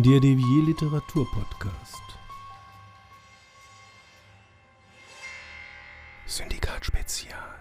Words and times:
Der 0.00 0.20
Devier 0.20 0.62
Literatur 0.62 1.28
Podcast. 1.28 2.02
Syndikat 6.24 6.86
Spezial. 6.86 7.58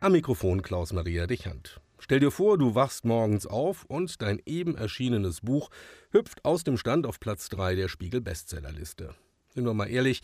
Am 0.00 0.12
Mikrofon 0.12 0.62
Klaus 0.62 0.94
Maria 0.94 1.26
Dichand. 1.26 1.82
Stell 1.98 2.20
dir 2.20 2.30
vor, 2.30 2.56
du 2.56 2.74
wachst 2.74 3.04
morgens 3.04 3.46
auf 3.46 3.84
und 3.84 4.22
dein 4.22 4.40
eben 4.46 4.74
erschienenes 4.74 5.42
Buch 5.42 5.68
hüpft 6.12 6.46
aus 6.46 6.64
dem 6.64 6.78
Stand 6.78 7.06
auf 7.06 7.20
Platz 7.20 7.50
3 7.50 7.74
der 7.74 7.88
Spiegel 7.88 8.22
Bestsellerliste. 8.22 9.14
Sind 9.54 9.66
wir 9.66 9.74
mal 9.74 9.90
ehrlich, 9.90 10.22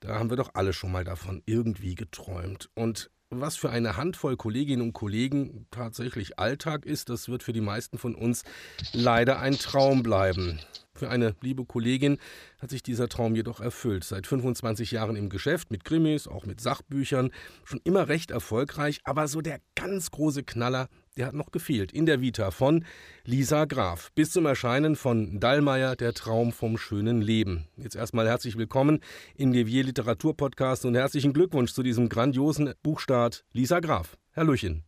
da 0.00 0.18
haben 0.18 0.30
wir 0.30 0.36
doch 0.36 0.50
alle 0.54 0.72
schon 0.72 0.90
mal 0.90 1.04
davon 1.04 1.44
irgendwie 1.46 1.94
geträumt. 1.94 2.70
Und 2.74 3.08
was 3.40 3.56
für 3.56 3.70
eine 3.70 3.96
Handvoll 3.96 4.36
Kolleginnen 4.36 4.82
und 4.82 4.92
Kollegen 4.92 5.66
tatsächlich 5.70 6.38
Alltag 6.38 6.84
ist, 6.84 7.08
das 7.08 7.28
wird 7.28 7.42
für 7.42 7.52
die 7.52 7.60
meisten 7.60 7.98
von 7.98 8.14
uns 8.14 8.44
leider 8.92 9.38
ein 9.40 9.54
Traum 9.58 10.02
bleiben. 10.02 10.60
Für 10.94 11.08
eine 11.08 11.34
liebe 11.40 11.64
Kollegin 11.64 12.18
hat 12.58 12.70
sich 12.70 12.82
dieser 12.82 13.08
Traum 13.08 13.34
jedoch 13.34 13.60
erfüllt. 13.60 14.04
Seit 14.04 14.26
25 14.26 14.90
Jahren 14.90 15.16
im 15.16 15.30
Geschäft 15.30 15.70
mit 15.70 15.84
Krimis, 15.84 16.28
auch 16.28 16.44
mit 16.44 16.60
Sachbüchern, 16.60 17.30
schon 17.64 17.80
immer 17.84 18.08
recht 18.08 18.30
erfolgreich, 18.30 19.00
aber 19.04 19.26
so 19.26 19.40
der 19.40 19.60
ganz 19.74 20.10
große 20.10 20.42
Knaller, 20.42 20.88
der 21.16 21.26
hat 21.26 21.34
noch 21.34 21.50
gefehlt 21.50 21.92
in 21.92 22.06
der 22.06 22.20
Vita 22.20 22.50
von 22.50 22.84
Lisa 23.24 23.64
Graf. 23.66 24.10
Bis 24.14 24.30
zum 24.30 24.46
Erscheinen 24.46 24.96
von 24.96 25.40
Dallmayr, 25.40 25.96
Der 25.96 26.14
Traum 26.14 26.52
vom 26.52 26.78
schönen 26.78 27.20
Leben. 27.20 27.68
Jetzt 27.76 27.96
erstmal 27.96 28.26
herzlich 28.26 28.56
willkommen 28.56 29.00
im 29.36 29.52
Devier 29.52 29.84
Literatur 29.84 30.36
Podcast 30.36 30.84
und 30.84 30.94
herzlichen 30.94 31.32
Glückwunsch 31.32 31.72
zu 31.72 31.82
diesem 31.82 32.08
grandiosen 32.08 32.72
Buchstart, 32.82 33.44
Lisa 33.52 33.80
Graf. 33.80 34.16
Herr 34.32 34.44
Lüchen. 34.44 34.84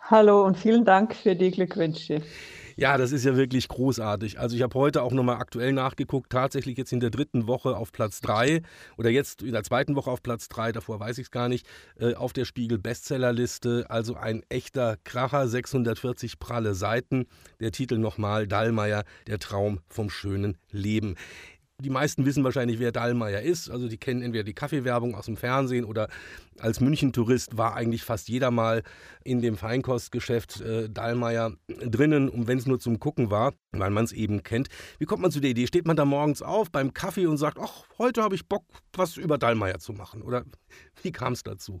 Hallo 0.00 0.44
und 0.44 0.56
vielen 0.56 0.84
Dank 0.84 1.14
für 1.14 1.36
die 1.36 1.50
Glückwünsche. 1.50 2.22
Ja, 2.78 2.96
das 2.96 3.10
ist 3.10 3.24
ja 3.24 3.34
wirklich 3.34 3.66
großartig. 3.66 4.38
Also 4.38 4.54
ich 4.54 4.62
habe 4.62 4.78
heute 4.78 5.02
auch 5.02 5.10
nochmal 5.10 5.38
aktuell 5.38 5.72
nachgeguckt, 5.72 6.30
tatsächlich 6.30 6.78
jetzt 6.78 6.92
in 6.92 7.00
der 7.00 7.10
dritten 7.10 7.48
Woche 7.48 7.76
auf 7.76 7.90
Platz 7.90 8.20
3 8.20 8.62
oder 8.96 9.10
jetzt 9.10 9.42
in 9.42 9.50
der 9.50 9.64
zweiten 9.64 9.96
Woche 9.96 10.12
auf 10.12 10.22
Platz 10.22 10.48
3, 10.48 10.70
davor 10.70 11.00
weiß 11.00 11.18
ich 11.18 11.24
es 11.24 11.30
gar 11.32 11.48
nicht, 11.48 11.66
äh, 11.98 12.14
auf 12.14 12.32
der 12.32 12.44
Spiegel 12.44 12.78
Bestsellerliste. 12.78 13.86
Also 13.88 14.14
ein 14.14 14.44
echter 14.48 14.96
Kracher, 15.02 15.48
640 15.48 16.38
pralle 16.38 16.76
Seiten. 16.76 17.26
Der 17.58 17.72
Titel 17.72 17.98
nochmal, 17.98 18.46
Dallmayr, 18.46 19.02
der 19.26 19.40
Traum 19.40 19.80
vom 19.88 20.08
schönen 20.08 20.56
Leben. 20.70 21.16
Die 21.80 21.90
meisten 21.90 22.26
wissen 22.26 22.42
wahrscheinlich, 22.42 22.80
wer 22.80 22.90
Dallmayr 22.90 23.40
ist. 23.40 23.70
Also 23.70 23.86
die 23.86 23.98
kennen 23.98 24.20
entweder 24.20 24.42
die 24.42 24.52
Kaffeewerbung 24.52 25.14
aus 25.14 25.26
dem 25.26 25.36
Fernsehen 25.36 25.84
oder 25.84 26.08
als 26.58 26.80
München-Tourist 26.80 27.56
war 27.56 27.76
eigentlich 27.76 28.02
fast 28.02 28.28
jeder 28.28 28.50
mal 28.50 28.82
in 29.22 29.40
dem 29.40 29.56
Feinkostgeschäft 29.56 30.60
äh, 30.60 30.90
Dallmayr 30.90 31.54
drinnen, 31.68 32.28
und 32.28 32.48
wenn 32.48 32.58
es 32.58 32.66
nur 32.66 32.80
zum 32.80 32.98
Gucken 32.98 33.30
war, 33.30 33.54
weil 33.70 33.90
man 33.90 34.02
es 34.02 34.10
eben 34.10 34.42
kennt. 34.42 34.66
Wie 34.98 35.04
kommt 35.04 35.22
man 35.22 35.30
zu 35.30 35.38
der 35.38 35.50
Idee? 35.50 35.68
Steht 35.68 35.86
man 35.86 35.96
da 35.96 36.04
morgens 36.04 36.42
auf 36.42 36.72
beim 36.72 36.92
Kaffee 36.94 37.26
und 37.26 37.36
sagt, 37.36 37.58
ach, 37.60 37.84
heute 37.96 38.24
habe 38.24 38.34
ich 38.34 38.48
Bock, 38.48 38.64
was 38.92 39.16
über 39.16 39.38
Dallmayr 39.38 39.78
zu 39.78 39.92
machen? 39.92 40.22
Oder 40.22 40.44
wie 41.02 41.12
kam 41.12 41.34
es 41.34 41.44
dazu? 41.44 41.78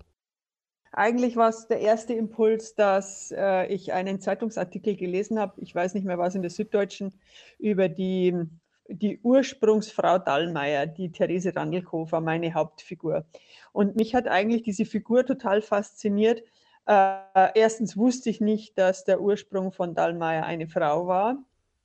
Eigentlich 0.92 1.34
war 1.34 1.48
es 1.48 1.66
der 1.66 1.80
erste 1.80 2.14
Impuls, 2.14 2.76
dass 2.76 3.34
äh, 3.36 3.66
ich 3.66 3.92
einen 3.92 4.20
Zeitungsartikel 4.20 4.94
gelesen 4.94 5.40
habe, 5.40 5.60
ich 5.60 5.74
weiß 5.74 5.94
nicht 5.94 6.06
mehr 6.06 6.18
was 6.18 6.36
in 6.36 6.42
der 6.42 6.52
Süddeutschen, 6.52 7.18
über 7.58 7.88
die 7.88 8.46
die 8.88 9.20
Ursprungsfrau 9.22 10.18
Dallmayr, 10.18 10.86
die 10.86 11.12
Therese 11.12 11.54
Randelkofer, 11.54 12.20
meine 12.20 12.54
Hauptfigur. 12.54 13.26
Und 13.72 13.96
mich 13.96 14.14
hat 14.14 14.26
eigentlich 14.26 14.62
diese 14.62 14.84
Figur 14.84 15.24
total 15.24 15.62
fasziniert. 15.62 16.42
Äh, 16.86 17.18
erstens 17.54 17.96
wusste 17.96 18.30
ich 18.30 18.40
nicht, 18.40 18.78
dass 18.78 19.04
der 19.04 19.20
Ursprung 19.20 19.72
von 19.72 19.94
Dallmayr 19.94 20.44
eine 20.44 20.68
Frau 20.68 21.06
war. 21.06 21.36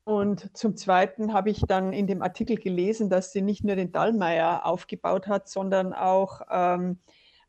Und 0.05 0.55
zum 0.55 0.75
Zweiten 0.75 1.33
habe 1.33 1.49
ich 1.49 1.61
dann 1.61 1.93
in 1.93 2.07
dem 2.07 2.21
Artikel 2.21 2.57
gelesen, 2.57 3.09
dass 3.09 3.31
sie 3.31 3.41
nicht 3.41 3.63
nur 3.63 3.75
den 3.75 3.91
Dallmayr 3.91 4.65
aufgebaut 4.65 5.27
hat, 5.27 5.47
sondern 5.47 5.93
auch 5.93 6.41
ähm, 6.51 6.99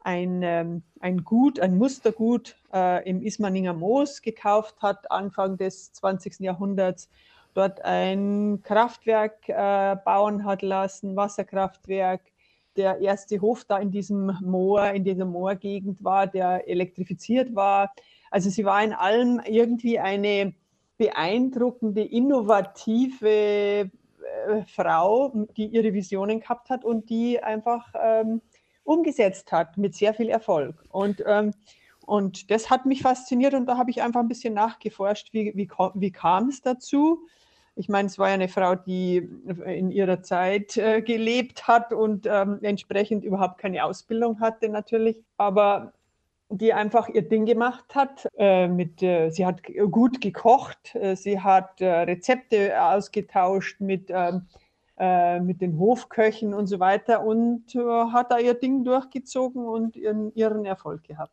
ein, 0.01 0.43
ähm, 0.43 0.83
ein 1.01 1.25
Gut, 1.25 1.59
ein 1.59 1.77
Mustergut 1.77 2.57
äh, 2.73 3.09
im 3.09 3.23
Ismaninger 3.23 3.73
Moos 3.73 4.23
gekauft 4.23 4.83
hat, 4.83 5.11
Anfang 5.11 5.57
des 5.57 5.93
20. 5.95 6.41
Jahrhunderts 6.41 7.09
dort 7.55 7.85
ein 7.85 8.61
Kraftwerk 8.63 9.49
äh, 9.49 9.97
bauen 10.05 10.45
hat 10.45 10.63
lassen, 10.63 11.17
Wasserkraftwerk. 11.17 12.21
Der 12.77 12.99
erste 12.99 13.41
Hof 13.41 13.65
da 13.65 13.79
in 13.79 13.93
diesem 13.93 14.37
Moor, 14.43 14.91
in 14.91 15.05
dieser 15.05 15.25
Moorgegend 15.25 16.03
war, 16.03 16.27
der 16.27 16.69
elektrifiziert 16.69 17.55
war. 17.55 17.95
Also 18.31 18.51
sie 18.51 18.65
war 18.65 18.83
in 18.83 18.93
allem 18.93 19.41
irgendwie 19.47 20.01
eine 20.01 20.55
beeindruckende, 20.99 22.03
innovative 22.03 23.29
äh, 23.29 23.91
Frau, 24.67 25.33
die 25.57 25.67
ihre 25.67 25.93
Visionen 25.93 26.41
gehabt 26.41 26.71
hat 26.71 26.85
und 26.85 27.11
die 27.11 27.43
einfach 27.43 27.93
ähm, 28.01 28.41
umgesetzt 28.85 29.53
hat 29.53 29.77
mit 29.77 29.95
sehr 29.95 30.15
viel 30.15 30.29
Erfolg. 30.29 30.85
Und, 30.91 31.23
ähm, 31.27 31.53
und 32.07 32.51
das 32.51 32.71
hat 32.71 32.87
mich 32.87 33.03
fasziniert 33.03 33.55
und 33.55 33.67
da 33.67 33.77
habe 33.79 33.91
ich 33.91 34.03
einfach 34.03 34.21
ein 34.21 34.29
bisschen 34.29 34.55
nachgeforscht, 34.55 35.33
wie, 35.33 35.53
wie, 35.55 35.69
wie 35.95 36.13
kam 36.13 36.49
es 36.49 36.61
dazu. 36.61 37.27
Ich 37.77 37.89
meine, 37.89 38.07
es 38.07 38.19
war 38.19 38.29
ja 38.29 38.35
eine 38.35 38.49
Frau, 38.49 38.77
die 38.77 39.29
in 39.67 39.91
ihrer 39.91 40.23
Zeit 40.23 40.77
äh, 40.77 41.03
gelebt 41.03 41.67
hat 41.67 41.93
und 41.93 42.27
ähm, 42.31 42.59
entsprechend 42.63 43.25
überhaupt 43.25 43.59
keine 43.59 43.85
Ausbildung 43.85 44.39
hatte 44.41 44.69
natürlich, 44.69 45.23
aber 45.37 45.93
die 46.49 46.73
einfach 46.73 47.09
ihr 47.09 47.23
Ding 47.23 47.47
gemacht 47.47 47.95
hat. 47.95 48.29
Äh, 48.39 48.69
mit, 48.69 49.03
äh, 49.03 49.31
sie 49.31 49.45
hat 49.45 49.63
gut 49.91 50.21
gekocht, 50.21 50.95
äh, 50.95 51.17
sie 51.17 51.41
hat 51.41 51.81
äh, 51.81 51.91
Rezepte 51.91 52.81
ausgetauscht 52.81 53.81
mit 53.81 54.11
ähm, 54.11 54.47
äh, 54.97 55.41
mit 55.41 55.61
den 55.61 55.79
Hofköchen 55.79 56.55
und 56.55 56.69
so 56.69 56.79
weiter 56.79 57.25
und 57.25 57.75
äh, 57.75 57.81
hat 57.81 58.31
da 58.31 58.39
ihr 58.39 58.55
Ding 58.55 58.85
durchgezogen 58.85 59.67
und 59.67 59.97
ihren, 59.97 60.33
ihren 60.35 60.65
Erfolg 60.65 61.03
gehabt. 61.03 61.33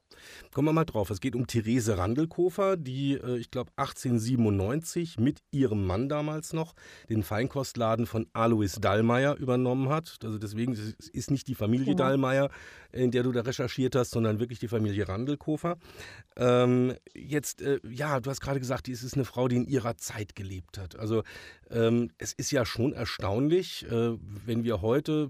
Kommen 0.51 0.69
wir 0.69 0.73
mal 0.73 0.85
drauf. 0.85 1.11
Es 1.11 1.21
geht 1.21 1.35
um 1.35 1.45
Therese 1.45 1.97
Randelkofer, 1.97 2.75
die, 2.75 3.13
äh, 3.13 3.37
ich 3.37 3.51
glaube, 3.51 3.71
1897 3.75 5.19
mit 5.19 5.41
ihrem 5.51 5.85
Mann 5.85 6.09
damals 6.09 6.53
noch 6.53 6.73
den 7.07 7.21
Feinkostladen 7.21 8.07
von 8.07 8.25
Alois 8.33 8.79
Dallmayr 8.81 9.35
übernommen 9.37 9.89
hat. 9.89 10.17
Also 10.23 10.39
deswegen 10.39 10.73
es 10.73 11.09
ist 11.09 11.29
nicht 11.29 11.47
die 11.47 11.55
Familie 11.55 11.93
genau. 11.93 11.97
Dallmayr, 11.97 12.49
in 12.91 13.11
der 13.11 13.21
du 13.21 13.31
da 13.31 13.41
recherchiert 13.41 13.95
hast, 13.95 14.09
sondern 14.09 14.39
wirklich 14.39 14.57
die 14.57 14.67
Familie 14.67 15.07
Randelkofer. 15.07 15.77
Ähm, 16.35 16.95
jetzt, 17.13 17.61
äh, 17.61 17.79
ja, 17.87 18.19
du 18.19 18.29
hast 18.29 18.41
gerade 18.41 18.59
gesagt, 18.59 18.87
die 18.87 18.91
ist 18.91 19.13
eine 19.13 19.25
Frau, 19.25 19.47
die 19.47 19.57
in 19.57 19.65
ihrer 19.65 19.97
Zeit 19.97 20.35
gelebt 20.35 20.77
hat. 20.77 20.97
Also 20.97 21.23
ähm, 21.69 22.09
es 22.17 22.33
ist 22.33 22.51
ja 22.51 22.65
schon 22.65 22.93
erstaunlich, 22.93 23.50
äh, 23.51 24.17
wenn 24.45 24.63
wir 24.63 24.81
heute, 24.81 25.29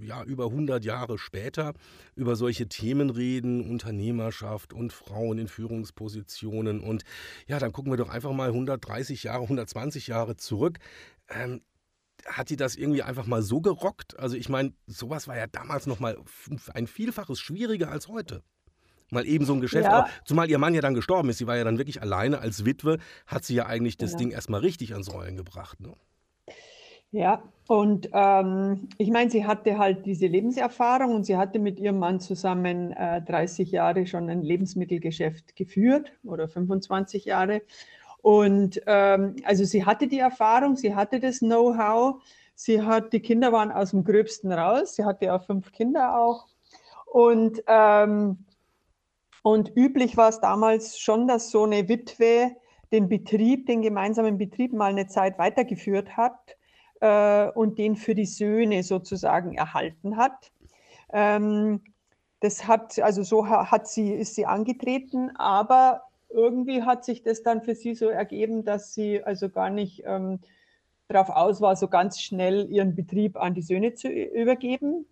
ja, 0.00 0.24
über 0.24 0.46
100 0.46 0.84
Jahre 0.84 1.18
später, 1.18 1.74
über 2.16 2.36
solche 2.36 2.68
Themen 2.68 3.10
reden, 3.10 3.70
Unternehmerschaft 3.70 4.72
und 4.72 4.92
Frauen 4.92 5.38
in 5.38 5.48
Führungspositionen. 5.48 6.80
Und 6.80 7.04
ja, 7.46 7.58
dann 7.58 7.72
gucken 7.72 7.92
wir 7.92 7.96
doch 7.96 8.08
einfach 8.08 8.32
mal 8.32 8.48
130 8.48 9.22
Jahre, 9.22 9.42
120 9.42 10.08
Jahre 10.08 10.36
zurück. 10.36 10.78
Ähm, 11.28 11.60
hat 12.26 12.50
die 12.50 12.56
das 12.56 12.74
irgendwie 12.74 13.02
einfach 13.02 13.26
mal 13.26 13.42
so 13.42 13.60
gerockt? 13.60 14.18
Also 14.18 14.36
ich 14.36 14.48
meine, 14.48 14.72
sowas 14.86 15.28
war 15.28 15.36
ja 15.36 15.46
damals 15.46 15.86
noch 15.86 16.00
mal 16.00 16.18
ein 16.74 16.86
Vielfaches 16.86 17.38
schwieriger 17.38 17.90
als 17.90 18.08
heute. 18.08 18.42
Mal 19.10 19.26
eben 19.26 19.46
so 19.46 19.54
ein 19.54 19.60
Geschäft, 19.60 19.84
ja. 19.84 20.06
zumal 20.24 20.50
ihr 20.50 20.58
Mann 20.58 20.74
ja 20.74 20.82
dann 20.82 20.94
gestorben 20.94 21.30
ist, 21.30 21.38
sie 21.38 21.46
war 21.46 21.56
ja 21.56 21.64
dann 21.64 21.78
wirklich 21.78 22.02
alleine 22.02 22.40
als 22.40 22.66
Witwe, 22.66 22.98
hat 23.26 23.44
sie 23.44 23.54
ja 23.54 23.66
eigentlich 23.66 23.96
das 23.96 24.10
genau. 24.10 24.18
Ding 24.18 24.30
erstmal 24.32 24.60
richtig 24.60 24.92
ans 24.92 25.10
Rollen 25.12 25.36
gebracht. 25.36 25.80
Ne? 25.80 25.94
Ja, 27.10 27.42
und 27.68 28.10
ähm, 28.12 28.88
ich 28.98 29.10
meine, 29.10 29.30
sie 29.30 29.46
hatte 29.46 29.78
halt 29.78 30.04
diese 30.04 30.26
Lebenserfahrung 30.26 31.14
und 31.14 31.24
sie 31.24 31.36
hatte 31.36 31.58
mit 31.58 31.78
ihrem 31.78 31.98
Mann 31.98 32.20
zusammen 32.20 32.92
äh, 32.92 33.22
30 33.22 33.70
Jahre 33.70 34.06
schon 34.06 34.28
ein 34.28 34.42
Lebensmittelgeschäft 34.42 35.56
geführt 35.56 36.12
oder 36.24 36.48
25 36.48 37.24
Jahre. 37.24 37.62
Und 38.20 38.82
ähm, 38.86 39.36
also 39.44 39.64
sie 39.64 39.84
hatte 39.86 40.06
die 40.06 40.18
Erfahrung, 40.18 40.76
sie 40.76 40.94
hatte 40.94 41.18
das 41.20 41.38
Know-how, 41.38 42.22
sie 42.54 42.82
hat, 42.82 43.12
die 43.12 43.20
Kinder 43.20 43.52
waren 43.52 43.72
aus 43.72 43.90
dem 43.92 44.04
Gröbsten 44.04 44.52
raus, 44.52 44.96
sie 44.96 45.04
hatte 45.04 45.26
ja 45.26 45.38
fünf 45.38 45.72
Kinder 45.72 46.18
auch. 46.18 46.46
Und, 47.06 47.62
ähm, 47.68 48.44
und 49.42 49.74
üblich 49.76 50.16
war 50.18 50.28
es 50.28 50.40
damals 50.40 50.98
schon, 50.98 51.26
dass 51.26 51.50
so 51.50 51.64
eine 51.64 51.88
Witwe 51.88 52.52
den 52.92 53.08
Betrieb, 53.08 53.66
den 53.66 53.80
gemeinsamen 53.82 54.36
Betrieb 54.36 54.74
mal 54.74 54.90
eine 54.90 55.06
Zeit 55.06 55.38
weitergeführt 55.38 56.16
hat 56.16 56.57
äh, 57.00 57.48
und 57.50 57.78
den 57.78 57.96
für 57.96 58.14
die 58.14 58.26
Söhne 58.26 58.82
sozusagen 58.82 59.54
erhalten 59.54 60.16
hat. 60.16 60.52
Ähm, 61.12 61.82
das 62.40 62.66
hat, 62.66 62.98
also 63.00 63.22
so 63.22 63.48
hat 63.48 63.88
sie, 63.88 64.12
ist 64.12 64.34
sie 64.34 64.46
angetreten, 64.46 65.30
aber 65.36 66.02
irgendwie 66.30 66.82
hat 66.82 67.04
sich 67.04 67.22
das 67.22 67.42
dann 67.42 67.62
für 67.62 67.74
sie 67.74 67.94
so 67.94 68.08
ergeben, 68.08 68.64
dass 68.64 68.94
sie 68.94 69.22
also 69.22 69.48
gar 69.48 69.70
nicht 69.70 70.02
ähm, 70.06 70.40
darauf 71.08 71.30
aus 71.30 71.60
war, 71.60 71.74
so 71.74 71.88
ganz 71.88 72.20
schnell 72.20 72.70
ihren 72.70 72.94
Betrieb 72.94 73.36
an 73.36 73.54
die 73.54 73.62
Söhne 73.62 73.94
zu 73.94 74.08
übergeben, 74.08 75.06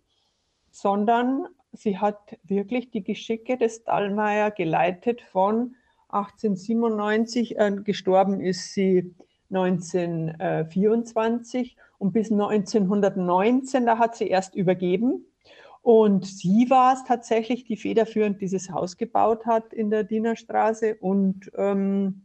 sondern 0.69 1.47
sie 1.73 1.97
hat 1.97 2.37
wirklich 2.43 2.91
die 2.91 3.03
Geschicke 3.03 3.57
des 3.57 3.83
Dallmayr 3.83 4.51
geleitet 4.51 5.21
von 5.21 5.75
1897, 6.09 7.57
äh, 7.57 7.71
gestorben 7.83 8.39
ist 8.39 8.73
sie 8.73 9.13
1924 9.49 11.77
und 11.97 12.11
bis 12.11 12.31
1919, 12.31 13.85
da 13.85 13.97
hat 13.97 14.15
sie 14.15 14.27
erst 14.27 14.55
übergeben. 14.55 15.25
Und 15.81 16.25
sie 16.25 16.69
war 16.69 16.93
es 16.93 17.03
tatsächlich, 17.05 17.63
die 17.63 17.77
federführend 17.77 18.41
dieses 18.41 18.71
Haus 18.71 18.97
gebaut 18.97 19.45
hat 19.45 19.73
in 19.73 19.89
der 19.89 20.03
Dienerstraße. 20.03 20.97
Und 20.99 21.49
ähm, 21.55 22.23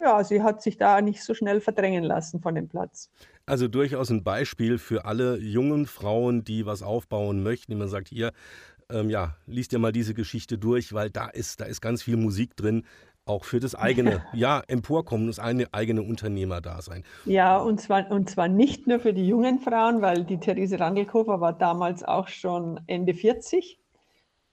ja, 0.00 0.22
sie 0.22 0.42
hat 0.42 0.62
sich 0.62 0.76
da 0.76 1.00
nicht 1.00 1.24
so 1.24 1.34
schnell 1.34 1.60
verdrängen 1.60 2.04
lassen 2.04 2.40
von 2.40 2.54
dem 2.54 2.68
Platz. 2.68 3.10
Also 3.44 3.66
durchaus 3.66 4.10
ein 4.10 4.22
Beispiel 4.22 4.78
für 4.78 5.04
alle 5.04 5.38
jungen 5.38 5.86
Frauen, 5.86 6.44
die 6.44 6.64
was 6.64 6.82
aufbauen 6.82 7.42
möchten, 7.42 7.76
man 7.76 7.88
sagt, 7.88 8.08
hier, 8.08 8.32
ähm, 8.88 9.10
ja, 9.10 9.36
liest 9.46 9.72
dir 9.72 9.78
mal 9.78 9.92
diese 9.92 10.14
Geschichte 10.14 10.58
durch, 10.58 10.92
weil 10.92 11.10
da 11.10 11.28
ist, 11.28 11.60
da 11.60 11.64
ist 11.64 11.80
ganz 11.80 12.02
viel 12.02 12.16
Musik 12.16 12.56
drin, 12.56 12.84
auch 13.26 13.44
für 13.44 13.60
das 13.60 13.74
eigene, 13.74 14.24
ja, 14.32 14.62
Emporkommen, 14.66 15.26
das 15.26 15.38
eine 15.38 15.66
eigene 15.72 16.02
Unternehmerdasein. 16.02 17.04
Ja, 17.24 17.58
und 17.58 17.80
zwar, 17.80 18.10
und 18.10 18.28
zwar 18.28 18.48
nicht 18.48 18.86
nur 18.86 19.00
für 19.00 19.12
die 19.12 19.26
jungen 19.26 19.58
Frauen, 19.60 20.02
weil 20.02 20.24
die 20.24 20.38
Therese 20.38 20.80
Randelkofer 20.80 21.40
war 21.40 21.52
damals 21.52 22.02
auch 22.02 22.28
schon 22.28 22.80
Ende 22.86 23.14
40. 23.14 23.78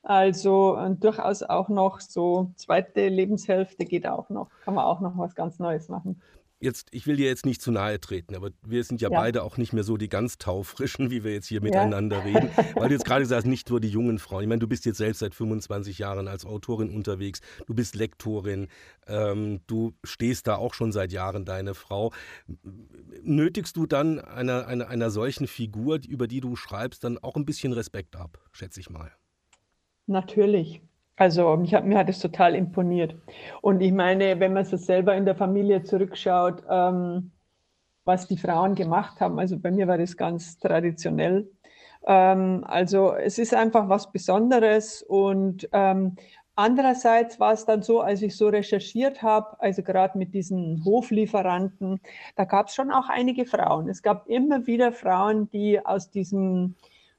Also 0.04 0.78
durchaus 1.00 1.44
auch 1.44 1.68
noch 1.68 2.00
so 2.00 2.54
zweite 2.56 3.10
Lebenshälfte 3.10 3.84
geht 3.84 4.08
auch 4.08 4.30
noch, 4.30 4.50
kann 4.64 4.76
man 4.76 4.86
auch 4.86 5.02
noch 5.02 5.18
was 5.18 5.36
ganz 5.36 5.60
Neues 5.60 5.90
machen 5.90 6.22
jetzt, 6.60 6.88
ich 6.92 7.06
will 7.06 7.18
dir 7.18 7.28
jetzt 7.28 7.46
nicht 7.46 7.62
zu 7.62 7.72
nahe 7.72 8.00
treten, 8.00 8.36
aber 8.36 8.50
wir 8.66 8.84
sind 8.84 9.02
ja, 9.02 9.10
ja, 9.12 9.20
beide 9.20 9.44
auch 9.44 9.58
nicht 9.58 9.74
mehr 9.74 9.84
so 9.84 9.98
die 9.98 10.10
ganz 10.10 10.38
taufrischen, 10.38 11.12
wie 11.12 11.24
wir 11.24 11.34
jetzt 11.34 11.48
hier 11.48 11.62
miteinander 11.62 12.18
ja. 12.18 12.24
reden. 12.24 12.50
Weil 12.76 12.90
du 12.90 12.96
jetzt 12.96 13.06
gerade 13.06 13.22
gesagt 13.22 13.44
hast, 13.44 13.50
nicht 13.50 13.70
nur 13.70 13.80
die 13.80 13.90
jungen 13.90 14.20
Frauen. 14.20 14.44
Ich 14.44 14.50
meine, 14.50 14.60
du 14.60 14.68
bist 14.68 14.86
jetzt 14.86 14.98
selbst 14.98 15.20
seit 15.20 15.36
25 15.36 16.00
Jahren 16.00 16.28
als 16.28 16.46
Autorin 16.46 16.90
unterwegs, 16.90 17.42
du 17.68 17.74
bist 17.74 17.96
Lektorin, 17.96 18.68
ähm, 19.08 19.62
du 19.68 19.94
stehst 20.04 20.48
da 20.48 20.56
auch 20.56 20.74
schon 20.74 20.92
seit 20.92 21.12
Jahren 21.12 21.46
deine 21.46 21.76
Frau. 21.76 22.12
Nötigst 23.22 23.76
du 23.78 23.86
dann 23.86 24.20
einer, 24.20 24.68
einer, 24.68 24.88
einer 24.88 25.12
solchen 25.12 25.48
Figur, 25.48 26.00
über 26.08 26.28
die 26.28 26.42
du 26.42 26.56
schreibst, 26.56 27.04
dann 27.04 27.18
auch 27.18 27.36
ein 27.36 27.46
bisschen 27.46 27.74
Respekt 27.74 28.16
ab, 28.16 28.40
schätze 28.52 28.80
ich 28.80 28.90
mal? 28.90 29.12
Natürlich. 30.08 30.82
Also 31.18 31.58
mich 31.58 31.74
hat, 31.74 31.84
mir 31.86 31.98
hat 31.98 32.10
es 32.10 32.20
total 32.20 32.56
imponiert. 32.56 33.16
Und 33.62 33.82
ich 33.82 33.92
meine, 33.92 34.40
wenn 34.40 34.54
man 34.54 34.66
so 34.66 34.78
selber 34.78 35.16
in 35.16 35.26
der 35.26 35.36
Familie 35.36 35.84
zurückschaut, 35.84 36.64
ähm, 36.70 37.32
was 38.06 38.28
die 38.28 38.38
Frauen 38.38 38.76
gemacht 38.76 39.20
haben, 39.20 39.40
also 39.40 39.60
bei 39.60 39.72
mir 39.72 39.88
war 39.88 39.98
das 39.98 40.16
ganz 40.16 40.60
traditionell. 40.60 41.50
Ähm, 42.06 42.64
also 42.68 43.14
es 43.14 43.40
ist 43.40 43.54
einfach 43.54 43.90
was 43.90 44.12
Besonderes 44.12 45.04
und 45.04 45.68
ähm, 45.74 46.16
Andererseits 46.60 47.40
war 47.40 47.54
es 47.54 47.66
dann 47.66 47.84
so, 47.84 48.02
als 48.02 48.24
ich 48.24 48.36
so 48.36 48.48
recherchiert 48.48 49.22
habe, 49.22 49.62
also 49.62 49.84
gerade 49.84 50.18
mit 50.18 50.34
diesen 50.34 50.84
Hoflieferanten, 50.84 52.02
da 52.36 52.46
gab 52.46 52.70
es 52.70 52.74
schon 52.74 52.90
auch 52.90 53.10
einige 53.10 53.46
Frauen. 53.46 53.88
Es 53.90 54.02
gab 54.02 54.28
immer 54.28 54.66
wieder 54.66 54.92
Frauen, 54.92 55.52
die 55.52 55.80
aus 55.86 56.10
diesem 56.10 56.74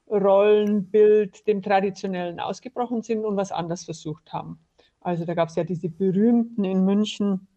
Rollenbild, 0.09 1.47
dem 1.47 1.61
traditionellen 1.61 2.39
ausgebrochen 2.39 3.01
sind 3.01 3.25
und 3.25 3.37
was 3.37 3.51
anderes 3.51 3.85
versucht 3.85 4.33
haben. 4.33 4.59
Also 5.01 5.25
da 5.25 5.33
gab 5.33 5.49
es 5.49 5.55
ja 5.55 5.63
diese 5.63 5.89
berühmten 5.89 6.63
in 6.63 6.83
München, 6.83 7.47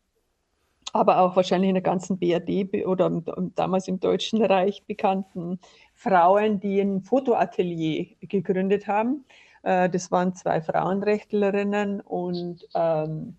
aber 0.93 1.21
auch 1.21 1.37
wahrscheinlich 1.37 1.71
in 1.71 1.75
der 1.75 1.83
ganzen 1.83 2.19
BRD 2.19 2.87
oder 2.87 3.23
damals 3.55 3.89
im 3.89 3.99
Deutschen 3.99 4.43
Reich 4.45 4.85
bekannten 4.87 5.59
Frauen, 5.95 6.61
die 6.61 6.81
ein 6.81 7.03
Fotoatelier 7.03 8.07
gegründet 8.21 8.87
haben. 8.87 9.25
Äh, 9.63 9.89
das 9.89 10.11
waren 10.11 10.35
zwei 10.35 10.61
Frauenrechtlerinnen 10.61 12.01
und 12.01 12.69
ähm, 12.75 13.37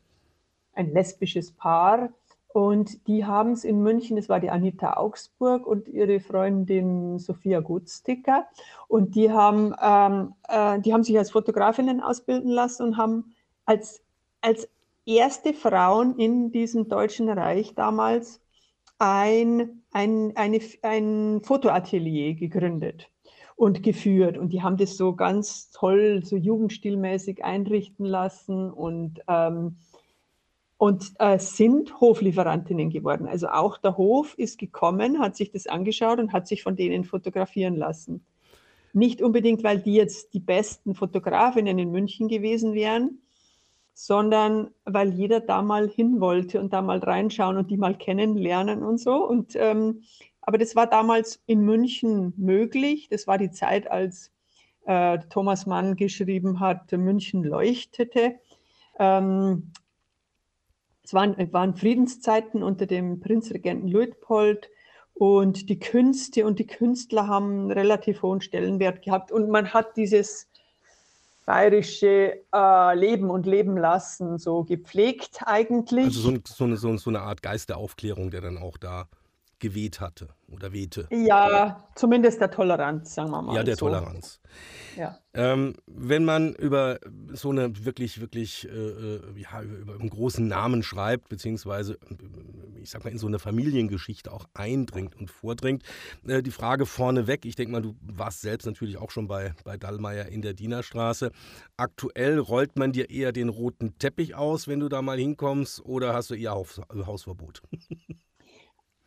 ein 0.74 0.92
lesbisches 0.92 1.52
Paar, 1.52 2.10
und 2.54 3.08
die 3.08 3.26
haben 3.26 3.54
es 3.54 3.64
in 3.64 3.82
München, 3.82 4.16
das 4.16 4.30
war 4.30 4.40
die 4.40 4.52
Anita 4.52 4.94
Augsburg 4.98 5.66
und 5.66 5.88
ihre 5.88 6.20
Freundin 6.20 7.18
Sophia 7.18 7.62
Gutsticker. 7.62 8.46
Und 8.88 9.16
die 9.16 9.32
haben, 9.32 9.74
ähm, 9.82 10.36
äh, 10.48 10.80
die 10.80 10.94
haben 10.94 11.04
sich 11.04 11.18
als 11.18 11.32
Fotografinnen 11.32 12.00
ausbilden 12.00 12.52
lassen 12.52 12.84
und 12.84 12.98
haben 12.98 13.34
als, 13.66 14.04
als 14.42 14.70
erste 15.04 15.56
Frauen 15.56 16.20
in 16.20 16.52
diesem 16.52 16.88
Deutschen 16.90 17.28
Reich 17.28 17.74
damals 17.74 18.40
ein, 19.00 19.82
ein, 19.92 20.34
eine, 20.36 20.60
ein 20.84 21.42
Fotoatelier 21.44 22.36
gegründet 22.36 23.10
und 23.56 23.82
geführt. 23.82 24.38
Und 24.38 24.54
die 24.54 24.62
haben 24.62 24.78
das 24.78 24.96
so 24.96 25.16
ganz 25.16 25.72
toll, 25.72 26.22
so 26.24 26.36
jugendstilmäßig 26.36 27.44
einrichten 27.44 28.06
lassen 28.06 28.70
und 28.70 29.22
ähm, 29.28 29.78
und 30.84 31.14
äh, 31.20 31.40
sind 31.40 32.02
Hoflieferantinnen 32.02 32.90
geworden. 32.90 33.26
Also 33.26 33.48
auch 33.48 33.78
der 33.78 33.96
Hof 33.96 34.38
ist 34.38 34.58
gekommen, 34.58 35.20
hat 35.20 35.38
sich 35.38 35.50
das 35.50 35.66
angeschaut 35.66 36.20
und 36.20 36.34
hat 36.34 36.46
sich 36.46 36.62
von 36.62 36.76
denen 36.76 37.06
fotografieren 37.06 37.78
lassen. 37.78 38.26
Nicht 38.92 39.22
unbedingt, 39.22 39.64
weil 39.64 39.80
die 39.80 39.94
jetzt 39.94 40.34
die 40.34 40.42
besten 40.42 40.94
Fotografinnen 40.94 41.80
in 41.80 41.90
München 41.90 42.28
gewesen 42.28 42.74
wären, 42.74 43.22
sondern 43.94 44.72
weil 44.84 45.14
jeder 45.14 45.40
da 45.40 45.62
mal 45.62 45.88
hin 45.88 46.20
wollte 46.20 46.60
und 46.60 46.74
da 46.74 46.82
mal 46.82 47.00
reinschauen 47.00 47.56
und 47.56 47.72
die 47.72 47.78
mal 47.78 47.98
kennenlernen 47.98 48.84
und 48.84 48.98
so. 48.98 49.26
Und, 49.26 49.56
ähm, 49.56 50.04
aber 50.42 50.58
das 50.58 50.76
war 50.76 50.88
damals 50.88 51.42
in 51.46 51.62
München 51.62 52.34
möglich. 52.36 53.08
Das 53.10 53.26
war 53.26 53.38
die 53.38 53.52
Zeit, 53.52 53.90
als 53.90 54.34
äh, 54.86 55.20
Thomas 55.30 55.66
Mann 55.66 55.96
geschrieben 55.96 56.60
hat, 56.60 56.92
München 56.92 57.42
leuchtete. 57.42 58.36
Ähm, 59.00 59.72
es 61.04 61.14
waren, 61.14 61.36
waren 61.52 61.76
Friedenszeiten 61.76 62.64
unter 62.64 62.86
dem 62.86 63.20
Prinzregenten 63.20 63.90
Luitpold 63.90 64.70
und 65.14 65.70
die 65.70 65.80
Künste 65.80 66.46
und 66.46 66.60
die 66.60 66.68
Künstler 66.68 67.28
haben 67.28 67.52
einen 67.52 67.72
relativ 67.72 68.22
hohen 68.22 68.42
Stellenwert 68.42 69.04
gehabt 69.04 69.32
und 69.32 69.50
man 69.50 69.74
hat 69.74 69.98
dieses 69.98 70.48
bayerische 71.46 72.40
äh, 72.54 72.96
Leben 72.96 73.30
und 73.30 73.46
Leben 73.46 73.78
lassen 73.78 74.38
so 74.38 74.64
gepflegt 74.64 75.42
eigentlich. 75.46 76.06
Also 76.06 76.22
so, 76.46 76.64
eine, 76.64 76.78
so, 76.78 76.98
so 76.98 77.10
eine 77.10 77.22
Art 77.22 77.44
Geist 77.44 77.70
der 77.70 77.78
Aufklärung, 77.78 78.32
der 78.32 78.42
dann 78.42 78.58
auch 78.58 78.78
da 78.78 79.08
geweht 79.64 80.02
hatte 80.02 80.28
oder 80.50 80.74
wehte. 80.74 81.08
Ja, 81.10 81.88
zumindest 81.96 82.42
der 82.42 82.52
Toleranz, 82.52 83.16
sagen 83.16 83.32
wir 83.32 83.42
mal. 83.42 83.56
Ja, 83.56 83.64
der 83.64 83.78
so. 83.78 83.86
Toleranz. 83.86 84.42
Ja. 84.98 85.18
Ähm, 85.34 85.76
wenn 85.88 86.26
man 86.26 86.54
über 86.54 87.00
so 87.32 87.50
eine 87.50 87.86
wirklich, 87.86 88.20
wirklich, 88.20 88.68
äh, 88.68 88.70
äh, 88.70 89.22
ja, 89.38 89.62
über, 89.62 89.78
über, 89.78 89.94
einen 89.94 90.10
großen 90.10 90.46
Namen 90.46 90.84
schreibt, 90.84 91.30
beziehungsweise, 91.30 91.98
ich 92.76 92.90
sag 92.90 93.06
mal, 93.06 93.12
in 93.12 93.18
so 93.18 93.28
eine 93.28 93.40
Familiengeschichte 93.40 94.34
auch 94.34 94.46
eindringt 94.54 95.16
und 95.16 95.32
vordringt, 95.32 95.84
äh, 96.28 96.44
die 96.44 96.52
Frage 96.52 96.86
vorneweg, 96.86 97.46
ich 97.46 97.56
denke 97.56 97.72
mal, 97.72 97.82
du 97.82 97.96
warst 98.02 98.42
selbst 98.42 98.66
natürlich 98.66 98.98
auch 98.98 99.12
schon 99.12 99.30
bei, 99.30 99.54
bei 99.64 99.78
Dallmayr 99.78 100.26
in 100.26 100.42
der 100.42 100.54
Dienerstraße. 100.54 101.32
Aktuell 101.78 102.38
rollt 102.38 102.78
man 102.78 102.92
dir 102.92 103.10
eher 103.10 103.32
den 103.32 103.48
roten 103.48 103.98
Teppich 103.98 104.36
aus, 104.36 104.68
wenn 104.68 104.82
du 104.82 104.90
da 104.90 105.02
mal 105.02 105.18
hinkommst, 105.18 105.86
oder 105.86 106.14
hast 106.14 106.32
du 106.32 106.36
eher 106.36 106.52
Haus, 106.52 106.82
Hausverbot? 106.94 107.62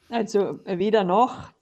Also 0.08 0.60
weder 0.64 1.04
noch. 1.04 1.52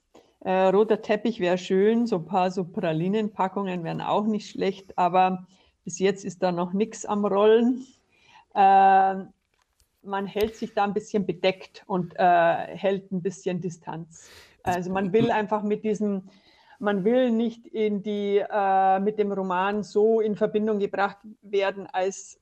Äh, 0.41 0.67
roter 0.67 1.01
Teppich 1.01 1.39
wäre 1.39 1.57
schön, 1.57 2.05
so 2.05 2.17
ein 2.17 2.25
paar 2.25 2.51
so 2.51 2.63
Pralinenpackungen 2.63 3.83
wären 3.83 4.01
auch 4.01 4.25
nicht 4.25 4.49
schlecht, 4.49 4.95
aber 4.97 5.47
bis 5.83 5.97
jetzt 5.97 6.23
ist 6.23 6.43
da 6.43 6.51
noch 6.51 6.71
nichts 6.71 7.05
am 7.05 7.25
Rollen. 7.25 7.85
Äh, 8.53 9.15
man 10.03 10.27
hält 10.27 10.55
sich 10.55 10.75
da 10.75 10.83
ein 10.83 10.93
bisschen 10.93 11.25
bedeckt 11.25 11.83
und 11.87 12.13
äh, 12.17 12.77
hält 12.77 13.11
ein 13.11 13.23
bisschen 13.23 13.59
Distanz. 13.59 14.29
Also 14.61 14.91
man 14.91 15.13
will 15.13 15.31
einfach 15.31 15.63
mit 15.63 15.83
diesem, 15.83 16.29
man 16.77 17.03
will 17.03 17.31
nicht 17.31 17.65
in 17.67 18.03
die, 18.03 18.37
äh, 18.37 18.99
mit 18.99 19.17
dem 19.17 19.31
Roman 19.31 19.81
so 19.81 20.19
in 20.21 20.35
Verbindung 20.35 20.77
gebracht 20.77 21.17
werden, 21.41 21.87
als 21.91 22.39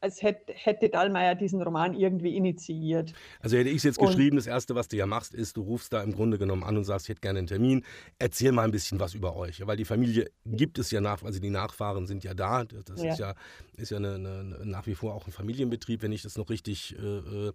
als 0.00 0.22
hätte, 0.22 0.52
hätte 0.54 0.88
Dallmayr 0.88 1.34
diesen 1.34 1.60
Roman 1.62 1.94
irgendwie 1.94 2.36
initiiert. 2.36 3.12
Also 3.40 3.56
hätte 3.56 3.68
ich 3.68 3.76
es 3.76 3.82
jetzt 3.84 3.98
und, 3.98 4.06
geschrieben, 4.06 4.36
das 4.36 4.46
Erste, 4.46 4.74
was 4.74 4.88
du 4.88 4.96
ja 4.96 5.06
machst, 5.06 5.34
ist, 5.34 5.56
du 5.56 5.62
rufst 5.62 5.92
da 5.92 6.02
im 6.02 6.12
Grunde 6.12 6.38
genommen 6.38 6.64
an 6.64 6.76
und 6.76 6.84
sagst, 6.84 7.06
ich 7.06 7.10
hätte 7.10 7.20
gerne 7.20 7.38
einen 7.38 7.48
Termin, 7.48 7.84
erzähl 8.18 8.52
mal 8.52 8.64
ein 8.64 8.70
bisschen 8.70 8.98
was 8.98 9.14
über 9.14 9.36
euch. 9.36 9.66
Weil 9.66 9.76
die 9.76 9.84
Familie 9.84 10.30
gibt 10.46 10.78
es 10.78 10.90
ja 10.90 11.00
nach, 11.00 11.22
also 11.22 11.40
die 11.40 11.50
Nachfahren 11.50 12.06
sind 12.06 12.24
ja 12.24 12.34
da. 12.34 12.64
Das 12.64 13.02
ja. 13.02 13.12
ist 13.12 13.18
ja, 13.18 13.34
ist 13.76 13.90
ja 13.90 13.98
eine, 13.98 14.14
eine, 14.14 14.60
nach 14.64 14.86
wie 14.86 14.94
vor 14.94 15.14
auch 15.14 15.26
ein 15.26 15.32
Familienbetrieb, 15.32 16.02
wenn 16.02 16.12
ich 16.12 16.22
das 16.22 16.36
noch 16.36 16.50
richtig 16.50 16.96
äh, 16.98 17.48
äh 17.48 17.52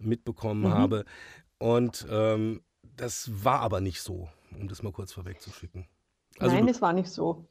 mitbekommen 0.00 0.62
mhm. 0.62 0.74
habe. 0.74 1.04
Und 1.58 2.06
ähm, 2.08 2.62
das 2.82 3.30
war 3.44 3.60
aber 3.60 3.80
nicht 3.80 4.00
so, 4.00 4.28
um 4.58 4.68
das 4.68 4.82
mal 4.82 4.92
kurz 4.92 5.12
vorwegzuschicken. 5.12 5.86
Also 6.38 6.54
Nein, 6.54 6.68
es 6.68 6.80
war 6.80 6.92
nicht 6.92 7.08
so. 7.08 7.48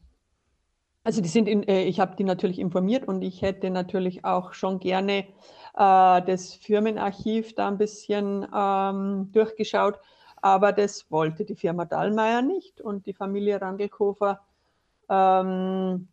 Also 1.08 1.22
die 1.22 1.30
sind 1.30 1.48
in, 1.48 1.64
äh, 1.64 1.84
ich 1.84 2.02
habe 2.02 2.18
die 2.18 2.26
natürlich 2.26 2.60
informiert 2.60 3.08
und 3.08 3.22
ich 3.22 3.42
hätte 3.42 3.70
natürlich 3.70 4.26
auch 4.26 4.52
schon 4.52 4.80
gerne 4.80 5.20
äh, 5.20 5.26
das 5.74 6.54
Firmenarchiv 6.54 7.56
da 7.56 7.70
ein 7.70 7.78
bisschen 7.78 8.46
ähm, 8.54 9.30
durchgeschaut, 9.32 10.02
aber 10.42 10.74
das 10.74 11.10
wollte 11.10 11.46
die 11.46 11.56
Firma 11.56 11.86
Dallmayr 11.86 12.42
nicht 12.42 12.82
und 12.82 13.06
die 13.06 13.14
Familie 13.14 13.62
Randelkofer 13.62 14.42
ähm, 15.08 16.10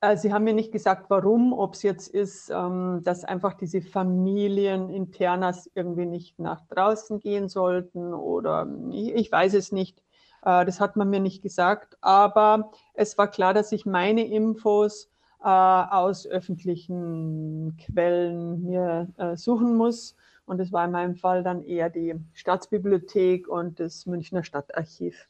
äh, 0.00 0.16
Sie 0.16 0.32
haben 0.32 0.42
mir 0.42 0.54
nicht 0.54 0.72
gesagt, 0.72 1.08
warum, 1.08 1.52
ob 1.52 1.74
es 1.74 1.84
jetzt 1.84 2.08
ist, 2.08 2.50
ähm, 2.50 3.02
dass 3.04 3.22
einfach 3.24 3.54
diese 3.54 3.80
Familieninternas 3.80 5.70
irgendwie 5.76 6.06
nicht 6.06 6.40
nach 6.40 6.66
draußen 6.66 7.20
gehen 7.20 7.48
sollten 7.48 8.12
oder 8.12 8.66
ich 8.90 9.30
weiß 9.30 9.54
es 9.54 9.70
nicht. 9.70 10.03
Äh, 10.44 10.64
das 10.64 10.80
hat 10.80 10.96
man 10.96 11.10
mir 11.10 11.20
nicht 11.20 11.42
gesagt, 11.42 11.96
aber 12.00 12.72
es 12.94 13.16
war 13.18 13.30
klar, 13.30 13.54
dass 13.54 13.72
ich 13.72 13.86
meine 13.86 14.26
Infos 14.26 15.10
äh, 15.42 15.48
aus 15.48 16.26
öffentlichen 16.26 17.76
Quellen 17.78 18.62
mir 18.62 19.08
suchen 19.36 19.76
muss. 19.76 20.16
Und 20.46 20.60
es 20.60 20.72
war 20.72 20.84
in 20.84 20.90
meinem 20.90 21.14
Fall 21.14 21.42
dann 21.42 21.62
eher 21.62 21.88
die 21.88 22.14
Staatsbibliothek 22.34 23.48
und 23.48 23.80
das 23.80 24.04
Münchner 24.04 24.44
Stadtarchiv. 24.44 25.26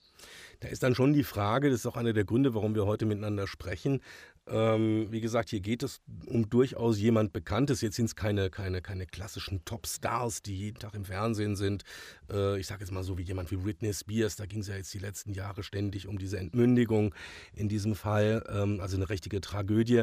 Da 0.61 0.68
ist 0.68 0.83
dann 0.83 0.94
schon 0.94 1.12
die 1.12 1.23
Frage, 1.23 1.71
das 1.71 1.80
ist 1.80 1.87
auch 1.87 1.97
einer 1.97 2.12
der 2.12 2.25
Gründe, 2.25 2.54
warum 2.54 2.75
wir 2.75 2.87
heute 2.87 3.06
miteinander 3.06 3.47
sprechen. 3.47 4.00
Ähm, 4.46 5.06
wie 5.10 5.22
gesagt, 5.22 5.48
hier 5.48 5.60
geht 5.60 5.82
es 5.82 6.02
um 6.26 6.50
durchaus 6.50 6.98
jemand 6.98 7.32
Bekanntes. 7.32 7.80
Jetzt 7.80 7.96
sind 7.96 8.06
es 8.06 8.16
keine, 8.16 8.50
keine, 8.50 8.82
keine 8.82 9.06
klassischen 9.06 9.64
Top-Stars, 9.64 10.42
die 10.42 10.56
jeden 10.56 10.78
Tag 10.78 10.94
im 10.94 11.06
Fernsehen 11.06 11.56
sind. 11.56 11.84
Äh, 12.30 12.58
ich 12.60 12.66
sage 12.66 12.80
jetzt 12.80 12.90
mal 12.90 13.02
so 13.04 13.16
wie 13.16 13.22
jemand 13.22 13.50
wie 13.50 13.56
Britney 13.56 13.92
Spears. 13.94 14.36
Da 14.36 14.44
ging 14.44 14.60
es 14.60 14.68
ja 14.68 14.76
jetzt 14.76 14.92
die 14.92 14.98
letzten 14.98 15.32
Jahre 15.32 15.62
ständig 15.62 16.06
um 16.08 16.18
diese 16.18 16.38
Entmündigung 16.38 17.14
in 17.54 17.68
diesem 17.68 17.94
Fall. 17.94 18.44
Ähm, 18.50 18.80
also 18.80 18.96
eine 18.96 19.08
richtige 19.08 19.40
Tragödie. 19.40 20.02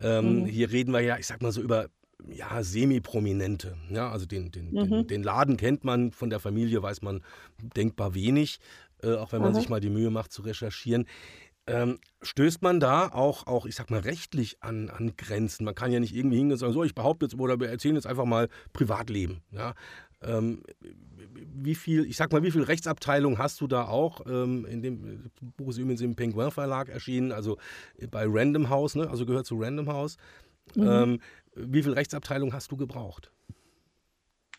Ähm, 0.00 0.40
mhm. 0.40 0.46
Hier 0.46 0.70
reden 0.70 0.92
wir 0.92 1.00
ja, 1.00 1.18
ich 1.18 1.26
sag 1.26 1.42
mal 1.42 1.52
so 1.52 1.60
über 1.60 1.88
ja, 2.26 2.62
semi-prominente. 2.62 3.76
Ja, 3.90 4.10
also 4.10 4.24
den, 4.24 4.50
den, 4.50 4.70
mhm. 4.70 4.88
den, 4.88 5.06
den, 5.08 5.22
Laden 5.22 5.58
kennt 5.58 5.84
man, 5.84 6.10
von 6.10 6.30
der 6.30 6.40
Familie 6.40 6.82
weiß 6.82 7.02
man 7.02 7.22
denkbar 7.76 8.14
wenig 8.14 8.60
äh, 9.04 9.16
auch 9.16 9.32
wenn 9.32 9.42
man 9.42 9.52
mhm. 9.52 9.56
sich 9.56 9.68
mal 9.68 9.80
die 9.80 9.90
Mühe 9.90 10.10
macht 10.10 10.32
zu 10.32 10.42
recherchieren. 10.42 11.06
Ähm, 11.66 11.98
stößt 12.22 12.60
man 12.62 12.78
da 12.78 13.08
auch, 13.08 13.46
auch, 13.46 13.64
ich 13.64 13.74
sag 13.74 13.90
mal, 13.90 14.00
rechtlich 14.00 14.62
an, 14.62 14.90
an 14.90 15.16
Grenzen? 15.16 15.64
Man 15.64 15.74
kann 15.74 15.92
ja 15.92 16.00
nicht 16.00 16.14
irgendwie 16.14 16.36
hingehen 16.36 16.52
und 16.52 16.58
sagen, 16.58 16.74
so, 16.74 16.84
ich 16.84 16.94
behaupte 16.94 17.24
jetzt 17.24 17.38
oder 17.38 17.58
wir 17.58 17.68
erzählen 17.68 17.94
jetzt 17.94 18.06
einfach 18.06 18.26
mal 18.26 18.48
Privatleben. 18.74 19.40
Ja? 19.50 19.74
Ähm, 20.20 20.62
wie 21.32 21.74
viel, 21.74 22.04
ich 22.04 22.16
sag 22.16 22.32
mal, 22.32 22.42
wie 22.42 22.50
viel 22.50 22.62
Rechtsabteilung 22.62 23.38
hast 23.38 23.60
du 23.62 23.66
da 23.66 23.86
auch? 23.86 24.26
Ähm, 24.26 24.66
in 24.66 24.82
dem 24.82 25.30
Buch 25.56 25.70
ist 25.70 25.78
übrigens 25.78 26.02
im 26.02 26.16
Penguin 26.16 26.50
Verlag 26.50 26.90
erschienen, 26.90 27.32
also 27.32 27.58
bei 28.10 28.24
Random 28.26 28.68
House, 28.68 28.94
ne? 28.94 29.08
also 29.08 29.24
gehört 29.24 29.46
zu 29.46 29.58
Random 29.58 29.88
House. 29.88 30.16
Mhm. 30.74 30.86
Ähm, 30.86 31.20
wie 31.54 31.82
viel 31.82 31.92
Rechtsabteilung 31.92 32.52
hast 32.52 32.70
du 32.72 32.76
gebraucht? 32.76 33.30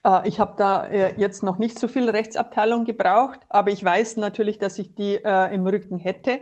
Äh, 0.06 0.28
ich 0.28 0.40
habe 0.40 0.54
da 0.58 0.86
äh, 0.86 1.14
jetzt 1.20 1.44
noch 1.44 1.58
nicht 1.58 1.78
so 1.80 1.88
viel 1.88 2.10
Rechtsabteilung 2.10 2.86
gebraucht, 2.86 3.40
aber 3.50 3.72
ich 3.72 3.84
weiß 3.84 4.18
natürlich, 4.18 4.60
dass 4.60 4.80
ich 4.80 4.94
die 4.94 5.16
äh, 5.16 5.54
im 5.54 5.66
Rücken 5.68 5.98
hätte. 5.98 6.40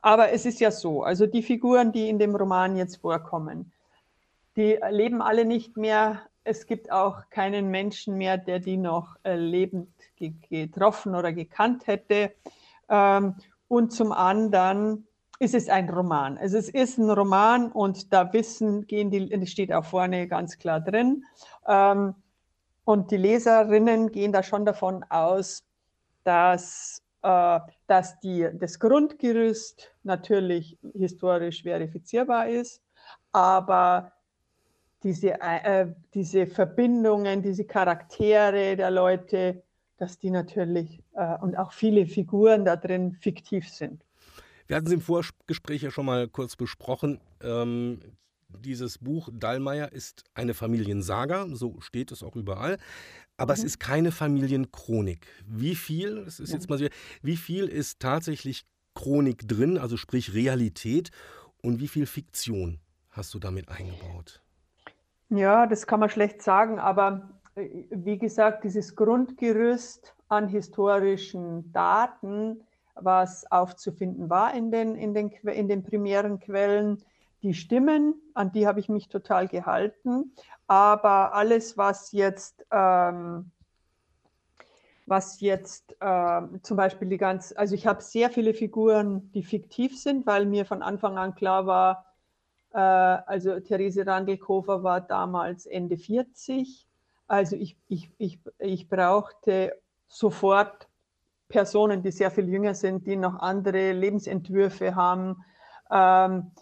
Aber 0.00 0.32
es 0.32 0.46
ist 0.46 0.60
ja 0.60 0.70
so, 0.70 1.02
also 1.02 1.26
die 1.26 1.42
Figuren, 1.42 1.92
die 1.92 2.08
in 2.08 2.18
dem 2.18 2.34
Roman 2.34 2.76
jetzt 2.76 2.96
vorkommen, 2.96 3.70
die 4.56 4.78
leben 4.90 5.22
alle 5.22 5.44
nicht 5.44 5.76
mehr. 5.76 6.22
Es 6.44 6.66
gibt 6.66 6.90
auch 6.90 7.30
keinen 7.30 7.70
Menschen 7.70 8.16
mehr, 8.18 8.36
der 8.36 8.58
die 8.58 8.76
noch 8.76 9.16
äh, 9.22 9.36
lebend 9.36 9.88
ge 10.16 10.32
getroffen 10.48 11.14
oder 11.14 11.32
gekannt 11.32 11.86
hätte. 11.86 12.32
Ähm, 12.88 13.36
und 13.68 13.92
zum 13.92 14.12
anderen 14.12 15.06
ist 15.38 15.54
es 15.54 15.68
ein 15.68 15.88
Roman. 15.88 16.36
Also 16.38 16.58
es 16.58 16.68
ist 16.68 16.98
ein 16.98 17.10
Roman 17.10 17.72
und 17.72 18.12
da 18.12 18.32
wissen, 18.32 18.86
gehen 18.86 19.10
die, 19.10 19.46
steht 19.46 19.72
auch 19.72 19.84
vorne 19.84 20.28
ganz 20.28 20.58
klar 20.58 20.80
drin. 20.80 21.24
Ähm, 21.66 22.14
und 22.84 23.10
die 23.10 23.16
Leserinnen 23.16 24.10
gehen 24.10 24.32
da 24.32 24.42
schon 24.42 24.64
davon 24.64 25.04
aus, 25.08 25.64
dass, 26.24 27.02
äh, 27.22 27.60
dass 27.86 28.20
die, 28.20 28.48
das 28.54 28.78
Grundgerüst 28.78 29.92
natürlich 30.02 30.78
historisch 30.94 31.62
verifizierbar 31.62 32.48
ist, 32.48 32.82
aber 33.32 34.12
diese, 35.02 35.40
äh, 35.40 35.92
diese 36.14 36.46
Verbindungen, 36.46 37.42
diese 37.42 37.64
Charaktere 37.64 38.76
der 38.76 38.90
Leute, 38.90 39.62
dass 39.96 40.18
die 40.18 40.30
natürlich 40.30 41.02
äh, 41.14 41.38
und 41.40 41.56
auch 41.56 41.72
viele 41.72 42.06
Figuren 42.06 42.64
da 42.64 42.76
drin 42.76 43.12
fiktiv 43.12 43.68
sind. 43.68 44.04
Wir 44.66 44.76
hatten 44.76 44.86
es 44.86 44.92
im 44.92 45.00
Vorgespräch 45.00 45.82
ja 45.82 45.90
schon 45.90 46.06
mal 46.06 46.28
kurz 46.28 46.56
besprochen. 46.56 47.20
Ähm, 47.42 48.00
dieses 48.60 48.98
Buch 48.98 49.28
Dallmayr 49.32 49.92
ist 49.92 50.24
eine 50.34 50.54
Familiensaga, 50.54 51.46
so 51.52 51.80
steht 51.80 52.12
es 52.12 52.22
auch 52.22 52.36
überall. 52.36 52.78
Aber 53.36 53.52
mhm. 53.52 53.58
es 53.58 53.64
ist 53.64 53.80
keine 53.80 54.12
Familienchronik. 54.12 55.26
Wie 55.46 55.74
viel, 55.74 56.24
das 56.24 56.40
ist 56.40 56.52
jetzt 56.52 56.68
mal 56.68 56.78
so, 56.78 56.86
wie 57.22 57.36
viel 57.36 57.66
ist 57.66 58.00
tatsächlich 58.00 58.64
Chronik 58.94 59.48
drin, 59.48 59.78
also 59.78 59.96
sprich 59.96 60.34
Realität, 60.34 61.10
und 61.62 61.80
wie 61.80 61.88
viel 61.88 62.06
Fiktion 62.06 62.80
hast 63.10 63.32
du 63.34 63.38
damit 63.38 63.68
eingebaut? 63.68 64.42
Ja, 65.30 65.66
das 65.66 65.86
kann 65.86 66.00
man 66.00 66.10
schlecht 66.10 66.42
sagen, 66.42 66.78
aber 66.78 67.30
äh, 67.54 67.84
wie 67.90 68.18
gesagt, 68.18 68.64
dieses 68.64 68.96
Grundgerüst 68.96 70.14
an 70.28 70.48
historischen 70.48 71.72
Daten, 71.72 72.60
was 72.94 73.50
aufzufinden 73.50 74.28
war 74.28 74.54
in 74.54 74.70
den, 74.70 74.96
in 74.96 75.14
den, 75.14 75.30
in 75.30 75.68
den 75.68 75.82
primären 75.82 76.38
Quellen, 76.40 77.02
die 77.42 77.54
Stimmen, 77.54 78.14
an 78.34 78.52
die 78.52 78.66
habe 78.66 78.80
ich 78.80 78.88
mich 78.88 79.08
total 79.08 79.48
gehalten. 79.48 80.34
Aber 80.66 81.34
alles, 81.34 81.76
was 81.76 82.12
jetzt, 82.12 82.64
ähm, 82.70 83.50
was 85.06 85.40
jetzt 85.40 85.96
ähm, 86.00 86.60
zum 86.62 86.76
Beispiel 86.76 87.08
die 87.08 87.18
ganz, 87.18 87.52
also 87.56 87.74
ich 87.74 87.86
habe 87.86 88.02
sehr 88.02 88.30
viele 88.30 88.54
Figuren, 88.54 89.30
die 89.32 89.42
fiktiv 89.42 90.00
sind, 90.00 90.26
weil 90.26 90.46
mir 90.46 90.64
von 90.64 90.82
Anfang 90.82 91.18
an 91.18 91.34
klar 91.34 91.66
war, 91.66 92.06
äh, 92.72 92.78
also 92.78 93.58
Therese 93.60 94.06
Randelkofer 94.06 94.82
war 94.82 95.00
damals 95.00 95.66
Ende 95.66 95.96
40. 95.96 96.86
Also 97.26 97.56
ich, 97.56 97.76
ich, 97.88 98.10
ich, 98.18 98.38
ich 98.58 98.88
brauchte 98.88 99.74
sofort 100.06 100.88
Personen, 101.48 102.02
die 102.02 102.10
sehr 102.10 102.30
viel 102.30 102.48
jünger 102.48 102.74
sind, 102.74 103.06
die 103.06 103.16
noch 103.16 103.34
andere 103.34 103.92
Lebensentwürfe 103.92 104.94
haben. 104.94 105.44
Ähm, 105.90 106.52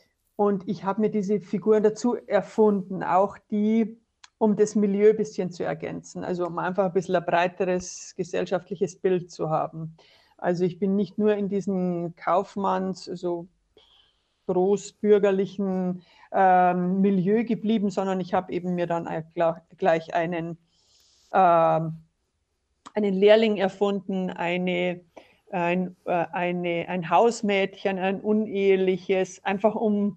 und 0.40 0.66
ich 0.66 0.84
habe 0.84 1.02
mir 1.02 1.10
diese 1.10 1.38
Figuren 1.38 1.82
dazu 1.82 2.16
erfunden, 2.16 3.02
auch 3.02 3.36
die, 3.50 4.00
um 4.38 4.56
das 4.56 4.74
Milieu 4.74 5.10
ein 5.10 5.16
bisschen 5.18 5.50
zu 5.50 5.64
ergänzen, 5.64 6.24
also 6.24 6.46
um 6.46 6.58
einfach 6.58 6.86
ein 6.86 6.94
bisschen 6.94 7.16
ein 7.16 7.26
breiteres 7.26 8.14
gesellschaftliches 8.16 8.96
Bild 8.96 9.30
zu 9.30 9.50
haben. 9.50 9.98
Also 10.38 10.64
ich 10.64 10.78
bin 10.78 10.96
nicht 10.96 11.18
nur 11.18 11.34
in 11.34 11.50
diesen 11.50 12.16
Kaufmanns, 12.16 13.04
so 13.04 13.48
großbürgerlichen 14.46 16.00
ähm, 16.32 17.02
Milieu 17.02 17.44
geblieben, 17.44 17.90
sondern 17.90 18.18
ich 18.18 18.32
habe 18.32 18.50
eben 18.50 18.74
mir 18.74 18.86
dann 18.86 19.06
gleich 19.76 20.14
einen, 20.14 20.56
äh, 21.32 21.36
einen 22.94 23.12
Lehrling 23.12 23.58
erfunden, 23.58 24.30
eine, 24.30 25.02
ein, 25.50 25.96
äh, 26.06 26.24
eine, 26.32 26.86
ein 26.88 27.10
Hausmädchen, 27.10 27.98
ein 27.98 28.22
uneheliches, 28.22 29.44
einfach 29.44 29.74
um 29.74 30.16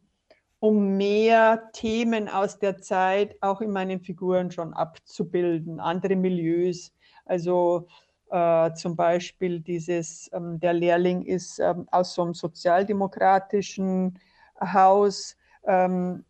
um 0.63 0.95
mehr 0.95 1.71
Themen 1.73 2.29
aus 2.29 2.57
der 2.57 2.77
Zeit 2.77 3.35
auch 3.41 3.59
in 3.59 3.69
meinen 3.69 3.99
Figuren 3.99 4.49
schon 4.49 4.73
abzubilden, 4.73 5.81
andere 5.81 6.15
Milieus. 6.15 6.93
Also 7.25 7.87
äh, 8.31 8.73
zum 8.73 8.95
Beispiel 8.95 9.59
dieses, 9.59 10.29
ähm, 10.31 10.61
der 10.61 10.71
Lehrling 10.71 11.25
ist 11.25 11.59
ähm, 11.59 11.85
aus 11.91 12.13
so 12.13 12.21
einem 12.21 12.33
sozialdemokratischen 12.33 14.17
Haus, 14.61 15.35
ähm, 15.67 16.23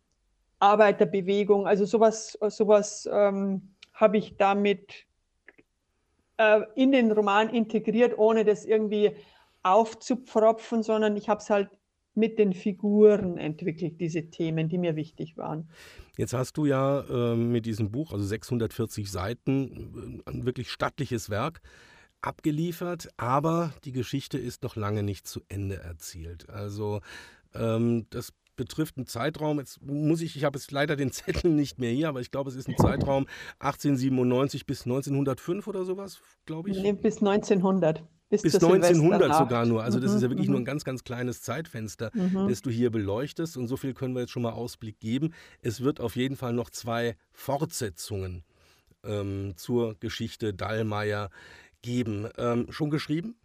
Arbeiterbewegung, 0.58 1.68
also 1.68 1.84
sowas, 1.84 2.36
sowas 2.48 3.08
ähm, 3.12 3.76
habe 3.92 4.16
ich 4.16 4.36
damit 4.36 5.06
äh, 6.38 6.62
in 6.74 6.90
den 6.90 7.12
Roman 7.12 7.50
integriert, 7.50 8.18
ohne 8.18 8.44
das 8.44 8.64
irgendwie 8.64 9.14
aufzupfropfen, 9.62 10.82
sondern 10.82 11.16
ich 11.16 11.28
habe 11.28 11.38
es 11.38 11.50
halt 11.50 11.70
mit 12.14 12.38
den 12.38 12.52
Figuren 12.52 13.38
entwickelt, 13.38 14.00
diese 14.00 14.30
Themen, 14.30 14.68
die 14.68 14.78
mir 14.78 14.96
wichtig 14.96 15.36
waren. 15.36 15.68
Jetzt 16.16 16.32
hast 16.32 16.56
du 16.56 16.66
ja 16.66 17.00
äh, 17.00 17.36
mit 17.36 17.66
diesem 17.66 17.90
Buch, 17.90 18.12
also 18.12 18.24
640 18.24 19.10
Seiten, 19.10 20.22
äh, 20.26 20.30
ein 20.30 20.46
wirklich 20.46 20.70
stattliches 20.70 21.30
Werk 21.30 21.60
abgeliefert, 22.20 23.08
aber 23.16 23.74
die 23.84 23.92
Geschichte 23.92 24.38
ist 24.38 24.62
noch 24.62 24.76
lange 24.76 25.02
nicht 25.02 25.26
zu 25.26 25.42
Ende 25.48 25.76
erzählt. 25.76 26.48
Also 26.48 27.00
ähm, 27.54 28.06
das 28.10 28.32
betrifft 28.56 28.96
einen 28.96 29.06
Zeitraum, 29.06 29.58
jetzt 29.58 29.82
muss 29.82 30.20
ich, 30.20 30.36
ich 30.36 30.44
habe 30.44 30.58
jetzt 30.58 30.70
leider 30.70 30.96
den 30.96 31.10
Zettel 31.12 31.50
nicht 31.50 31.78
mehr 31.78 31.90
hier, 31.90 32.08
aber 32.08 32.20
ich 32.20 32.30
glaube, 32.30 32.50
es 32.50 32.56
ist 32.56 32.68
ein 32.68 32.76
Zeitraum 32.76 33.26
1897 33.58 34.66
bis 34.66 34.84
1905 34.86 35.66
oder 35.66 35.84
sowas, 35.84 36.20
glaube 36.46 36.70
ich. 36.70 36.80
Nee, 36.80 36.92
bis 36.92 37.18
1900. 37.18 38.04
Bis, 38.30 38.42
bis 38.42 38.54
1900 38.54 39.34
sogar 39.36 39.66
nur. 39.66 39.84
Also 39.84 40.00
das 40.00 40.10
mhm, 40.10 40.16
ist 40.16 40.22
ja 40.22 40.30
wirklich 40.30 40.48
nur 40.48 40.58
mhm. 40.58 40.62
ein 40.62 40.66
ganz, 40.66 40.84
ganz 40.84 41.04
kleines 41.04 41.42
Zeitfenster, 41.42 42.10
mhm. 42.14 42.48
das 42.48 42.62
du 42.62 42.70
hier 42.70 42.90
beleuchtest. 42.90 43.56
Und 43.56 43.68
so 43.68 43.76
viel 43.76 43.94
können 43.94 44.14
wir 44.14 44.22
jetzt 44.22 44.30
schon 44.30 44.42
mal 44.42 44.52
Ausblick 44.52 44.98
geben. 44.98 45.34
Es 45.62 45.82
wird 45.82 46.00
auf 46.00 46.16
jeden 46.16 46.36
Fall 46.36 46.52
noch 46.52 46.70
zwei 46.70 47.16
Fortsetzungen 47.32 48.42
ähm, 49.04 49.54
zur 49.56 49.94
Geschichte 50.00 50.54
Dallmayr 50.54 51.30
geben. 51.82 52.28
Ähm, 52.38 52.66
schon 52.70 52.90
geschrieben? 52.90 53.36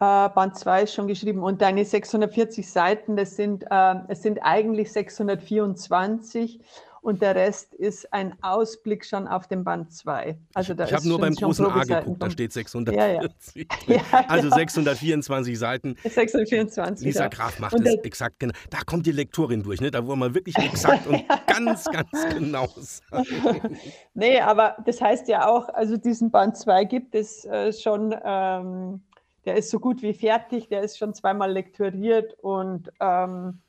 Äh, 0.00 0.28
Band 0.28 0.58
2 0.58 0.82
ist 0.82 0.94
schon 0.94 1.06
geschrieben 1.06 1.42
und 1.42 1.62
deine 1.62 1.84
640 1.84 2.70
Seiten, 2.70 3.16
das 3.16 3.36
sind, 3.36 3.64
äh, 3.70 3.94
es 4.08 4.22
sind 4.22 4.40
eigentlich 4.42 4.92
624 4.92 6.60
und 7.06 7.22
der 7.22 7.36
Rest 7.36 7.72
ist 7.72 8.12
ein 8.12 8.34
Ausblick 8.42 9.04
schon 9.04 9.28
auf 9.28 9.46
den 9.46 9.62
Band 9.62 9.92
2. 9.92 10.36
Also 10.54 10.72
ich 10.72 10.92
habe 10.92 11.06
nur 11.06 11.20
beim 11.20 11.34
großen 11.36 11.64
A 11.66 11.84
geguckt, 11.84 12.20
da 12.20 12.28
steht 12.28 12.52
640. 12.52 13.54
Ja, 13.54 13.94
ja. 13.94 14.02
ja, 14.10 14.24
also 14.26 14.50
624 14.50 15.56
Seiten. 15.56 15.94
624. 16.02 17.06
Lisa 17.06 17.28
Graf 17.28 17.60
macht 17.60 17.74
es 17.74 17.94
exakt 18.02 18.40
genau. 18.40 18.52
Da 18.70 18.78
kommt 18.84 19.06
die 19.06 19.12
Lektorin 19.12 19.62
durch, 19.62 19.80
ne? 19.80 19.92
da 19.92 20.04
wo 20.04 20.16
man 20.16 20.34
wirklich 20.34 20.58
exakt 20.58 21.06
und 21.06 21.22
ganz, 21.46 21.84
ganz 21.84 22.10
genau 22.34 22.66
sagen. 22.76 23.78
nee, 24.14 24.40
aber 24.40 24.76
das 24.84 25.00
heißt 25.00 25.28
ja 25.28 25.48
auch, 25.48 25.68
also 25.68 25.96
diesen 25.96 26.32
Band 26.32 26.56
2 26.56 26.86
gibt 26.86 27.14
es 27.14 27.44
äh, 27.44 27.72
schon. 27.72 28.16
Ähm, 28.24 29.00
der 29.44 29.54
ist 29.54 29.70
so 29.70 29.78
gut 29.78 30.02
wie 30.02 30.12
fertig, 30.12 30.70
der 30.70 30.82
ist 30.82 30.98
schon 30.98 31.14
zweimal 31.14 31.52
lektoriert 31.52 32.34
und 32.42 32.90
ähm, 32.98 33.60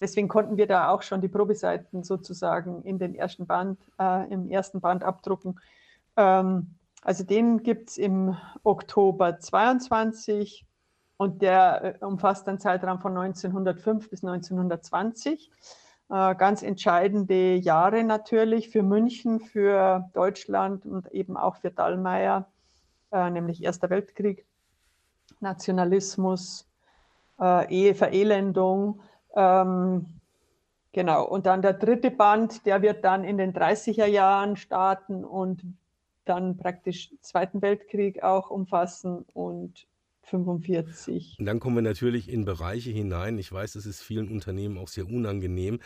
deswegen 0.00 0.28
konnten 0.28 0.56
wir 0.56 0.66
da 0.66 0.88
auch 0.90 1.02
schon 1.02 1.20
die 1.20 1.28
Probeseiten 1.28 2.02
sozusagen 2.02 2.82
in 2.82 2.98
den 2.98 3.14
ersten 3.14 3.46
Band, 3.46 3.78
äh, 3.98 4.32
im 4.32 4.48
ersten 4.48 4.80
Band 4.80 5.04
abdrucken. 5.04 5.60
Ähm, 6.16 6.74
also 7.02 7.24
den 7.24 7.62
gibt 7.62 7.90
es 7.90 7.98
im 7.98 8.36
Oktober 8.62 9.38
22 9.38 10.66
und 11.16 11.42
der 11.42 11.96
äh, 12.00 12.04
umfasst 12.04 12.48
einen 12.48 12.58
Zeitraum 12.58 13.00
von 13.00 13.16
1905 13.16 14.10
bis 14.10 14.24
1920. 14.24 15.50
Äh, 16.10 16.34
ganz 16.36 16.62
entscheidende 16.62 17.54
Jahre 17.56 18.02
natürlich 18.04 18.70
für 18.70 18.82
München, 18.82 19.40
für 19.40 20.08
Deutschland 20.14 20.86
und 20.86 21.10
eben 21.12 21.36
auch 21.36 21.56
für 21.56 21.70
Dallmayr, 21.70 22.46
äh, 23.12 23.30
nämlich 23.30 23.62
Erster 23.62 23.90
Weltkrieg. 23.90 24.46
Nationalismus, 25.40 26.66
äh, 27.40 27.72
Eheverelendung. 27.72 29.00
Ähm, 29.34 30.06
genau, 30.92 31.24
und 31.26 31.46
dann 31.46 31.62
der 31.62 31.74
dritte 31.74 32.10
Band, 32.10 32.66
der 32.66 32.82
wird 32.82 33.04
dann 33.04 33.24
in 33.24 33.38
den 33.38 33.52
30er 33.52 34.06
Jahren 34.06 34.56
starten 34.56 35.24
und 35.24 35.62
dann 36.24 36.56
praktisch 36.56 37.14
Zweiten 37.20 37.62
Weltkrieg 37.62 38.22
auch 38.22 38.50
umfassen 38.50 39.24
und 39.32 39.86
45. 40.30 41.36
Und 41.38 41.46
dann 41.46 41.60
kommen 41.60 41.76
wir 41.76 41.82
natürlich 41.82 42.28
in 42.28 42.44
Bereiche 42.44 42.90
hinein. 42.90 43.38
Ich 43.38 43.50
weiß, 43.50 43.74
es 43.74 43.86
ist 43.86 44.02
vielen 44.02 44.28
Unternehmen 44.28 44.78
auch 44.78 44.88
sehr 44.88 45.06
unangenehm, 45.06 45.80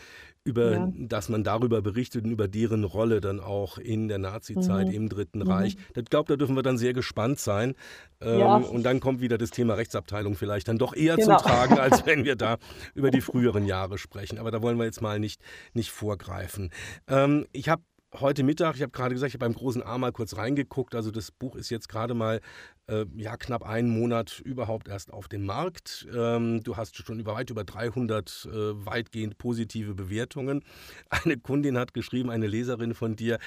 über, 0.44 0.72
ja. 0.72 0.92
dass 0.96 1.28
man 1.28 1.44
darüber 1.44 1.82
berichtet 1.82 2.25
und 2.25 2.30
über 2.30 2.49
deren 2.49 2.84
Rolle 2.84 3.20
dann 3.20 3.40
auch 3.40 3.78
in 3.78 4.08
der 4.08 4.18
Nazizeit 4.18 4.88
mhm. 4.88 4.94
im 4.94 5.08
Dritten 5.08 5.40
mhm. 5.40 5.50
Reich. 5.50 5.76
Ich 5.94 6.04
glaube, 6.06 6.28
da 6.28 6.37
dürfen 6.37 6.56
wir 6.56 6.62
dann 6.62 6.78
sehr 6.78 6.92
gespannt 6.92 7.38
sein. 7.38 7.75
Ähm, 8.20 8.38
ja. 8.40 8.56
Und 8.56 8.82
dann 8.82 9.00
kommt 9.00 9.20
wieder 9.20 9.38
das 9.38 9.50
Thema 9.50 9.75
Rechtsabteilung 9.75 10.34
vielleicht 10.34 10.68
dann 10.68 10.78
doch 10.78 10.94
eher 10.94 11.16
genau. 11.16 11.38
zum 11.38 11.46
Tragen, 11.46 11.78
als 11.78 12.06
wenn 12.06 12.25
wir 12.25 12.37
da 12.37 12.58
über 12.94 13.11
die 13.11 13.20
früheren 13.20 13.66
Jahre 13.66 13.99
sprechen. 13.99 14.38
Aber 14.38 14.50
da 14.50 14.62
wollen 14.62 14.78
wir 14.78 14.84
jetzt 14.84 15.02
mal 15.02 15.20
nicht, 15.20 15.40
nicht 15.75 15.90
vorgreifen. 15.90 16.70
Ähm, 17.08 17.46
ich 17.52 17.68
habe 17.68 17.82
heute 18.21 18.42
Mittag, 18.42 18.76
ich 18.76 18.83
habe 18.83 18.92
gerade 18.92 19.14
gesagt, 19.14 19.31
ich 19.31 19.35
habe 19.35 19.47
beim 19.47 19.54
großen 19.54 19.83
A 19.83 19.99
mal 19.99 20.12
kurz 20.12 20.37
reingeguckt. 20.37 20.95
Also 20.95 21.11
das 21.11 21.31
Buch 21.31 21.57
ist 21.57 21.71
jetzt 21.71 21.88
gerade 21.88 22.14
mal 22.14 22.40
äh, 22.88 23.07
ja, 23.16 23.37
knapp 23.37 23.64
einen 23.64 23.88
Monat 23.88 24.40
überhaupt 24.40 24.88
erst 24.88 25.12
auf 25.12 25.28
dem 25.28 25.45
Markt. 25.45 26.07
Ähm, 26.14 26.62
du 26.62 26.76
hast 26.76 26.97
schon 26.97 27.21
über 27.21 27.35
weit 27.35 27.50
über 27.50 27.64
300 27.64 28.49
äh, 28.50 28.87
weitgehend 28.87 29.38
positive 29.38 29.95
Bewertungen. 29.95 30.64
Eine 31.09 31.38
Kundin 31.38 31.78
hat 31.78 31.95
geschrieben, 31.95 32.31
eine 32.31 32.47
Leserin 32.47 32.95
von 32.95 33.16
dir, 33.16 33.38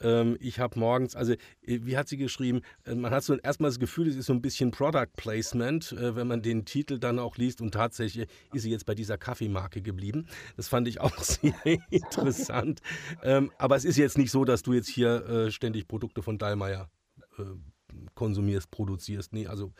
ähm, 0.00 0.36
ich 0.40 0.58
habe 0.60 0.78
morgens, 0.78 1.16
also 1.16 1.32
äh, 1.32 1.36
wie 1.62 1.96
hat 1.96 2.08
sie 2.08 2.16
geschrieben, 2.16 2.60
äh, 2.84 2.94
man 2.94 3.12
hat 3.12 3.24
so 3.24 3.36
erstmal 3.36 3.70
das 3.70 3.78
Gefühl, 3.78 4.08
es 4.08 4.16
ist 4.16 4.26
so 4.26 4.32
ein 4.32 4.42
bisschen 4.42 4.70
Product 4.70 5.08
Placement, 5.16 5.92
äh, 5.92 6.14
wenn 6.14 6.26
man 6.26 6.42
den 6.42 6.64
Titel 6.64 6.98
dann 6.98 7.18
auch 7.18 7.36
liest 7.36 7.60
und 7.60 7.72
tatsächlich 7.72 8.28
ist 8.52 8.62
sie 8.62 8.70
jetzt 8.70 8.86
bei 8.86 8.94
dieser 8.94 9.18
Kaffeemarke 9.18 9.82
geblieben. 9.82 10.26
Das 10.56 10.68
fand 10.68 10.86
ich 10.86 11.00
auch 11.00 11.16
sehr 11.22 11.54
interessant. 11.90 12.80
Ähm, 13.22 13.50
aber 13.58 13.76
es 13.76 13.84
ist 13.84 13.96
jetzt 13.96 14.11
nicht 14.18 14.30
so, 14.30 14.44
dass 14.44 14.62
du 14.62 14.72
jetzt 14.72 14.88
hier 14.88 15.26
äh, 15.26 15.50
ständig 15.50 15.88
Produkte 15.88 16.22
von 16.22 16.38
Dallmayr 16.38 16.88
konsumierst, 18.14 18.70
produzierst. 18.70 19.32
Nee, 19.32 19.46
also 19.46 19.72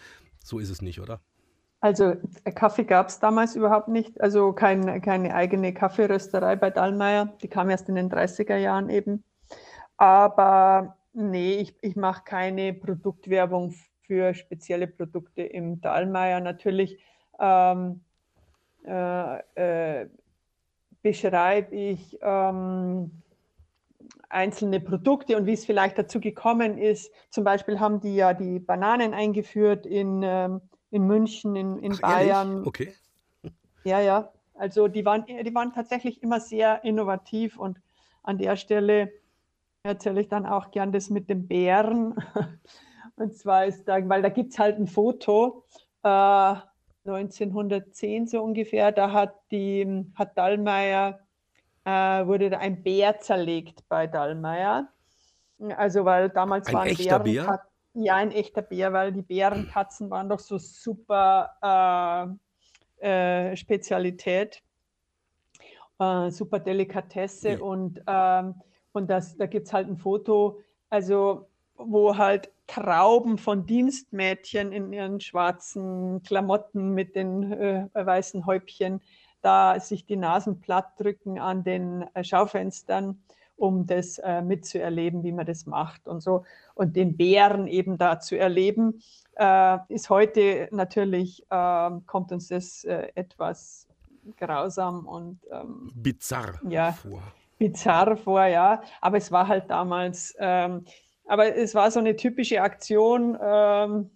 so 0.43 0.59
ist 0.59 0.71
es 0.71 0.83
nicht, 0.83 1.01
oder? 1.01 1.21
Also 1.81 2.15
Kaffee 2.55 2.85
gab 2.85 3.09
es 3.09 3.19
damals 3.19 3.57
überhaupt 3.57 3.89
nicht, 3.89 4.21
also 4.21 4.53
kein, 4.53 5.03
keine 5.03 5.35
eigene 5.35 5.75
Kaffeerösterei 5.75 6.55
bei 6.55 6.71
Dallmayr, 6.71 7.37
die 7.43 7.49
kam 7.49 7.71
erst 7.71 7.89
in 7.89 7.97
den 7.97 8.09
30er 8.09 8.57
Jahren 8.57 8.89
eben. 8.89 9.25
Aber 9.97 10.97
nee, 11.13 11.55
ich, 11.55 11.75
ich 11.81 11.97
mache 11.97 12.23
keine 12.25 12.73
Produktwerbung 12.73 13.75
für 14.03 14.33
spezielle 14.35 14.87
Produkte 14.87 15.43
im 15.43 15.81
Dallmayr. 15.81 16.39
Natürlich 16.39 16.99
ähm, 17.41 18.01
äh, 18.87 19.39
äh, 20.03 20.09
beschreibe 21.03 21.75
ich 21.75 22.17
ähm, 22.23 23.22
einzelne 24.29 24.81
Produkte 24.81 25.37
und 25.37 25.47
wie 25.47 25.53
es 25.53 25.65
vielleicht 25.65 25.99
dazu 25.99 26.21
gekommen 26.21 26.79
ist. 26.79 27.13
Zum 27.31 27.45
Beispiel 27.45 27.81
haben 27.81 28.01
die 28.01 28.17
ja 28.17 28.35
die 28.35 28.59
Bananen 28.59 29.15
eingeführt 29.15 29.87
in, 29.87 30.23
ähm, 30.25 30.61
in 30.91 31.07
München, 31.07 31.57
in, 31.57 31.79
in 31.79 31.93
Ach, 31.95 32.01
Bayern. 32.01 32.53
Ehrlich? 32.53 32.67
Okay. 32.67 32.95
Ja, 33.85 34.01
ja. 34.01 34.33
Also 34.55 34.89
die 34.89 35.05
waren, 35.05 35.25
die 35.27 35.55
waren 35.55 35.73
tatsächlich 35.73 36.23
immer 36.23 36.41
sehr 36.41 36.85
innovativ 36.85 37.59
und 37.59 37.79
an 38.23 38.39
der 38.39 38.57
Stelle 38.57 39.13
erzähle 39.83 40.21
ich 40.21 40.29
dann 40.29 40.47
auch 40.47 40.71
gern 40.71 40.93
das 40.93 41.11
mit 41.11 41.29
dem 41.29 41.49
Bären. 41.49 42.15
Und 43.17 43.35
zwar 43.37 43.67
ist 43.67 43.85
da, 43.85 44.09
weil 44.09 44.23
da 44.23 44.29
gibt 44.29 44.53
es 44.53 44.59
halt 44.59 44.79
ein 44.79 44.87
Foto, 44.87 45.65
äh, 46.03 46.55
1910 47.05 48.27
so 48.27 48.43
ungefähr, 48.43 48.93
da 48.93 49.13
hat 49.13 49.35
die, 49.51 50.07
hat 50.15 50.39
Dallmayr 50.39 51.19
äh, 51.85 52.27
wurde 52.27 52.51
da 52.51 52.59
ein 52.59 52.83
Bär 52.83 53.19
zerlegt 53.21 53.89
bei 53.89 54.07
Dallmayr. 54.07 54.89
Also 55.77 56.05
weil 56.05 56.29
damals 56.31 56.69
ein 56.69 56.75
waren 56.75 56.89
echter 56.89 57.21
Bär? 57.21 57.63
Ja, 57.95 58.17
ein 58.17 58.33
echter 58.33 58.63
Bär, 58.63 58.93
weil 58.93 59.13
die 59.13 59.23
Bärenkatzen 59.23 60.11
waren 60.11 60.29
doch 60.29 60.39
so 60.39 60.59
super 60.59 62.39
äh, 63.01 63.07
äh, 63.07 63.57
Spezialität, 63.57 64.63
äh, 65.99 66.31
super 66.31 66.59
Delikatesse 66.59 67.57
mhm. 67.57 67.63
und, 67.63 68.03
ähm, 68.07 68.55
und 68.93 69.11
das, 69.11 69.37
da 69.37 69.47
gibt 69.47 69.67
es 69.67 69.73
halt 69.73 69.89
ein 69.89 69.99
Foto, 69.99 70.59
also 70.89 71.49
wo 71.77 72.17
halt 72.17 72.51
Trauben 72.67 73.37
von 73.37 73.67
Dienstmädchen 73.67 74.73
in 74.73 74.93
ihren 74.93 75.21
schwarzen 75.21 76.23
Klamotten 76.23 76.95
mit 76.95 77.17
den 77.17 77.53
äh, 77.53 77.89
weißen 77.93 78.47
Häubchen 78.47 79.03
da 79.43 79.79
sich 79.81 80.07
die 80.07 80.17
Nasen 80.17 80.61
platt 80.61 80.99
drücken 80.99 81.39
an 81.39 81.65
den 81.65 82.07
äh, 82.15 82.25
Schaufenstern, 82.25 83.23
um 83.57 83.87
das 83.87 84.19
äh, 84.19 84.43
mitzuerleben, 84.43 85.23
wie 85.23 85.33
man 85.33 85.47
das 85.47 85.67
macht 85.67 86.09
und 86.09 86.21
so. 86.21 86.45
Und 86.75 86.97
den 86.97 87.17
Bären 87.17 87.67
eben 87.67 87.99
da 87.99 88.19
zu 88.19 88.37
erleben, 88.39 89.03
äh, 89.37 89.79
ist 89.89 90.11
heute 90.11 90.69
natürlich, 90.73 91.45
äh, 91.51 91.91
kommt 92.07 92.33
uns 92.33 92.49
das 92.49 92.85
äh, 92.85 93.09
etwas 93.15 93.87
grausam 94.37 95.07
und 95.07 95.41
ähm, 95.51 95.91
bizarr 95.95 96.61
ja, 96.69 96.93
vor. 96.93 97.23
Bizarr 97.59 98.17
vor, 98.17 98.45
ja. 98.47 98.83
Aber 99.01 99.17
es 99.17 99.31
war 99.31 99.49
halt 99.49 99.71
damals, 99.71 100.35
ähm, 100.39 100.85
aber 101.27 101.55
es 101.57 101.75
war 101.75 101.91
so 101.91 102.01
eine 102.01 102.17
typische 102.17 102.63
Aktion 102.63 103.39
ähm, 103.41 104.11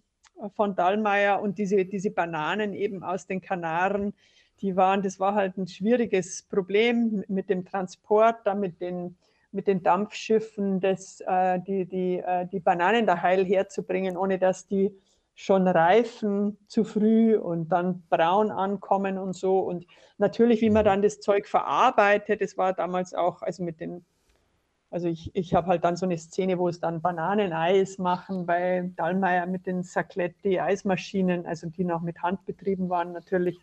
von 0.55 0.75
Dallmayr 0.75 1.41
und 1.41 1.59
diese, 1.59 1.85
diese 1.85 2.11
Bananen 2.11 2.75
eben 2.75 3.03
aus 3.03 3.27
den 3.27 3.41
Kanaren 3.41 4.13
die 4.61 4.77
waren, 4.77 5.03
das 5.03 5.21
war 5.21 5.35
halt 5.35 5.57
ein 5.59 5.67
schwieriges 5.67 6.43
Problem 6.43 7.25
mit 7.29 7.51
dem 7.51 7.65
Transport, 7.65 8.37
da 8.45 8.55
mit 8.55 8.81
den, 8.81 9.17
mit 9.53 9.67
den 9.67 9.83
Dampfschiffen, 9.83 10.81
das, 10.81 11.21
äh, 11.27 11.61
die, 11.61 11.87
die, 11.87 12.19
äh, 12.19 12.47
die 12.47 12.61
Bananen 12.61 13.07
da 13.07 13.21
heil 13.21 13.45
herzubringen, 13.45 14.17
ohne 14.17 14.39
dass 14.39 14.67
die 14.67 14.97
schon 15.35 15.69
reifen 15.69 16.57
zu 16.67 16.83
früh 16.85 17.37
und 17.37 17.69
dann 17.69 18.03
braun 18.09 18.51
ankommen 18.51 19.19
und 19.19 19.35
so. 19.35 19.59
Und 19.61 19.87
natürlich, 20.17 20.63
wie 20.63 20.71
man 20.71 20.85
mhm. 20.85 20.89
dann 20.89 21.03
das 21.03 21.21
Zeug 21.21 21.47
verarbeitet, 21.47 22.41
das 22.41 22.57
war 22.57 22.73
damals 22.73 23.13
auch, 23.13 23.43
also 23.43 23.63
mit 23.63 23.79
den, 23.79 24.05
also 24.91 25.09
ich, 25.09 25.31
ich 25.35 25.53
habe 25.53 25.67
halt 25.67 25.85
dann 25.85 25.97
so 25.97 26.07
eine 26.07 26.17
Szene, 26.17 26.59
wo 26.59 26.69
es 26.69 26.81
dann 26.81 27.03
Bananeneis 27.03 27.99
machen 27.99 28.47
bei 28.47 28.91
Dallmayr 28.97 29.45
mit 29.45 29.67
den 29.67 29.83
Sacletti-Eismaschinen, 29.83 31.45
also 31.45 31.69
die 31.69 31.85
noch 31.85 32.01
mit 32.01 32.23
Hand 32.23 32.47
betrieben 32.47 32.89
waren 32.89 33.13
natürlich. 33.13 33.59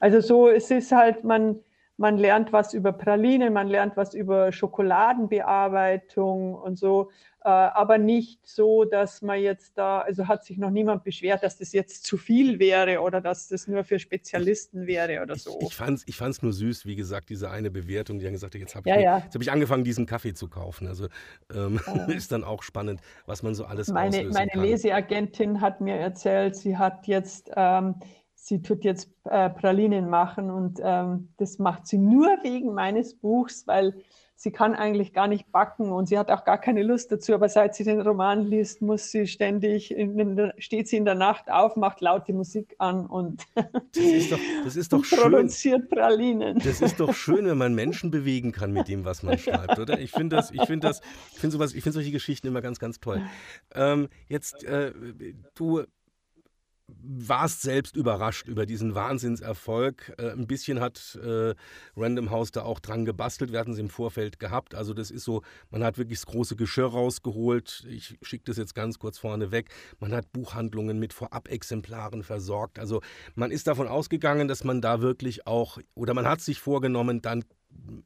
Also 0.00 0.20
so, 0.20 0.48
es 0.48 0.70
ist 0.70 0.92
halt, 0.92 1.24
man, 1.24 1.60
man 1.98 2.16
lernt 2.16 2.52
was 2.52 2.74
über 2.74 2.92
Pralinen, 2.92 3.52
man 3.52 3.68
lernt 3.68 3.96
was 3.96 4.14
über 4.14 4.52
Schokoladenbearbeitung 4.52 6.54
und 6.54 6.78
so, 6.78 7.10
äh, 7.44 7.48
aber 7.48 7.98
nicht 7.98 8.46
so, 8.46 8.84
dass 8.84 9.22
man 9.22 9.40
jetzt 9.40 9.76
da, 9.76 10.00
also 10.00 10.28
hat 10.28 10.44
sich 10.44 10.58
noch 10.58 10.70
niemand 10.70 11.02
beschwert, 11.02 11.42
dass 11.42 11.58
das 11.58 11.72
jetzt 11.72 12.04
zu 12.04 12.16
viel 12.16 12.58
wäre 12.58 13.00
oder 13.00 13.20
dass 13.20 13.48
das 13.48 13.66
nur 13.66 13.84
für 13.84 13.98
Spezialisten 13.98 14.86
wäre 14.86 15.22
oder 15.22 15.36
so. 15.36 15.58
Ich, 15.60 15.68
ich 15.68 15.74
fand 15.74 15.98
es 15.98 16.04
ich 16.06 16.16
fand's 16.16 16.42
nur 16.42 16.52
süß, 16.52 16.86
wie 16.86 16.94
gesagt, 16.94 17.30
diese 17.30 17.50
eine 17.50 17.70
Bewertung, 17.70 18.18
die 18.18 18.26
haben 18.26 18.32
gesagt, 18.32 18.54
jetzt 18.54 18.76
habe 18.76 18.88
ja, 18.88 18.96
ich, 18.96 19.02
ja. 19.02 19.22
hab 19.22 19.40
ich 19.40 19.50
angefangen, 19.50 19.82
diesen 19.82 20.06
Kaffee 20.06 20.34
zu 20.34 20.48
kaufen. 20.48 20.86
Also 20.86 21.08
ähm, 21.52 21.80
ja. 21.86 22.04
ist 22.06 22.32
dann 22.32 22.44
auch 22.44 22.62
spannend, 22.62 23.00
was 23.26 23.42
man 23.42 23.54
so 23.54 23.64
alles 23.64 23.88
meine, 23.88 24.24
meine 24.24 24.50
kann. 24.50 24.62
Leseagentin 24.62 25.60
hat 25.60 25.80
mir 25.80 25.96
erzählt, 25.96 26.54
sie 26.54 26.76
hat 26.76 27.06
jetzt 27.06 27.50
ähm, 27.56 27.96
sie 28.40 28.62
tut 28.62 28.84
jetzt 28.84 29.10
äh, 29.24 29.50
Pralinen 29.50 30.08
machen 30.08 30.50
und 30.50 30.80
ähm, 30.82 31.28
das 31.36 31.58
macht 31.58 31.86
sie 31.86 31.98
nur 31.98 32.26
wegen 32.42 32.72
meines 32.72 33.14
Buchs, 33.14 33.66
weil 33.66 33.94
sie 34.36 34.52
kann 34.52 34.76
eigentlich 34.76 35.12
gar 35.12 35.26
nicht 35.26 35.50
backen 35.50 35.90
und 35.90 36.06
sie 36.06 36.16
hat 36.16 36.30
auch 36.30 36.44
gar 36.44 36.58
keine 36.58 36.84
Lust 36.84 37.10
dazu. 37.10 37.34
Aber 37.34 37.48
seit 37.48 37.74
sie 37.74 37.82
den 37.82 38.00
Roman 38.00 38.46
liest, 38.46 38.80
muss 38.80 39.10
sie 39.10 39.26
ständig, 39.26 39.90
in, 39.90 40.52
steht 40.58 40.86
sie 40.86 40.96
in 40.96 41.04
der 41.04 41.16
Nacht 41.16 41.50
auf, 41.50 41.74
macht 41.74 42.00
laute 42.00 42.32
Musik 42.32 42.76
an 42.78 43.06
und 43.06 43.42
das 43.54 44.04
ist 44.04 44.32
doch, 44.32 44.38
das 44.64 44.76
ist 44.76 44.92
doch 44.92 45.02
produziert 45.10 45.80
schön. 45.80 45.88
Pralinen. 45.88 46.58
Das 46.60 46.80
ist 46.80 47.00
doch 47.00 47.12
schön, 47.12 47.46
wenn 47.46 47.58
man 47.58 47.74
Menschen 47.74 48.12
bewegen 48.12 48.52
kann 48.52 48.72
mit 48.72 48.86
dem, 48.86 49.04
was 49.04 49.24
man 49.24 49.36
schreibt, 49.36 49.78
oder? 49.80 49.98
Ich 49.98 50.12
finde 50.12 50.36
das, 50.36 50.52
ich 50.52 50.62
finde 50.62 50.86
das, 50.86 51.00
ich 51.32 51.40
finde 51.40 51.54
sowas, 51.54 51.74
ich 51.74 51.82
finde 51.82 51.94
solche 51.94 52.12
Geschichten 52.12 52.46
immer 52.46 52.62
ganz, 52.62 52.78
ganz 52.78 53.00
toll. 53.00 53.20
Ähm, 53.74 54.08
jetzt, 54.28 54.62
äh, 54.62 54.92
du 55.54 55.82
warst 56.88 57.62
selbst 57.62 57.96
überrascht 57.96 58.48
über 58.48 58.66
diesen 58.66 58.94
Wahnsinnserfolg. 58.94 60.14
Äh, 60.18 60.30
ein 60.30 60.46
bisschen 60.46 60.80
hat 60.80 61.18
äh, 61.22 61.54
Random 61.96 62.30
House 62.30 62.50
da 62.50 62.62
auch 62.62 62.80
dran 62.80 63.04
gebastelt. 63.04 63.52
Wir 63.52 63.60
hatten 63.60 63.72
es 63.72 63.78
im 63.78 63.90
Vorfeld 63.90 64.38
gehabt. 64.38 64.74
Also 64.74 64.94
das 64.94 65.10
ist 65.10 65.24
so, 65.24 65.42
man 65.70 65.84
hat 65.84 65.98
wirklich 65.98 66.18
das 66.20 66.26
große 66.26 66.56
Geschirr 66.56 66.86
rausgeholt. 66.86 67.86
Ich 67.88 68.18
schicke 68.22 68.44
das 68.44 68.56
jetzt 68.56 68.74
ganz 68.74 68.98
kurz 68.98 69.18
vorne 69.18 69.50
weg. 69.50 69.70
Man 70.00 70.12
hat 70.12 70.32
Buchhandlungen 70.32 70.98
mit 70.98 71.12
Vorab-Exemplaren 71.12 72.22
versorgt. 72.22 72.78
Also 72.78 73.02
man 73.34 73.50
ist 73.50 73.66
davon 73.66 73.86
ausgegangen, 73.86 74.48
dass 74.48 74.64
man 74.64 74.80
da 74.80 75.00
wirklich 75.00 75.46
auch, 75.46 75.78
oder 75.94 76.14
man 76.14 76.26
hat 76.26 76.40
sich 76.40 76.60
vorgenommen, 76.60 77.20
dann 77.20 77.44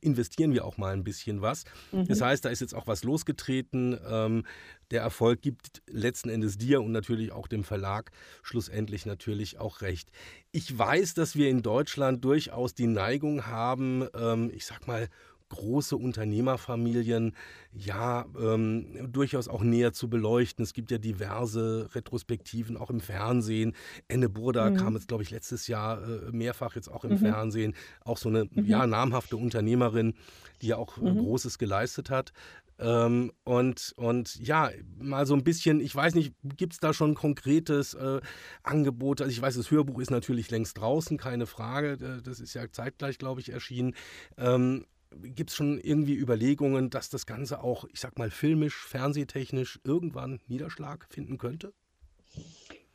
investieren 0.01 0.53
wir 0.53 0.65
auch 0.65 0.77
mal 0.77 0.93
ein 0.93 1.05
bisschen 1.05 1.43
was. 1.43 1.65
Mhm. 1.93 2.07
Das 2.07 2.21
heißt, 2.21 2.45
da 2.45 2.49
ist 2.49 2.61
jetzt 2.61 2.75
auch 2.75 2.87
was 2.87 3.05
losgetreten. 3.05 3.99
Ähm, 4.09 4.45
der 4.91 5.03
Erfolg 5.03 5.43
gibt 5.43 5.83
letzten 5.87 6.29
Endes 6.29 6.59
dir 6.59 6.83
und 6.83 6.93
natürlich 6.93 7.33
auch 7.33 7.47
dem 7.47 7.65
Verlag 7.65 8.11
schlussendlich 8.43 9.07
natürlich 9.07 9.59
auch 9.59 9.81
recht. 9.81 10.11
Ich 10.51 10.77
weiß, 10.77 11.15
dass 11.15 11.37
wir 11.37 11.49
in 11.49 11.63
Deutschland 11.63 12.25
durchaus 12.25 12.75
die 12.75 12.87
Neigung 12.87 13.47
haben, 13.47 14.07
ähm, 14.15 14.51
ich 14.55 14.67
sag 14.67 14.87
mal, 14.87 15.09
große 15.53 15.97
Unternehmerfamilien 15.97 17.35
ja 17.73 18.27
ähm, 18.39 19.13
durchaus 19.13 19.49
auch 19.49 19.63
näher 19.63 19.93
zu 19.93 20.09
beleuchten. 20.09 20.63
Es 20.65 20.73
gibt 20.73 20.91
ja 20.91 20.99
diverse 20.99 21.89
Retrospektiven 21.95 22.77
auch 22.77 22.91
im 22.91 23.01
Fernsehen. 23.01 23.75
Enne 24.09 24.29
Burda 24.29 24.71
mhm. 24.71 24.77
kam 24.77 24.95
jetzt, 24.95 25.09
glaube 25.09 25.23
ich, 25.23 25.31
letztes 25.31 25.69
Jahr 25.69 26.03
äh, 26.03 26.33
mehrfach 26.33 26.75
jetzt 26.75 26.89
auch 26.89 27.05
im 27.05 27.13
mhm. 27.13 27.19
Fernsehen. 27.19 27.75
Auch 28.05 28.19
so 28.19 28.29
eine 28.29 28.45
mhm. 28.45 28.65
ja, 28.65 28.87
namhafte 28.87 29.37
Unternehmerin, 29.37 30.15
die 30.61 30.69
ja 30.69 30.77
auch 30.77 30.99
äh, 30.99 31.13
mhm. 31.13 31.19
Großes 31.19 31.59
geleistet 31.59 32.11
hat. 32.11 32.33
Ähm, 32.79 33.33
und, 33.45 33.93
und 33.97 34.35
ja, 34.37 34.71
mal 34.99 35.25
so 35.27 35.35
ein 35.35 35.45
bisschen, 35.45 35.81
ich 35.81 35.95
weiß 35.95 36.15
nicht, 36.15 36.35
gibt 36.57 36.73
es 36.73 36.81
da 36.81 36.93
schon 36.93 37.15
konkretes 37.15 37.95
äh, 37.95 38.21
Angebot? 38.63 39.21
Also 39.21 39.31
ich 39.31 39.41
weiß, 39.41 39.55
das 39.55 39.71
Hörbuch 39.71 40.01
ist 40.01 40.11
natürlich 40.11 40.51
längst 40.51 40.79
draußen, 40.79 41.17
keine 41.17 41.47
Frage. 41.47 41.93
Äh, 41.93 42.23
das 42.23 42.41
ist 42.41 42.55
ja 42.55 42.71
zeitgleich, 42.71 43.19
glaube 43.19 43.41
ich, 43.41 43.53
erschienen. 43.53 43.95
Ähm, 44.37 44.87
Gibt 45.23 45.51
es 45.51 45.57
schon 45.57 45.79
irgendwie 45.79 46.15
Überlegungen, 46.15 46.91
dass 46.91 47.11
das 47.11 47.27
Ganze 47.27 47.63
auch, 47.63 47.85
ich 47.93 48.01
sag 48.01 48.19
mal, 48.19 48.31
filmisch, 48.31 48.87
fernsehtechnisch 48.87 49.81
irgendwann 49.85 50.41
Niederschlag 50.49 51.07
finden 51.11 51.39
könnte? 51.39 51.73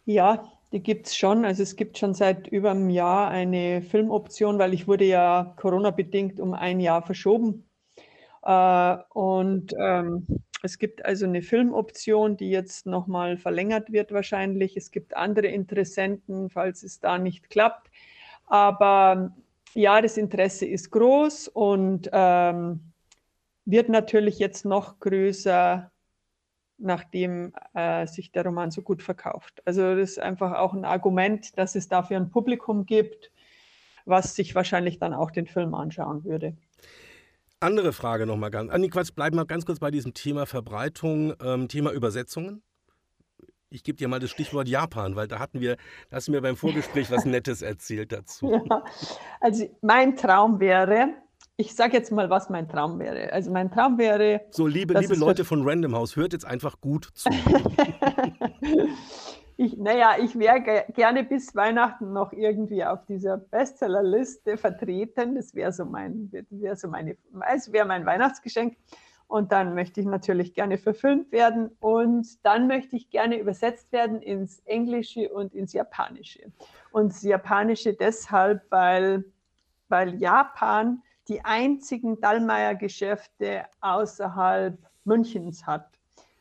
Ja, 0.05 0.51
die 0.71 0.81
gibt 0.81 1.07
es 1.07 1.17
schon. 1.17 1.45
Also 1.45 1.63
es 1.63 1.75
gibt 1.75 1.97
schon 1.97 2.13
seit 2.13 2.47
über 2.47 2.71
einem 2.71 2.89
Jahr 2.89 3.29
eine 3.29 3.81
Filmoption, 3.81 4.59
weil 4.59 4.73
ich 4.73 4.87
wurde 4.87 5.05
ja 5.05 5.53
Corona-bedingt 5.57 6.39
um 6.39 6.53
ein 6.53 6.79
Jahr 6.79 7.01
verschoben. 7.01 7.65
Äh, 8.43 8.97
und 9.13 9.73
ähm, 9.79 10.25
es 10.63 10.79
gibt 10.79 11.05
also 11.05 11.25
eine 11.25 11.41
Filmoption, 11.41 12.37
die 12.37 12.49
jetzt 12.49 12.85
nochmal 12.85 13.37
verlängert 13.37 13.91
wird 13.91 14.11
wahrscheinlich. 14.11 14.75
Es 14.75 14.91
gibt 14.91 15.15
andere 15.15 15.47
Interessenten, 15.47 16.49
falls 16.49 16.83
es 16.83 16.99
da 16.99 17.17
nicht 17.17 17.49
klappt. 17.49 17.91
Aber 18.47 19.35
ja, 19.73 20.01
das 20.01 20.17
Interesse 20.17 20.65
ist 20.65 20.91
groß 20.91 21.47
und 21.49 22.09
ähm, 22.11 22.91
wird 23.65 23.89
natürlich 23.89 24.39
jetzt 24.39 24.65
noch 24.65 24.99
größer, 24.99 25.91
nachdem 26.77 27.53
äh, 27.73 28.07
sich 28.07 28.31
der 28.31 28.45
Roman 28.45 28.71
so 28.71 28.81
gut 28.81 29.03
verkauft. 29.03 29.61
Also 29.65 29.95
das 29.95 30.11
ist 30.11 30.19
einfach 30.19 30.53
auch 30.53 30.73
ein 30.73 30.85
Argument, 30.85 31.57
dass 31.57 31.75
es 31.75 31.87
dafür 31.87 32.17
ein 32.17 32.29
Publikum 32.29 32.85
gibt, 32.85 33.31
was 34.05 34.35
sich 34.35 34.55
wahrscheinlich 34.55 34.99
dann 34.99 35.13
auch 35.13 35.31
den 35.31 35.47
Film 35.47 35.73
anschauen 35.73 36.23
würde. 36.23 36.55
Andere 37.59 37.91
Frage 37.91 38.27
nochmal 38.27 38.51
ganz. 38.51 38.71
Ah, 38.71 38.77
nee, 38.77 38.87
Quatsch, 38.87 39.13
bleiben 39.15 39.35
wir 39.35 39.45
ganz 39.45 39.65
kurz 39.65 39.79
bei 39.79 39.89
diesem 39.89 40.13
Thema 40.13 40.45
Verbreitung, 40.45 41.33
ähm, 41.43 41.67
Thema 41.67 41.91
Übersetzungen 41.91 42.61
ich 43.69 43.83
gebe 43.83 43.97
dir 43.97 44.07
mal 44.07 44.19
das 44.19 44.29
Stichwort 44.29 44.67
Japan, 44.67 45.15
weil 45.15 45.27
da 45.27 45.39
hatten 45.39 45.59
wir, 45.59 45.77
da 46.09 46.17
hast 46.17 46.27
du 46.27 46.31
mir 46.31 46.41
beim 46.41 46.55
Vorgespräch 46.55 47.11
was 47.11 47.25
Nettes 47.25 47.61
erzählt 47.61 48.11
dazu. 48.11 48.51
Ja, 48.69 48.83
also 49.39 49.65
mein 49.81 50.15
Traum 50.15 50.59
wäre, 50.59 51.09
ich 51.57 51.75
sage 51.75 51.93
jetzt 51.93 52.11
mal, 52.11 52.29
was 52.29 52.49
mein 52.49 52.67
Traum 52.67 52.99
wäre. 52.99 53.31
Also 53.31 53.51
mein 53.51 53.71
Traum 53.71 53.97
wäre. 53.97 54.41
So, 54.51 54.67
liebe, 54.67 54.97
liebe 54.99 55.15
Leute 55.15 55.45
von 55.45 55.67
Random 55.67 55.95
House, 55.95 56.15
hört 56.15 56.33
jetzt 56.33 56.45
einfach 56.45 56.81
gut 56.81 57.09
zu. 57.13 57.29
ich, 59.57 59.77
naja, 59.77 60.15
ich 60.19 60.37
wäre 60.37 60.61
ge 60.61 60.83
gerne 60.93 61.23
bis 61.23 61.55
Weihnachten 61.55 62.13
noch 62.13 62.33
irgendwie 62.33 62.83
auf 62.83 63.05
dieser 63.05 63.37
Bestsellerliste 63.37 64.57
vertreten. 64.57 65.35
Das 65.35 65.53
wäre 65.53 65.71
so 65.71 65.85
mein, 65.85 66.31
wäre 66.49 66.75
so 66.75 66.87
meine, 66.87 67.15
es 67.53 67.71
wäre 67.71 67.85
mein 67.85 68.05
Weihnachtsgeschenk. 68.05 68.75
Und 69.27 69.51
dann 69.51 69.75
möchte 69.75 69.99
ich 69.99 70.05
natürlich 70.05 70.53
gerne 70.53 70.77
verfilmt 70.77 71.33
werden 71.33 71.71
und 71.81 72.45
dann 72.45 72.67
möchte 72.67 72.95
ich 72.95 73.09
gerne 73.09 73.37
übersetzt 73.37 73.91
werden 73.91 74.21
ins 74.21 74.59
Englische 74.65 75.29
und 75.29 75.53
ins 75.53 75.73
Japanische. 75.73 76.51
Und 76.91 77.11
das 77.11 77.23
Japanische 77.23 77.93
deshalb, 77.93 78.63
weil, 78.69 79.25
weil 79.89 80.15
Japan 80.15 81.03
die 81.27 81.43
einzigen 81.43 82.19
Dallmayr-Geschäfte 82.21 83.65
außerhalb 83.81 84.77
Münchens 85.03 85.65
hat. 85.67 85.89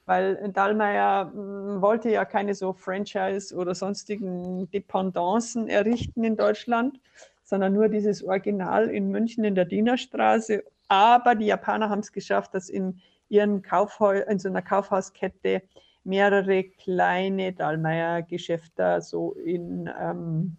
Weil 0.05 0.53
Dallmayr 0.53 1.33
hm, 1.35 1.83
wollte 1.83 2.11
ja 2.11 2.25
keine 2.25 2.55
so 2.55 2.72
Franchise 2.72 3.55
oder 3.55 3.75
sonstigen 3.75 4.70
Dependancen 4.70 5.68
errichten 5.68 6.22
in 6.22 6.37
Deutschland, 6.37 7.01
sondern 7.42 7.72
nur 7.72 7.88
dieses 7.88 8.22
Original 8.22 8.88
in 8.88 9.11
München 9.11 9.42
in 9.42 9.57
der 9.57 9.64
Dienerstraße 9.64 10.62
aber 10.88 11.35
die 11.35 11.46
Japaner 11.46 11.90
haben 11.90 12.01
es 12.01 12.12
geschafft, 12.12 12.55
dass 12.55 12.68
in 12.68 13.01
ihren 13.29 13.62
Kaufhäu 13.62 14.20
in 14.20 14.38
so 14.38 14.49
einer 14.49 14.62
Kaufhauskette 14.62 15.62
mehrere 16.05 16.64
kleine 16.64 17.53
Dallmayr-Geschäfte 17.53 19.01
so 19.03 19.33
in, 19.33 19.90
ähm, 20.01 20.57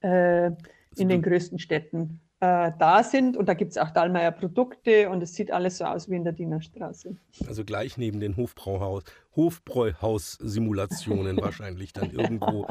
äh, 0.00 0.52
in 0.96 1.08
den 1.08 1.22
größten 1.22 1.58
Städten 1.58 2.20
äh, 2.40 2.70
da 2.78 3.02
sind. 3.02 3.36
Und 3.36 3.48
da 3.48 3.54
gibt 3.54 3.72
es 3.72 3.78
auch 3.78 3.90
Dallmayr 3.90 4.30
Produkte 4.30 5.10
und 5.10 5.20
es 5.22 5.34
sieht 5.34 5.50
alles 5.50 5.78
so 5.78 5.84
aus 5.84 6.08
wie 6.08 6.14
in 6.14 6.22
der 6.22 6.32
Dienerstraße. 6.32 7.16
Also 7.48 7.64
gleich 7.64 7.98
neben 7.98 8.20
den 8.20 8.36
Hofbrauhaus, 8.36 9.02
Hofbräuhaus-Simulationen 9.34 11.36
wahrscheinlich 11.42 11.92
dann 11.92 12.12
irgendwo 12.12 12.68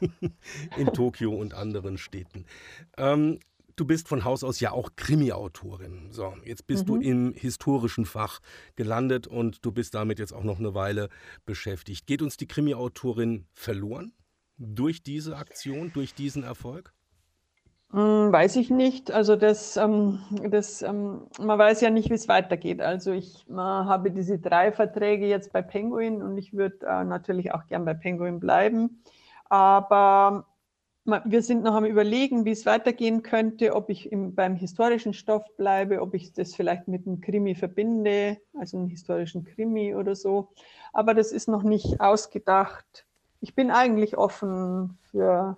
in 0.76 0.86
Tokio 0.92 1.34
und 1.34 1.54
anderen 1.54 1.98
Städten. 1.98 2.44
Ähm, 2.96 3.40
Du 3.78 3.84
bist 3.84 4.08
von 4.08 4.24
Haus 4.24 4.42
aus 4.42 4.58
ja 4.58 4.72
auch 4.72 4.90
Krimi-Autorin. 4.96 6.08
So, 6.10 6.34
jetzt 6.44 6.66
bist 6.66 6.88
mhm. 6.88 7.00
du 7.00 7.00
im 7.00 7.32
historischen 7.34 8.06
Fach 8.06 8.40
gelandet 8.74 9.28
und 9.28 9.64
du 9.64 9.70
bist 9.70 9.94
damit 9.94 10.18
jetzt 10.18 10.32
auch 10.32 10.42
noch 10.42 10.58
eine 10.58 10.74
Weile 10.74 11.08
beschäftigt. 11.46 12.04
Geht 12.08 12.20
uns 12.20 12.36
die 12.36 12.48
Krimi-Autorin 12.48 13.46
verloren 13.54 14.12
durch 14.56 15.04
diese 15.04 15.36
Aktion, 15.36 15.92
durch 15.92 16.12
diesen 16.12 16.42
Erfolg? 16.42 16.92
Hm, 17.92 18.32
weiß 18.32 18.56
ich 18.56 18.68
nicht. 18.68 19.12
Also 19.12 19.36
das, 19.36 19.76
ähm, 19.76 20.18
das 20.50 20.82
ähm, 20.82 21.28
man 21.38 21.56
weiß 21.56 21.80
ja 21.80 21.90
nicht, 21.90 22.10
wie 22.10 22.14
es 22.14 22.26
weitergeht. 22.26 22.80
Also 22.80 23.12
ich 23.12 23.46
äh, 23.48 23.54
habe 23.54 24.10
diese 24.10 24.40
drei 24.40 24.72
Verträge 24.72 25.28
jetzt 25.28 25.52
bei 25.52 25.62
Penguin 25.62 26.20
und 26.20 26.36
ich 26.36 26.52
würde 26.52 26.84
äh, 26.84 27.04
natürlich 27.04 27.54
auch 27.54 27.64
gern 27.68 27.84
bei 27.84 27.94
Penguin 27.94 28.40
bleiben. 28.40 29.04
Aber 29.48 30.47
wir 31.24 31.42
sind 31.42 31.62
noch 31.62 31.74
am 31.74 31.84
Überlegen, 31.84 32.44
wie 32.44 32.50
es 32.50 32.66
weitergehen 32.66 33.22
könnte, 33.22 33.74
ob 33.74 33.88
ich 33.88 34.12
im, 34.12 34.34
beim 34.34 34.56
historischen 34.56 35.14
Stoff 35.14 35.44
bleibe, 35.56 36.02
ob 36.02 36.14
ich 36.14 36.32
das 36.32 36.54
vielleicht 36.54 36.86
mit 36.86 37.06
einem 37.06 37.20
Krimi 37.20 37.54
verbinde, 37.54 38.38
also 38.58 38.76
einem 38.76 38.88
historischen 38.88 39.44
Krimi 39.44 39.94
oder 39.94 40.14
so. 40.14 40.50
Aber 40.92 41.14
das 41.14 41.32
ist 41.32 41.48
noch 41.48 41.62
nicht 41.62 42.00
ausgedacht. 42.00 43.06
Ich 43.40 43.54
bin 43.54 43.70
eigentlich 43.70 44.18
offen 44.18 44.98
für, 45.10 45.56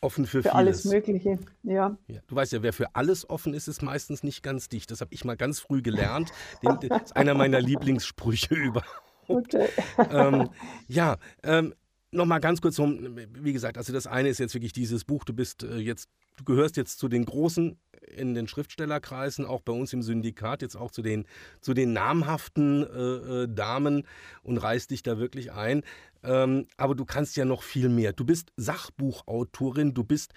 Offen 0.00 0.26
für, 0.26 0.42
für 0.42 0.54
alles 0.54 0.84
Mögliche, 0.84 1.38
ja. 1.64 1.96
ja. 2.06 2.20
Du 2.28 2.36
weißt 2.36 2.52
ja, 2.52 2.62
wer 2.62 2.72
für 2.72 2.94
alles 2.94 3.28
offen 3.28 3.52
ist, 3.52 3.66
ist 3.66 3.82
meistens 3.82 4.22
nicht 4.22 4.44
ganz 4.44 4.68
dicht. 4.68 4.92
Das 4.92 5.00
habe 5.00 5.12
ich 5.12 5.24
mal 5.24 5.36
ganz 5.36 5.58
früh 5.58 5.82
gelernt. 5.82 6.30
Den, 6.62 6.88
das 6.88 7.02
ist 7.02 7.16
einer 7.16 7.34
meiner 7.34 7.60
Lieblingssprüche 7.60 8.54
überhaupt. 8.54 8.88
Okay. 9.26 9.68
ähm, 10.10 10.48
ja, 10.86 11.16
ähm, 11.42 11.74
Nochmal 12.10 12.40
ganz 12.40 12.60
kurz, 12.62 12.78
wie 12.78 13.52
gesagt, 13.52 13.76
also 13.76 13.92
das 13.92 14.06
eine 14.06 14.30
ist 14.30 14.38
jetzt 14.38 14.54
wirklich 14.54 14.72
dieses 14.72 15.04
Buch, 15.04 15.24
du 15.24 15.34
bist 15.34 15.62
äh, 15.62 15.76
jetzt, 15.76 16.08
du 16.36 16.44
gehörst 16.44 16.78
jetzt 16.78 16.98
zu 16.98 17.08
den 17.08 17.26
Großen 17.26 17.78
in 18.16 18.34
den 18.34 18.48
Schriftstellerkreisen, 18.48 19.44
auch 19.44 19.60
bei 19.60 19.72
uns 19.72 19.92
im 19.92 20.02
Syndikat, 20.02 20.62
jetzt 20.62 20.76
auch 20.76 20.90
zu 20.90 21.02
den, 21.02 21.26
zu 21.60 21.74
den 21.74 21.92
namhaften 21.92 22.82
äh, 22.82 23.42
äh, 23.42 23.48
Damen 23.48 24.04
und 24.42 24.56
reißt 24.56 24.90
dich 24.90 25.02
da 25.02 25.18
wirklich 25.18 25.52
ein. 25.52 25.82
Ähm, 26.22 26.66
aber 26.78 26.94
du 26.94 27.04
kannst 27.04 27.36
ja 27.36 27.44
noch 27.44 27.62
viel 27.62 27.90
mehr. 27.90 28.14
Du 28.14 28.24
bist 28.24 28.52
Sachbuchautorin, 28.56 29.92
du 29.92 30.02
bist 30.04 30.32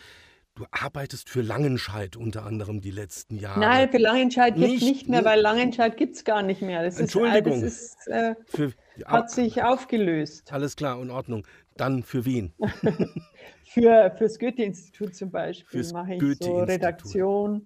Du 0.56 0.66
arbeitest 0.70 1.30
für 1.30 1.42
Langenscheid 1.42 2.18
unter 2.18 2.46
anderem 2.46 2.82
die 2.82 2.92
letzten 2.92 3.38
Jahre. 3.38 3.62
Nein, 3.62 3.90
für 3.90 4.00
Langenscheid 4.00 4.56
gibt 4.56 4.76
es 4.76 4.82
nicht 4.82 5.08
mehr, 5.08 5.24
weil 5.24 5.40
Langenscheid 5.40 5.96
gibt 5.96 6.16
es 6.16 6.26
gar 6.26 6.44
nicht 6.44 6.62
mehr. 6.62 6.84
Das 6.84 7.00
Entschuldigung. 7.00 7.64
Ist, 7.64 7.96
das 8.06 8.08
ist, 8.08 8.08
äh, 8.08 8.36
für, 8.48 8.74
hat 9.06 9.32
sich 9.32 9.64
aufgelöst. 9.64 10.52
Alles 10.52 10.76
klar, 10.76 11.02
in 11.02 11.10
Ordnung. 11.10 11.48
Dann 11.78 12.04
für 12.04 12.26
wen? 12.26 12.54
für 13.64 14.16
das 14.20 14.40
Goethe-Institut 14.40 15.16
zum 15.16 15.32
Beispiel 15.32 15.86
mache 15.94 16.16
ich 16.16 16.38
so 16.40 16.60
Redaktion 16.60 17.66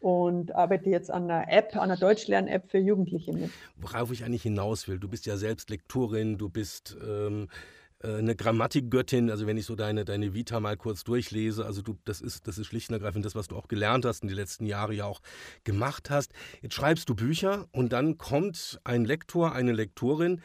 und 0.00 0.54
arbeite 0.54 0.90
jetzt 0.90 1.10
an 1.10 1.30
einer 1.30 1.50
App, 1.50 1.74
an 1.76 1.82
einer 1.82 1.96
Deutschlern-App 1.96 2.70
für 2.70 2.78
Jugendliche 2.78 3.32
mit. 3.32 3.50
Worauf 3.76 4.12
ich 4.12 4.24
eigentlich 4.24 4.42
hinaus 4.42 4.86
will, 4.86 4.98
du 4.98 5.08
bist 5.08 5.24
ja 5.24 5.36
selbst 5.36 5.70
Lektorin, 5.70 6.36
du 6.36 6.50
bist 6.50 6.96
ähm, 7.02 7.48
äh, 8.04 8.18
eine 8.18 8.36
Grammatikgöttin, 8.36 9.30
also 9.30 9.46
wenn 9.46 9.56
ich 9.56 9.64
so 9.64 9.74
deine, 9.76 10.04
deine 10.04 10.34
Vita 10.34 10.60
mal 10.60 10.76
kurz 10.76 11.04
durchlese, 11.04 11.64
also 11.64 11.80
du, 11.80 11.96
das 12.04 12.20
ist, 12.20 12.46
das 12.46 12.58
ist 12.58 12.66
schlicht 12.66 12.90
und 12.90 12.96
ergreifend 12.96 13.24
das, 13.24 13.34
was 13.34 13.48
du 13.48 13.56
auch 13.56 13.66
gelernt 13.66 14.04
hast 14.04 14.22
und 14.22 14.28
die 14.28 14.34
letzten 14.34 14.66
Jahre 14.66 14.92
ja 14.92 15.06
auch 15.06 15.20
gemacht 15.64 16.10
hast. 16.10 16.32
Jetzt 16.60 16.74
schreibst 16.74 17.08
du 17.08 17.14
Bücher 17.14 17.66
und 17.72 17.92
dann 17.92 18.18
kommt 18.18 18.80
ein 18.84 19.04
Lektor, 19.04 19.54
eine 19.54 19.72
Lektorin. 19.72 20.42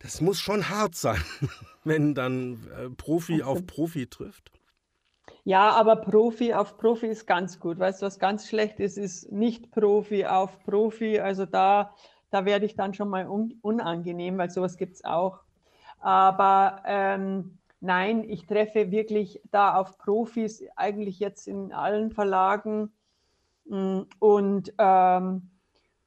Das 0.00 0.20
muss 0.20 0.38
schon 0.38 0.68
hart 0.68 0.94
sein, 0.94 1.22
wenn 1.84 2.14
dann 2.14 2.66
äh, 2.78 2.90
Profi 2.90 3.42
auf 3.42 3.66
Profi 3.66 4.06
trifft. 4.06 4.52
Ja, 5.44 5.70
aber 5.70 5.96
Profi 5.96 6.54
auf 6.54 6.76
Profi 6.76 7.06
ist 7.06 7.26
ganz 7.26 7.58
gut. 7.58 7.78
Weißt 7.78 8.02
du, 8.02 8.06
was 8.06 8.18
ganz 8.18 8.48
schlecht 8.48 8.80
ist, 8.80 8.98
ist 8.98 9.32
nicht 9.32 9.70
Profi 9.70 10.26
auf 10.26 10.62
Profi. 10.64 11.18
Also 11.20 11.46
da, 11.46 11.94
da 12.30 12.44
werde 12.44 12.66
ich 12.66 12.76
dann 12.76 12.94
schon 12.94 13.08
mal 13.08 13.26
un 13.26 13.54
unangenehm, 13.62 14.38
weil 14.38 14.50
sowas 14.50 14.76
gibt 14.76 14.96
es 14.96 15.04
auch. 15.04 15.40
Aber 16.00 16.82
ähm, 16.86 17.58
nein, 17.80 18.24
ich 18.28 18.46
treffe 18.46 18.90
wirklich 18.90 19.40
da 19.50 19.74
auf 19.74 19.98
Profis, 19.98 20.62
eigentlich 20.76 21.18
jetzt 21.18 21.48
in 21.48 21.72
allen 21.72 22.10
Verlagen. 22.10 22.92
Mm, 23.64 24.02
und, 24.18 24.72
ähm, 24.78 25.50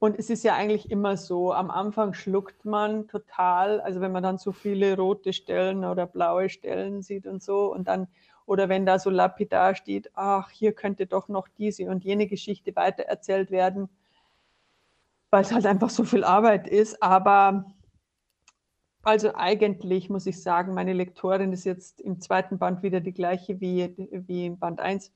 und 0.02 0.18
es 0.18 0.30
ist 0.30 0.42
ja 0.42 0.56
eigentlich 0.56 0.90
immer 0.90 1.16
so, 1.16 1.52
am 1.52 1.70
Anfang 1.70 2.12
schluckt 2.12 2.64
man 2.64 3.06
total, 3.06 3.80
also 3.80 4.00
wenn 4.00 4.10
man 4.10 4.24
dann 4.24 4.36
so 4.36 4.50
viele 4.50 4.96
rote 4.96 5.32
Stellen 5.32 5.84
oder 5.84 6.06
blaue 6.06 6.48
Stellen 6.48 7.02
sieht 7.02 7.24
und 7.24 7.40
so 7.40 7.72
und 7.72 7.86
dann, 7.86 8.08
oder 8.44 8.68
wenn 8.68 8.84
da 8.84 8.98
so 8.98 9.10
lapidar 9.10 9.76
steht, 9.76 10.10
ach, 10.14 10.50
hier 10.50 10.72
könnte 10.72 11.06
doch 11.06 11.28
noch 11.28 11.46
diese 11.46 11.88
und 11.88 12.02
jene 12.02 12.26
Geschichte 12.26 12.74
weitererzählt 12.74 13.52
werden, 13.52 13.88
weil 15.30 15.42
es 15.42 15.52
halt 15.52 15.66
einfach 15.66 15.90
so 15.90 16.02
viel 16.02 16.24
Arbeit 16.24 16.66
ist. 16.66 17.00
Aber 17.00 17.72
also 19.04 19.36
eigentlich 19.36 20.10
muss 20.10 20.26
ich 20.26 20.42
sagen, 20.42 20.74
meine 20.74 20.94
Lektorin 20.94 21.52
ist 21.52 21.62
jetzt 21.62 22.00
im 22.00 22.20
zweiten 22.20 22.58
Band 22.58 22.82
wieder 22.82 22.98
die 22.98 23.14
gleiche 23.14 23.60
wie, 23.60 23.94
wie 24.10 24.46
im 24.46 24.58
Band 24.58 24.80
1. 24.80 25.12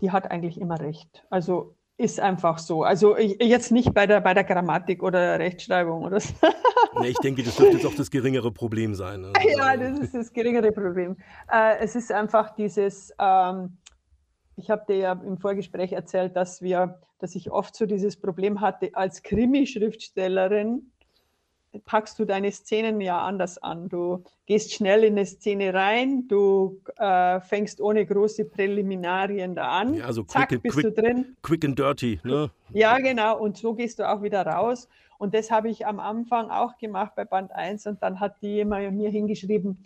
Die 0.00 0.10
hat 0.10 0.32
eigentlich 0.32 0.60
immer 0.60 0.80
recht. 0.80 1.24
Also 1.30 1.75
ist 1.98 2.20
einfach 2.20 2.58
so. 2.58 2.82
Also 2.82 3.16
jetzt 3.16 3.72
nicht 3.72 3.94
bei 3.94 4.06
der, 4.06 4.20
bei 4.20 4.34
der 4.34 4.44
Grammatik 4.44 5.02
oder 5.02 5.38
Rechtschreibung 5.38 6.04
oder 6.04 6.20
so. 6.20 6.34
Nee, 6.98 7.08
ich 7.08 7.18
denke, 7.18 7.42
das 7.42 7.56
dürfte 7.56 7.76
jetzt 7.76 7.84
auch 7.84 7.94
das 7.94 8.10
geringere 8.10 8.50
Problem 8.50 8.94
sein. 8.94 9.26
Also, 9.26 9.48
ja, 9.50 9.76
das 9.76 9.98
ist 9.98 10.14
das 10.14 10.32
geringere 10.32 10.72
Problem. 10.72 11.18
Äh, 11.52 11.76
es 11.80 11.94
ist 11.94 12.10
einfach 12.10 12.54
dieses, 12.54 13.12
ähm, 13.20 13.76
ich 14.56 14.70
habe 14.70 14.84
dir 14.88 14.96
ja 14.96 15.12
im 15.12 15.36
Vorgespräch 15.36 15.92
erzählt, 15.92 16.36
dass 16.36 16.62
wir, 16.62 17.00
dass 17.18 17.34
ich 17.34 17.50
oft 17.50 17.76
so 17.76 17.84
dieses 17.84 18.18
Problem 18.18 18.62
hatte 18.62 18.90
als 18.94 19.22
Krimi-Schriftstellerin, 19.22 20.90
packst 21.84 22.18
du 22.18 22.24
deine 22.24 22.50
Szenen 22.52 23.00
ja 23.00 23.20
anders 23.20 23.58
an. 23.58 23.88
Du 23.88 24.22
gehst 24.46 24.72
schnell 24.72 25.04
in 25.04 25.14
eine 25.14 25.26
Szene 25.26 25.74
rein, 25.74 26.28
du 26.28 26.80
äh, 26.96 27.40
fängst 27.40 27.80
ohne 27.80 28.06
große 28.06 28.44
Präliminarien 28.44 29.54
da 29.54 29.68
an. 29.68 29.94
Ja, 29.94 30.06
also 30.06 30.22
Zack, 30.24 30.48
quick, 30.48 30.62
bist 30.62 30.78
quick, 30.78 30.94
du 30.94 31.02
drin. 31.02 31.36
Quick 31.42 31.64
and 31.64 31.78
dirty, 31.78 32.20
ne? 32.24 32.50
Ja, 32.72 32.98
genau. 32.98 33.38
Und 33.38 33.56
so 33.56 33.74
gehst 33.74 33.98
du 33.98 34.08
auch 34.08 34.22
wieder 34.22 34.46
raus. 34.46 34.88
Und 35.18 35.34
das 35.34 35.50
habe 35.50 35.68
ich 35.68 35.86
am 35.86 36.00
Anfang 36.00 36.50
auch 36.50 36.76
gemacht 36.78 37.12
bei 37.16 37.24
Band 37.24 37.52
1. 37.52 37.86
Und 37.86 38.02
dann 38.02 38.20
hat 38.20 38.42
die 38.42 38.60
immer 38.60 38.90
mir 38.90 39.10
hingeschrieben, 39.10 39.84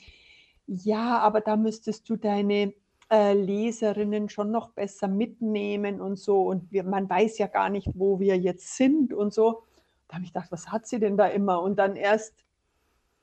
ja, 0.66 1.18
aber 1.18 1.40
da 1.40 1.56
müsstest 1.56 2.08
du 2.08 2.16
deine 2.16 2.72
äh, 3.10 3.34
Leserinnen 3.34 4.28
schon 4.28 4.50
noch 4.50 4.70
besser 4.70 5.08
mitnehmen 5.08 6.00
und 6.00 6.16
so. 6.16 6.42
Und 6.42 6.70
wir, 6.70 6.84
man 6.84 7.10
weiß 7.10 7.38
ja 7.38 7.48
gar 7.48 7.68
nicht, 7.68 7.88
wo 7.94 8.20
wir 8.20 8.36
jetzt 8.38 8.76
sind 8.76 9.12
und 9.12 9.34
so. 9.34 9.62
Da 10.10 10.16
habe 10.16 10.24
ich 10.24 10.32
gedacht, 10.32 10.50
was 10.50 10.72
hat 10.72 10.88
sie 10.88 10.98
denn 10.98 11.16
da 11.16 11.26
immer? 11.28 11.62
Und 11.62 11.78
dann 11.78 11.94
erst 11.94 12.44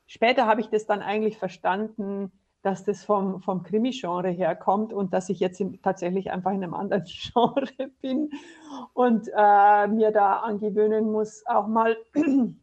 später 0.06 0.46
habe 0.46 0.62
ich 0.62 0.70
das 0.70 0.86
dann 0.86 1.02
eigentlich 1.02 1.38
verstanden, 1.38 2.32
dass 2.62 2.86
das 2.86 3.04
vom, 3.04 3.42
vom 3.42 3.62
Krimi-Genre 3.64 4.30
herkommt 4.30 4.94
und 4.94 5.14
dass 5.14 5.28
ich 5.28 5.42
jetzt 5.42 5.60
in, 5.60 5.82
tatsächlich 5.82 6.32
einfach 6.32 6.52
in 6.52 6.64
einem 6.64 6.74
anderen 6.74 7.04
Genre 7.34 7.68
bin 8.02 8.30
und 8.94 9.28
äh, 9.36 9.88
mir 9.88 10.12
da 10.12 10.38
angewöhnen 10.38 11.12
muss, 11.12 11.46
auch 11.46 11.68
mal 11.68 11.98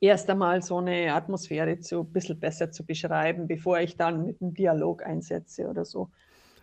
erst 0.00 0.30
einmal 0.30 0.62
so 0.62 0.78
eine 0.78 1.12
Atmosphäre 1.12 1.80
zu 1.80 2.02
ein 2.02 2.12
bisschen 2.12 2.38
besser 2.38 2.70
zu 2.70 2.86
beschreiben, 2.86 3.48
bevor 3.48 3.80
ich 3.80 3.96
dann 3.96 4.26
mit 4.26 4.40
einem 4.40 4.54
Dialog 4.54 5.04
einsetze 5.04 5.68
oder 5.68 5.84
so. 5.84 6.10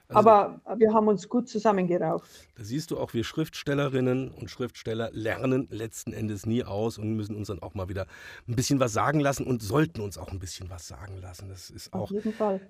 Also, 0.10 0.30
Aber 0.30 0.62
wir 0.78 0.93
haben 0.93 1.10
uns 1.10 1.28
gut 1.28 1.50
zusammengerauft. 1.50 2.48
Da 2.56 2.63
siehst 2.63 2.91
du 2.91 2.98
auch, 2.98 3.13
wir 3.13 3.26
Schriftstellerinnen 3.26 4.32
und 4.32 4.50
Schriftsteller 4.50 5.10
lernen 5.12 5.67
letzten 5.70 6.13
Endes 6.13 6.46
nie 6.46 6.63
aus 6.63 6.98
und 6.98 7.13
müssen 7.15 7.36
uns 7.36 7.50
dann 7.50 7.62
auch 7.62 7.74
mal 7.74 7.89
wieder 7.89 8.08
ein 8.48 8.56
bisschen 8.56 8.80
was 8.80 8.93
sagen 8.93 9.20
lassen 9.20 9.46
und 9.46 9.62
sollten 9.62 10.00
uns 10.00 10.17
auch 10.17 10.32
ein 10.32 10.39
bisschen 10.39 10.70
was 10.70 10.88
sagen 10.88 11.17
lassen. 11.17 11.50
Das 11.50 11.70
ist 11.70 11.91
auch 11.91 12.10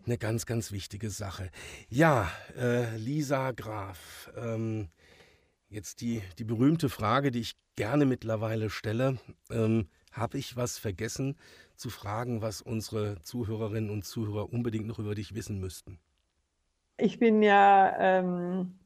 eine 0.05 0.17
ganz, 0.17 0.47
ganz 0.47 0.71
wichtige 0.71 1.11
Sache. 1.11 1.51
Ja, 1.89 2.27
äh, 2.57 2.97
Lisa 2.97 3.51
Graf, 3.51 4.31
ähm, 4.35 4.89
jetzt 5.69 6.01
die, 6.01 6.23
die 6.39 6.43
berühmte 6.43 6.89
Frage, 6.89 7.29
die 7.29 7.41
ich 7.41 7.55
gerne 7.75 8.05
mittlerweile 8.05 8.71
stelle. 8.71 9.19
Ähm, 9.51 9.89
Habe 10.11 10.39
ich 10.39 10.55
was 10.55 10.79
vergessen 10.79 11.35
zu 11.75 11.91
fragen, 11.91 12.41
was 12.41 12.63
unsere 12.63 13.21
Zuhörerinnen 13.21 13.91
und 13.91 14.05
Zuhörer 14.05 14.51
unbedingt 14.51 14.87
noch 14.87 14.97
über 14.97 15.13
dich 15.13 15.35
wissen 15.35 15.59
müssten? 15.59 15.99
Ich 16.97 17.19
bin 17.19 17.43
ja 17.43 17.95
ähm, 17.99 18.79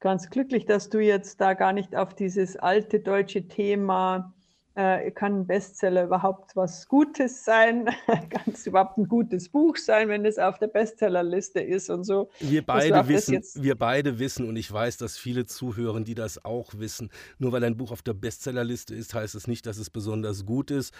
ganz 0.00 0.30
glücklich, 0.30 0.66
dass 0.66 0.90
du 0.90 0.98
jetzt 0.98 1.40
da 1.40 1.54
gar 1.54 1.72
nicht 1.72 1.94
auf 1.96 2.14
dieses 2.14 2.56
alte 2.56 3.00
deutsche 3.00 3.46
Thema 3.48 4.34
äh, 4.74 5.10
kann 5.10 5.40
ein 5.40 5.46
Bestseller 5.46 6.04
überhaupt 6.04 6.56
was 6.56 6.88
Gutes 6.88 7.44
sein? 7.44 7.86
kann 8.06 8.52
es 8.52 8.66
überhaupt 8.66 8.98
ein 8.98 9.06
gutes 9.06 9.48
Buch 9.48 9.76
sein, 9.76 10.08
wenn 10.08 10.24
es 10.24 10.38
auf 10.38 10.58
der 10.58 10.68
Bestsellerliste 10.68 11.60
ist 11.60 11.90
und 11.90 12.04
so? 12.04 12.30
Wir 12.40 12.64
beide 12.64 13.06
wissen, 13.08 13.42
wir 13.54 13.76
beide 13.76 14.18
wissen 14.18 14.48
und 14.48 14.56
ich 14.56 14.72
weiß, 14.72 14.96
dass 14.96 15.18
viele 15.18 15.46
zuhören, 15.46 16.04
die 16.04 16.14
das 16.14 16.44
auch 16.44 16.72
wissen. 16.78 17.10
Nur 17.38 17.52
weil 17.52 17.64
ein 17.64 17.76
Buch 17.76 17.92
auf 17.92 18.02
der 18.02 18.14
Bestsellerliste 18.14 18.94
ist, 18.94 19.14
heißt 19.14 19.34
es 19.34 19.46
nicht, 19.46 19.66
dass 19.66 19.76
es 19.76 19.90
besonders 19.90 20.46
gut 20.46 20.70
ist. 20.70 20.94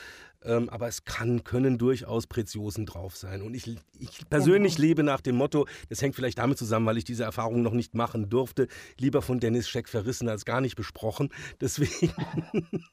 Ähm, 0.44 0.68
aber 0.68 0.88
es 0.88 1.04
kann, 1.04 1.44
können 1.44 1.78
durchaus 1.78 2.26
Preziosen 2.26 2.86
drauf 2.86 3.16
sein. 3.16 3.42
Und 3.42 3.54
ich, 3.54 3.76
ich 3.98 4.28
persönlich 4.28 4.76
genau. 4.76 4.88
lebe 4.88 5.02
nach 5.02 5.20
dem 5.20 5.36
Motto, 5.36 5.66
das 5.88 6.02
hängt 6.02 6.14
vielleicht 6.14 6.38
damit 6.38 6.58
zusammen, 6.58 6.86
weil 6.86 6.98
ich 6.98 7.04
diese 7.04 7.24
Erfahrung 7.24 7.62
noch 7.62 7.72
nicht 7.72 7.94
machen 7.94 8.28
durfte, 8.28 8.68
lieber 8.98 9.22
von 9.22 9.40
Dennis 9.40 9.68
Scheck 9.68 9.88
verrissen 9.88 10.28
als 10.28 10.44
gar 10.44 10.60
nicht 10.60 10.76
besprochen. 10.76 11.30
Deswegen. 11.60 12.12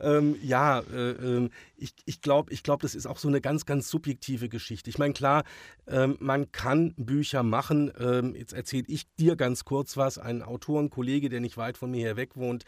ähm, 0.00 0.36
ja, 0.42 0.80
äh, 0.80 1.10
äh, 1.10 1.50
ich, 1.76 1.94
ich 2.04 2.20
glaube, 2.20 2.52
ich 2.52 2.62
glaub, 2.62 2.80
das 2.82 2.94
ist 2.94 3.06
auch 3.06 3.18
so 3.18 3.28
eine 3.28 3.40
ganz, 3.40 3.66
ganz 3.66 3.88
subjektive 3.88 4.48
Geschichte. 4.48 4.90
Ich 4.90 4.98
meine, 4.98 5.14
klar, 5.14 5.44
ähm, 5.86 6.16
man 6.20 6.50
kann 6.52 6.94
Bücher 6.96 7.42
machen. 7.42 7.92
Ähm, 7.98 8.34
jetzt 8.34 8.52
erzähle 8.52 8.84
ich 8.88 9.06
dir 9.16 9.36
ganz 9.36 9.64
kurz 9.64 9.96
was. 9.96 10.18
Ein 10.18 10.42
Autorenkollege, 10.42 11.28
der 11.28 11.40
nicht 11.40 11.56
weit 11.56 11.78
von 11.78 11.90
mir 11.90 12.00
her 12.00 12.16
weg 12.16 12.36
wohnt, 12.36 12.64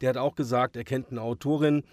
der 0.00 0.10
hat 0.10 0.16
auch 0.16 0.34
gesagt, 0.34 0.76
er 0.76 0.84
kennt 0.84 1.10
eine 1.10 1.22
Autorin, 1.22 1.84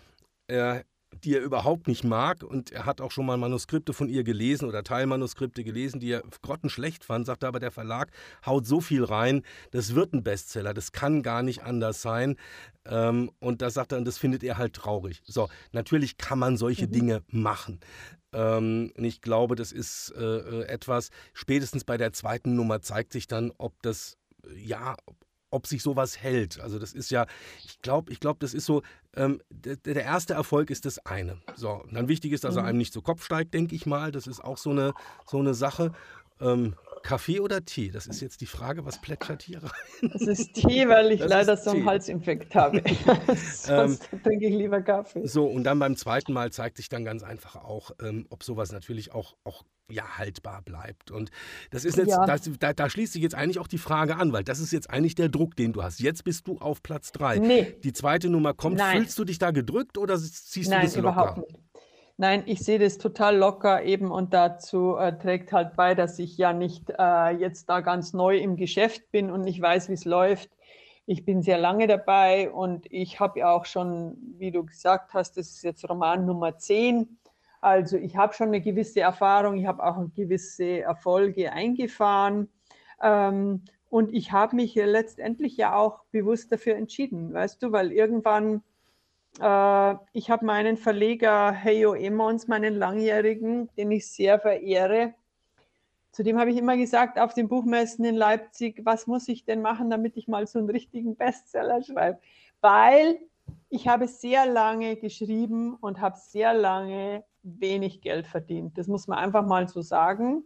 er 0.47 0.83
die 1.23 1.35
er 1.35 1.41
überhaupt 1.41 1.87
nicht 1.87 2.03
mag. 2.03 2.43
Und 2.43 2.71
er 2.71 2.85
hat 2.85 3.01
auch 3.01 3.11
schon 3.11 3.25
mal 3.25 3.37
Manuskripte 3.37 3.93
von 3.93 4.09
ihr 4.09 4.23
gelesen 4.23 4.67
oder 4.67 4.83
Teilmanuskripte 4.83 5.63
gelesen, 5.63 5.99
die 5.99 6.11
er 6.11 6.23
grottenschlecht 6.41 7.03
fand. 7.03 7.25
Sagt 7.25 7.43
aber, 7.43 7.59
der 7.59 7.71
Verlag 7.71 8.11
haut 8.45 8.65
so 8.65 8.81
viel 8.81 9.03
rein, 9.03 9.43
das 9.71 9.95
wird 9.95 10.13
ein 10.13 10.23
Bestseller, 10.23 10.73
das 10.73 10.91
kann 10.91 11.21
gar 11.21 11.43
nicht 11.43 11.63
anders 11.63 12.01
sein. 12.01 12.37
Ähm, 12.85 13.31
und 13.39 13.61
das 13.61 13.75
sagt 13.75 13.91
er, 13.91 13.97
und 13.97 14.05
das 14.05 14.17
findet 14.17 14.43
er 14.43 14.57
halt 14.57 14.73
traurig. 14.73 15.21
So, 15.25 15.49
natürlich 15.71 16.17
kann 16.17 16.39
man 16.39 16.57
solche 16.57 16.87
mhm. 16.87 16.91
Dinge 16.91 17.23
machen. 17.27 17.79
Ähm, 18.33 18.91
und 18.97 19.03
ich 19.03 19.21
glaube, 19.21 19.55
das 19.55 19.71
ist 19.71 20.13
äh, 20.17 20.23
äh, 20.23 20.63
etwas, 20.65 21.09
spätestens 21.33 21.83
bei 21.83 21.97
der 21.97 22.13
zweiten 22.13 22.55
Nummer 22.55 22.81
zeigt 22.81 23.11
sich 23.11 23.27
dann, 23.27 23.51
ob 23.57 23.81
das, 23.81 24.17
ja, 24.55 24.95
ob 25.51 25.67
sich 25.67 25.83
sowas 25.83 26.17
hält. 26.21 26.59
Also 26.61 26.79
das 26.79 26.93
ist 26.93 27.11
ja, 27.11 27.25
ich 27.65 27.81
glaube, 27.81 28.11
ich 28.11 28.19
glaube, 28.19 28.39
das 28.39 28.53
ist 28.53 28.65
so, 28.65 28.81
ähm, 29.15 29.41
der, 29.49 29.75
der, 29.75 30.03
erste 30.03 30.33
Erfolg 30.33 30.69
ist 30.69 30.85
das 30.85 31.05
eine. 31.05 31.41
So, 31.55 31.71
und 31.71 31.93
dann 31.93 32.07
wichtig 32.07 32.31
ist, 32.31 32.45
dass 32.45 32.55
er 32.55 32.63
mhm. 32.63 32.69
einem 32.69 32.77
nicht 32.77 32.93
zu 32.93 33.01
Kopf 33.01 33.23
steigt, 33.23 33.53
denke 33.53 33.75
ich 33.75 33.85
mal. 33.85 34.11
Das 34.11 34.27
ist 34.27 34.39
auch 34.39 34.57
so 34.57 34.69
eine, 34.69 34.93
so 35.27 35.39
eine 35.39 35.53
Sache. 35.53 35.91
Ähm, 36.39 36.75
Kaffee 37.03 37.39
oder 37.39 37.63
Tee? 37.63 37.89
Das 37.89 38.07
ist 38.07 38.21
jetzt 38.21 38.41
die 38.41 38.45
Frage, 38.45 38.85
was 38.85 39.01
plätschert 39.01 39.41
hier 39.43 39.63
rein? 39.63 40.11
Das 40.13 40.21
ist 40.21 40.53
Tee, 40.53 40.87
weil 40.87 41.11
ich 41.11 41.19
das 41.19 41.29
leider 41.29 41.57
so 41.57 41.71
einen 41.71 41.85
Halsinfekt 41.85 42.55
habe. 42.55 42.81
Sonst 43.35 44.09
ähm, 44.13 44.21
trinke 44.23 44.47
ich 44.47 44.55
lieber 44.55 44.81
Kaffee. 44.81 45.25
So, 45.27 45.45
und 45.45 45.63
dann 45.63 45.79
beim 45.79 45.95
zweiten 45.95 46.33
Mal 46.33 46.51
zeigt 46.51 46.77
sich 46.77 46.89
dann 46.89 47.03
ganz 47.03 47.23
einfach 47.23 47.55
auch, 47.55 47.91
ähm, 48.01 48.25
ob 48.29 48.43
sowas 48.43 48.71
natürlich 48.71 49.13
auch, 49.13 49.35
auch 49.43 49.63
ja, 49.91 50.17
haltbar 50.17 50.61
bleibt. 50.61 51.11
Und 51.11 51.31
das 51.69 51.85
ist 51.85 51.97
jetzt, 51.97 52.09
ja. 52.09 52.25
das, 52.25 52.49
da, 52.59 52.73
da, 52.73 52.89
schließt 52.89 53.13
sich 53.13 53.21
jetzt 53.21 53.35
eigentlich 53.35 53.59
auch 53.59 53.67
die 53.67 53.77
Frage 53.77 54.15
an, 54.15 54.31
weil 54.33 54.43
das 54.43 54.59
ist 54.59 54.71
jetzt 54.71 54.89
eigentlich 54.89 55.15
der 55.15 55.29
Druck, 55.29 55.55
den 55.55 55.73
du 55.73 55.83
hast. 55.83 55.99
Jetzt 55.99 56.23
bist 56.23 56.47
du 56.47 56.57
auf 56.59 56.81
Platz 56.81 57.11
drei. 57.11 57.39
Nee. 57.39 57.75
Die 57.83 57.93
zweite 57.93 58.29
Nummer 58.29 58.53
kommt. 58.53 58.77
Nein. 58.77 58.97
Fühlst 58.97 59.19
du 59.19 59.25
dich 59.25 59.37
da 59.37 59.51
gedrückt 59.51 59.97
oder 59.97 60.17
ziehst 60.17 60.69
Nein, 60.69 60.81
du 60.81 60.85
das 60.87 60.95
locker? 60.95 61.09
Überhaupt 61.09 61.37
nicht. 61.37 61.70
Nein, 62.17 62.43
ich 62.45 62.59
sehe 62.59 62.77
das 62.77 62.97
total 62.97 63.37
locker 63.37 63.83
eben 63.83 64.11
und 64.11 64.33
dazu 64.33 64.95
äh, 64.95 65.17
trägt 65.17 65.51
halt 65.53 65.75
bei, 65.75 65.95
dass 65.95 66.19
ich 66.19 66.37
ja 66.37 66.53
nicht 66.53 66.91
äh, 66.97 67.29
jetzt 67.31 67.69
da 67.69 67.81
ganz 67.81 68.13
neu 68.13 68.37
im 68.37 68.57
Geschäft 68.57 69.11
bin 69.11 69.31
und 69.31 69.41
nicht 69.41 69.61
weiß, 69.61 69.89
wie 69.89 69.93
es 69.93 70.05
läuft. 70.05 70.49
Ich 71.05 71.25
bin 71.25 71.41
sehr 71.41 71.57
lange 71.57 71.87
dabei 71.87 72.51
und 72.51 72.85
ich 72.91 73.19
habe 73.19 73.39
ja 73.39 73.51
auch 73.51 73.65
schon, 73.65 74.17
wie 74.37 74.51
du 74.51 74.63
gesagt 74.63 75.13
hast, 75.13 75.37
das 75.37 75.49
ist 75.49 75.63
jetzt 75.63 75.89
Roman 75.89 76.25
Nummer 76.25 76.57
10. 76.57 77.17
Also 77.59 77.97
ich 77.97 78.17
habe 78.17 78.33
schon 78.33 78.47
eine 78.47 78.61
gewisse 78.61 79.01
Erfahrung, 79.01 79.57
ich 79.57 79.65
habe 79.65 79.83
auch 79.83 79.97
gewisse 80.15 80.81
Erfolge 80.81 81.51
eingefahren. 81.53 82.49
Ähm, 83.01 83.63
und 83.89 84.13
ich 84.13 84.31
habe 84.31 84.55
mich 84.55 84.75
letztendlich 84.75 85.57
ja 85.57 85.75
auch 85.75 86.05
bewusst 86.11 86.51
dafür 86.51 86.75
entschieden, 86.75 87.33
weißt 87.33 87.61
du, 87.61 87.71
weil 87.71 87.91
irgendwann 87.91 88.63
äh, 89.39 89.95
ich 90.13 90.29
habe 90.29 90.45
meinen 90.45 90.77
Verleger 90.77 91.51
Heyo 91.51 91.93
Emons, 91.93 92.47
meinen 92.47 92.75
langjährigen, 92.75 93.69
den 93.77 93.91
ich 93.91 94.07
sehr 94.07 94.39
verehre. 94.39 95.13
Zudem 96.11 96.39
habe 96.39 96.51
ich 96.51 96.57
immer 96.57 96.75
gesagt, 96.75 97.17
auf 97.17 97.33
den 97.33 97.47
Buchmessen 97.47 98.03
in 98.03 98.15
Leipzig, 98.15 98.81
was 98.83 99.07
muss 99.07 99.27
ich 99.29 99.45
denn 99.45 99.61
machen, 99.61 99.89
damit 99.89 100.17
ich 100.17 100.27
mal 100.27 100.45
so 100.45 100.59
einen 100.59 100.69
richtigen 100.69 101.15
Bestseller 101.15 101.81
schreibe? 101.81 102.19
Weil 102.59 103.19
ich 103.69 103.87
habe 103.87 104.07
sehr 104.07 104.45
lange 104.45 104.97
geschrieben 104.97 105.75
und 105.75 106.01
habe 106.01 106.17
sehr 106.17 106.53
lange 106.53 107.23
wenig 107.43 108.01
Geld 108.01 108.27
verdient. 108.27 108.77
Das 108.77 108.87
muss 108.87 109.07
man 109.07 109.17
einfach 109.17 109.45
mal 109.45 109.67
so 109.69 109.81
sagen. 109.81 110.43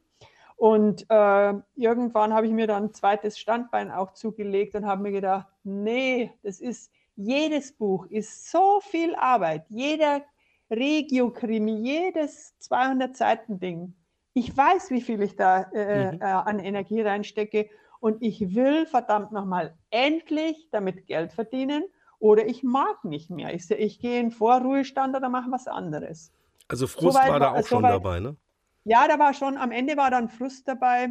Und 0.56 1.06
äh, 1.10 1.54
irgendwann 1.76 2.34
habe 2.34 2.48
ich 2.48 2.54
mir 2.54 2.68
dann 2.68 2.86
ein 2.86 2.94
zweites 2.94 3.38
Standbein 3.38 3.92
auch 3.92 4.14
zugelegt 4.14 4.76
und 4.76 4.86
habe 4.86 5.02
mir 5.02 5.12
gedacht, 5.12 5.48
nee, 5.64 6.32
das 6.44 6.62
ist, 6.62 6.92
jedes 7.16 7.76
Buch 7.76 8.06
ist 8.08 8.52
so 8.52 8.80
viel 8.82 9.16
Arbeit. 9.16 9.66
Jeder 9.70 10.22
Regio-Krimi, 10.70 11.78
jedes 11.80 12.58
200 12.60 13.16
Seiten 13.16 13.60
Ding. 13.60 13.96
Ich 14.34 14.56
weiß, 14.56 14.92
wie 14.92 15.02
viel 15.02 15.22
ich 15.22 15.36
da 15.36 15.64
äh, 15.74 16.12
mhm. 16.12 16.22
äh, 16.22 16.26
an 16.26 16.60
Energie 16.60 17.02
reinstecke 17.02 17.70
und 18.00 18.22
ich 18.22 18.54
will 18.54 18.86
verdammt 18.86 19.32
nochmal 19.32 19.76
endlich 19.90 20.68
damit 20.72 21.08
Geld 21.08 21.32
verdienen 21.32 21.84
oder 22.20 22.46
ich 22.46 22.64
mag 22.64 23.04
nicht 23.06 23.30
mehr. 23.30 23.54
Ich, 23.54 23.70
ich 23.72 24.00
gehe 24.00 24.20
in 24.20 24.32
Vorruhestand 24.32 25.16
oder 25.16 25.30
mache 25.30 25.52
was 25.52 25.68
anderes. 25.68 26.32
Also 26.68 26.88
Frust 26.88 27.18
so 27.18 27.28
war 27.28 27.40
da 27.40 27.54
auch 27.54 27.62
so 27.62 27.68
schon 27.68 27.84
dabei, 27.84 28.20
ne? 28.20 28.36
Ja, 28.84 29.08
da 29.08 29.18
war 29.18 29.34
schon, 29.34 29.58
am 29.58 29.72
Ende 29.72 29.98
war 29.98 30.12
dann 30.12 30.30
Frust 30.30 30.68
dabei 30.68 31.10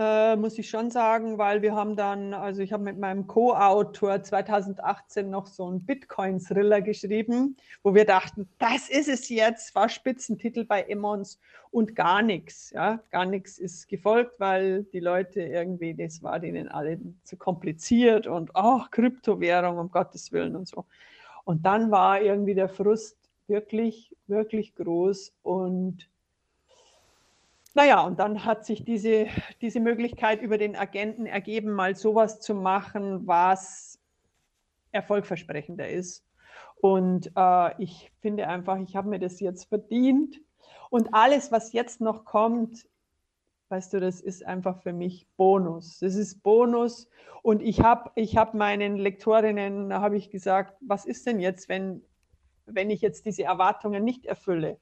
äh, 0.00 0.34
muss 0.36 0.58
ich 0.58 0.70
schon 0.70 0.90
sagen, 0.90 1.36
weil 1.36 1.60
wir 1.60 1.74
haben 1.74 1.94
dann, 1.94 2.32
also 2.32 2.62
ich 2.62 2.72
habe 2.72 2.84
mit 2.84 2.98
meinem 2.98 3.26
Co-Autor 3.26 4.22
2018 4.22 5.28
noch 5.28 5.46
so 5.46 5.66
einen 5.66 5.84
Bitcoin-Thriller 5.84 6.80
geschrieben, 6.80 7.58
wo 7.82 7.94
wir 7.94 8.06
dachten, 8.06 8.48
das 8.58 8.88
ist 8.88 9.08
es 9.08 9.28
jetzt, 9.28 9.74
war 9.74 9.90
Spitzentitel 9.90 10.64
bei 10.64 10.84
Emmons 10.84 11.38
und 11.70 11.94
gar 11.94 12.22
nichts. 12.22 12.70
Ja, 12.70 13.00
gar 13.10 13.26
nichts 13.26 13.58
ist 13.58 13.88
gefolgt, 13.88 14.40
weil 14.40 14.84
die 14.84 15.00
Leute 15.00 15.42
irgendwie, 15.42 15.92
das 15.92 16.22
war 16.22 16.40
denen 16.40 16.68
alle 16.68 16.98
zu 17.24 17.36
kompliziert 17.36 18.26
und 18.26 18.56
auch 18.56 18.86
oh, 18.86 18.88
Kryptowährung, 18.90 19.76
um 19.76 19.90
Gottes 19.90 20.32
Willen 20.32 20.56
und 20.56 20.66
so. 20.66 20.86
Und 21.44 21.66
dann 21.66 21.90
war 21.90 22.22
irgendwie 22.22 22.54
der 22.54 22.70
Frust 22.70 23.18
wirklich, 23.48 24.16
wirklich 24.28 24.74
groß 24.76 25.34
und 25.42 26.09
naja, 27.74 28.00
und 28.02 28.18
dann 28.18 28.44
hat 28.44 28.64
sich 28.64 28.84
diese, 28.84 29.28
diese 29.60 29.80
Möglichkeit 29.80 30.42
über 30.42 30.58
den 30.58 30.76
Agenten 30.76 31.26
ergeben, 31.26 31.72
mal 31.72 31.94
sowas 31.94 32.40
zu 32.40 32.54
machen, 32.54 33.26
was 33.26 33.98
erfolgversprechender 34.92 35.88
ist. 35.88 36.24
Und 36.80 37.30
äh, 37.36 37.82
ich 37.82 38.10
finde 38.20 38.48
einfach, 38.48 38.78
ich 38.78 38.96
habe 38.96 39.08
mir 39.08 39.18
das 39.18 39.38
jetzt 39.40 39.68
verdient. 39.68 40.40
Und 40.88 41.14
alles, 41.14 41.52
was 41.52 41.72
jetzt 41.72 42.00
noch 42.00 42.24
kommt, 42.24 42.88
weißt 43.68 43.92
du, 43.92 44.00
das 44.00 44.20
ist 44.20 44.44
einfach 44.44 44.82
für 44.82 44.92
mich 44.92 45.28
Bonus. 45.36 46.00
Das 46.00 46.16
ist 46.16 46.42
Bonus. 46.42 47.08
Und 47.42 47.62
ich 47.62 47.82
habe 47.82 48.10
ich 48.16 48.36
hab 48.36 48.54
meinen 48.54 48.96
Lektorinnen, 48.96 49.94
habe 49.94 50.16
ich 50.16 50.30
gesagt, 50.30 50.76
was 50.80 51.06
ist 51.06 51.26
denn 51.26 51.38
jetzt, 51.38 51.68
wenn, 51.68 52.02
wenn 52.66 52.90
ich 52.90 53.00
jetzt 53.00 53.26
diese 53.26 53.44
Erwartungen 53.44 54.02
nicht 54.02 54.26
erfülle? 54.26 54.78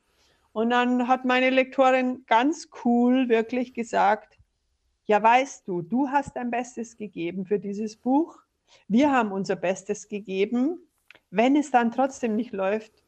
Und 0.59 0.71
dann 0.71 1.07
hat 1.07 1.25
meine 1.25 1.51
Lektorin 1.51 2.25
ganz 2.27 2.69
cool 2.83 3.29
wirklich 3.29 3.75
gesagt, 3.75 4.41
ja 5.05 5.23
weißt 5.23 5.69
du, 5.69 5.83
du 5.83 6.09
hast 6.09 6.35
dein 6.35 6.51
Bestes 6.51 6.97
gegeben 6.97 7.47
für 7.47 7.61
dieses 7.61 7.97
Buch. 7.97 8.37
Wir 8.89 9.13
haben 9.13 9.31
unser 9.31 9.55
Bestes 9.55 10.09
gegeben. 10.09 10.81
Wenn 11.31 11.55
es 11.55 11.71
dann 11.71 11.93
trotzdem 11.93 12.35
nicht 12.35 12.51
läuft, 12.51 13.05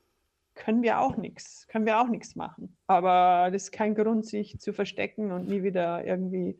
können 0.54 0.84
wir 0.84 1.00
auch 1.00 1.16
nichts, 1.16 1.66
können 1.66 1.86
wir 1.86 2.00
auch 2.00 2.06
nichts 2.06 2.36
machen. 2.36 2.76
Aber 2.86 3.50
das 3.50 3.64
ist 3.64 3.72
kein 3.72 3.96
Grund, 3.96 4.26
sich 4.26 4.60
zu 4.60 4.72
verstecken 4.72 5.32
und 5.32 5.48
nie 5.48 5.64
wieder 5.64 6.04
irgendwie 6.04 6.56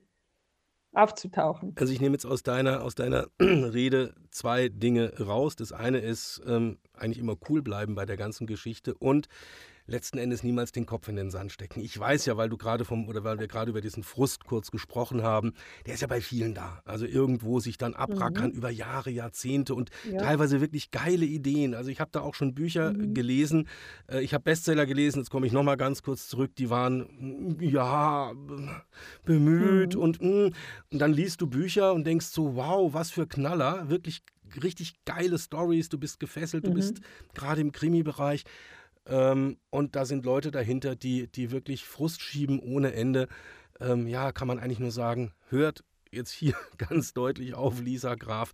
aufzutauchen. 0.92 1.72
Also 1.78 1.92
ich 1.92 2.00
nehme 2.00 2.14
jetzt 2.14 2.26
aus 2.26 2.42
deiner, 2.42 2.82
aus 2.82 2.96
deiner 2.96 3.28
Rede 3.40 4.16
zwei 4.32 4.68
Dinge 4.68 5.12
raus. 5.20 5.54
Das 5.54 5.72
eine 5.72 5.98
ist 5.98 6.42
ähm, 6.48 6.78
eigentlich 6.94 7.20
immer 7.20 7.36
cool 7.48 7.62
bleiben 7.62 7.94
bei 7.94 8.06
der 8.06 8.16
ganzen 8.16 8.48
Geschichte 8.48 8.94
und 8.94 9.28
letzten 9.86 10.18
Endes 10.18 10.42
niemals 10.42 10.72
den 10.72 10.86
Kopf 10.86 11.08
in 11.08 11.16
den 11.16 11.30
Sand 11.30 11.52
stecken. 11.52 11.80
Ich 11.80 11.98
weiß 11.98 12.26
ja, 12.26 12.36
weil 12.36 12.48
du 12.48 12.56
gerade 12.56 12.84
vom 12.84 13.08
oder 13.08 13.24
weil 13.24 13.38
wir 13.38 13.48
gerade 13.48 13.70
über 13.70 13.80
diesen 13.80 14.02
Frust 14.02 14.44
kurz 14.44 14.70
gesprochen 14.70 15.22
haben, 15.22 15.52
der 15.86 15.94
ist 15.94 16.00
ja 16.00 16.06
bei 16.06 16.20
vielen 16.20 16.54
da. 16.54 16.82
Also 16.84 17.06
irgendwo 17.06 17.60
sich 17.60 17.78
dann 17.78 17.94
abrackern 17.94 18.50
mhm. 18.50 18.56
über 18.56 18.70
Jahre, 18.70 19.10
Jahrzehnte 19.10 19.74
und 19.74 19.90
ja. 20.10 20.20
teilweise 20.20 20.60
wirklich 20.60 20.90
geile 20.90 21.24
Ideen. 21.24 21.74
Also 21.74 21.90
ich 21.90 22.00
habe 22.00 22.10
da 22.12 22.20
auch 22.20 22.34
schon 22.34 22.54
Bücher 22.54 22.92
mhm. 22.92 23.14
gelesen. 23.14 23.68
Äh, 24.08 24.22
ich 24.22 24.34
habe 24.34 24.44
Bestseller 24.44 24.86
gelesen, 24.86 25.18
jetzt 25.18 25.30
komme 25.30 25.46
ich 25.46 25.52
nochmal 25.52 25.76
ganz 25.76 26.02
kurz 26.02 26.28
zurück, 26.28 26.52
die 26.56 26.70
waren 26.70 27.56
ja 27.60 28.32
bemüht 29.24 29.94
mhm. 29.94 30.00
und 30.00 30.22
mm, 30.22 30.50
und 30.90 30.98
dann 30.98 31.12
liest 31.12 31.40
du 31.40 31.46
Bücher 31.46 31.92
und 31.92 32.06
denkst 32.06 32.26
so, 32.26 32.56
wow, 32.56 32.92
was 32.92 33.10
für 33.10 33.26
Knaller, 33.26 33.88
wirklich 33.88 34.22
richtig 34.62 35.04
geile 35.04 35.38
Stories, 35.38 35.88
du 35.88 35.98
bist 35.98 36.18
gefesselt, 36.18 36.66
du 36.66 36.74
bist 36.74 36.98
mhm. 36.98 37.04
gerade 37.34 37.60
im 37.60 37.72
Krimi-Bereich. 37.72 38.44
Ähm, 39.06 39.58
und 39.70 39.96
da 39.96 40.04
sind 40.04 40.24
Leute 40.24 40.50
dahinter, 40.50 40.96
die, 40.96 41.28
die 41.28 41.50
wirklich 41.50 41.84
Frust 41.84 42.22
schieben 42.22 42.60
ohne 42.60 42.92
Ende. 42.92 43.28
Ähm, 43.80 44.06
ja, 44.06 44.32
kann 44.32 44.48
man 44.48 44.58
eigentlich 44.58 44.78
nur 44.78 44.90
sagen, 44.90 45.32
hört 45.48 45.84
jetzt 46.10 46.32
hier 46.32 46.54
ganz 46.78 47.12
deutlich 47.12 47.54
auf, 47.54 47.80
Lisa 47.80 48.14
Graf. 48.14 48.52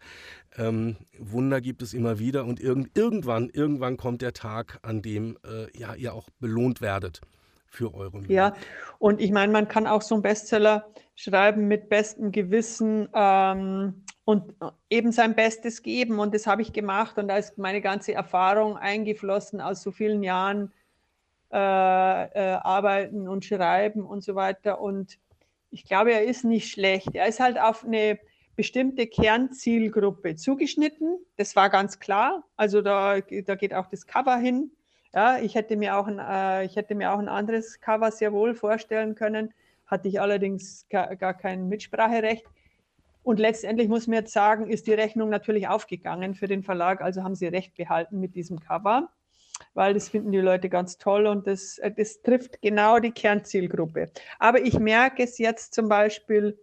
Ähm, 0.57 0.97
Wunder 1.19 1.61
gibt 1.61 1.83
es 1.83 1.95
immer 1.95 2.19
wieder 2.19 2.45
und 2.45 2.61
irgend, 2.61 2.97
irgendwann, 2.97 3.51
irgendwann 3.51 3.97
kommt 3.97 4.23
der 4.23 4.33
Tag, 4.33 4.79
an 4.83 5.03
dem 5.03 5.39
äh, 5.45 5.67
ja, 5.79 5.95
ihr 5.95 6.15
auch 6.15 6.29
belohnt 6.39 6.81
werdet 6.81 7.21
für 7.69 7.95
eure 7.95 8.19
Mühe. 8.21 8.33
Ja, 8.33 8.55
und 8.99 9.21
ich 9.21 9.33
meine, 9.33 9.53
man 9.53 9.69
kann 9.69 9.87
auch 9.87 10.03
so 10.03 10.15
einen 10.15 10.23
Bestseller 10.23 10.89
schreiben 11.15 11.69
mit 11.69 11.89
bestem 11.89 12.33
Gewissen. 12.33 13.09
Ähm, 13.15 14.05
und 14.27 14.55
eben 14.91 15.13
sein 15.13 15.37
Bestes 15.37 15.83
geben. 15.83 16.19
Und 16.19 16.35
das 16.35 16.49
habe 16.49 16.61
ich 16.61 16.73
gemacht. 16.73 17.17
Und 17.17 17.29
da 17.29 17.39
ist 17.39 17.59
meine 17.59 17.81
ganze 17.81 18.13
Erfahrung 18.13 18.77
eingeflossen 18.77 19.61
aus 19.61 19.83
so 19.83 19.93
vielen 19.93 20.25
Jahren 20.25 20.73
äh, 21.53 21.57
äh, 21.57 22.55
Arbeiten 22.57 23.29
und 23.29 23.45
Schreiben 23.45 24.05
und 24.05 24.25
so 24.25 24.35
weiter. 24.35 24.81
Und 24.81 25.17
ich 25.71 25.85
glaube, 25.85 26.13
er 26.13 26.25
ist 26.25 26.45
nicht 26.45 26.73
schlecht. 26.73 27.15
Er 27.15 27.29
ist 27.29 27.39
halt 27.39 27.57
auf 27.57 27.85
eine 27.85 28.19
bestimmte 28.57 29.07
Kernzielgruppe 29.07 30.35
zugeschnitten. 30.35 31.19
Das 31.37 31.55
war 31.55 31.71
ganz 31.71 32.01
klar. 32.01 32.43
Also 32.57 32.83
da, 32.83 33.21
da 33.21 33.55
geht 33.55 33.75
auch 33.75 33.87
das 33.87 34.09
Cover 34.09 34.39
hin. 34.39 34.73
Ja, 35.15 35.39
ich 35.39 35.55
hätte 35.55 35.77
mir 35.77 35.97
auch 35.97 36.09
ein, 36.09 36.19
äh, 36.19 36.65
ich 36.65 36.75
hätte 36.75 36.97
mir 36.97 37.13
auch 37.13 37.21
ein 37.21 37.29
anderes 37.29 37.81
Cover 37.81 38.11
sehr 38.11 38.33
wohl 38.33 38.57
vorstellen 38.57 39.15
können, 39.15 39.55
hatte 39.87 40.09
ich 40.09 40.21
allerdings 40.21 40.85
gar, 40.91 41.15
gar 41.15 41.33
kein 41.33 41.69
Mitspracherecht. 41.69 42.45
Und 43.27 43.41
letztendlich 43.41 43.89
muss 43.89 44.07
man 44.07 44.19
jetzt 44.19 44.33
sagen, 44.33 44.71
ist 44.71 44.87
die 44.87 44.95
Rechnung 44.95 45.31
natürlich 45.31 45.67
aufgegangen 45.67 46.37
für 46.37 46.47
den 46.47 46.63
Verlag, 46.63 47.01
also 47.01 47.25
haben 47.25 47.35
sie 47.35 47.49
recht 47.49 47.75
behalten 47.75 48.21
mit 48.21 48.37
diesem 48.37 48.61
Cover, 48.61 49.09
weil 49.75 49.95
das 49.95 50.11
finden 50.11 50.31
die 50.31 50.39
Leute 50.39 50.69
ganz 50.69 50.97
toll 50.97 51.27
und 51.27 51.49
das, 51.49 51.79
äh, 51.79 51.91
das 51.91 52.23
trifft 52.23 52.63
genau 52.63 53.01
die 53.01 53.11
Kernzielgruppe. 53.11 54.13
Aber 54.39 54.61
ich 54.61 54.79
merke 54.79 55.25
es 55.25 55.39
jetzt 55.39 55.75
zum 55.75 55.89
Beispiel, 55.89 56.57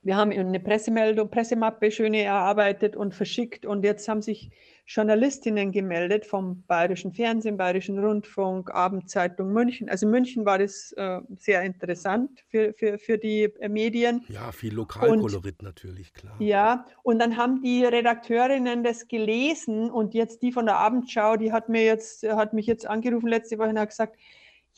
wir 0.00 0.16
haben 0.16 0.32
eine 0.32 0.58
Pressemeldung, 0.58 1.30
Pressemappe 1.30 1.90
schöne 1.90 2.22
erarbeitet 2.22 2.96
und 2.96 3.14
verschickt 3.14 3.66
und 3.66 3.84
jetzt 3.84 4.08
haben 4.08 4.22
sich 4.22 4.50
Journalistinnen 4.86 5.72
gemeldet 5.72 6.26
vom 6.26 6.62
Bayerischen 6.68 7.12
Fernsehen, 7.12 7.56
Bayerischen 7.56 7.98
Rundfunk, 7.98 8.72
Abendzeitung 8.72 9.52
München. 9.52 9.88
Also 9.88 10.06
München 10.06 10.44
war 10.44 10.58
das 10.58 10.92
äh, 10.92 11.20
sehr 11.36 11.62
interessant 11.62 12.44
für, 12.48 12.72
für, 12.72 12.96
für 12.98 13.18
die 13.18 13.52
äh, 13.58 13.68
Medien. 13.68 14.24
Ja, 14.28 14.52
viel 14.52 14.74
Lokalkolorit 14.74 15.60
natürlich, 15.62 16.14
klar. 16.14 16.36
Ja, 16.38 16.86
und 17.02 17.18
dann 17.18 17.36
haben 17.36 17.62
die 17.62 17.84
Redakteurinnen 17.84 18.84
das 18.84 19.08
gelesen 19.08 19.90
und 19.90 20.14
jetzt 20.14 20.42
die 20.42 20.52
von 20.52 20.66
der 20.66 20.76
Abendschau, 20.76 21.36
die 21.36 21.52
hat 21.52 21.68
mir 21.68 21.84
jetzt, 21.84 22.22
hat 22.22 22.52
mich 22.52 22.66
jetzt 22.66 22.86
angerufen 22.86 23.26
letzte 23.26 23.58
Woche 23.58 23.70
und 23.70 23.80
hat 23.80 23.88
gesagt, 23.88 24.16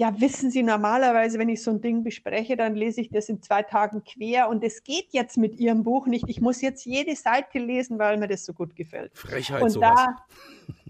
ja, 0.01 0.21
wissen 0.21 0.53
Sie, 0.53 0.63
normalerweise, 0.63 1.41
wenn 1.41 1.49
ich 1.49 1.61
so 1.61 1.73
ein 1.73 1.81
Ding 1.81 2.05
bespreche, 2.05 2.57
dann 2.57 2.77
lese 2.77 3.01
ich 3.01 3.11
das 3.11 3.29
in 3.29 3.43
zwei 3.43 3.65
Tagen 3.65 4.05
quer 4.05 4.49
und 4.49 4.63
es 4.63 4.85
geht 4.85 5.09
jetzt 5.11 5.37
mit 5.37 5.59
Ihrem 5.59 5.83
Buch 5.83 6.07
nicht. 6.07 6.25
Ich 6.29 6.41
muss 6.41 6.61
jetzt 6.63 6.87
jede 6.87 7.17
Seite 7.17 7.59
lesen, 7.59 7.99
weil 7.99 8.17
mir 8.17 8.29
das 8.29 8.45
so 8.45 8.53
gut 8.53 8.77
gefällt. 8.77 9.11
Frechheit 9.19 9.61
und 9.61 9.71
sowas. 9.71 9.95
Da, 9.97 10.25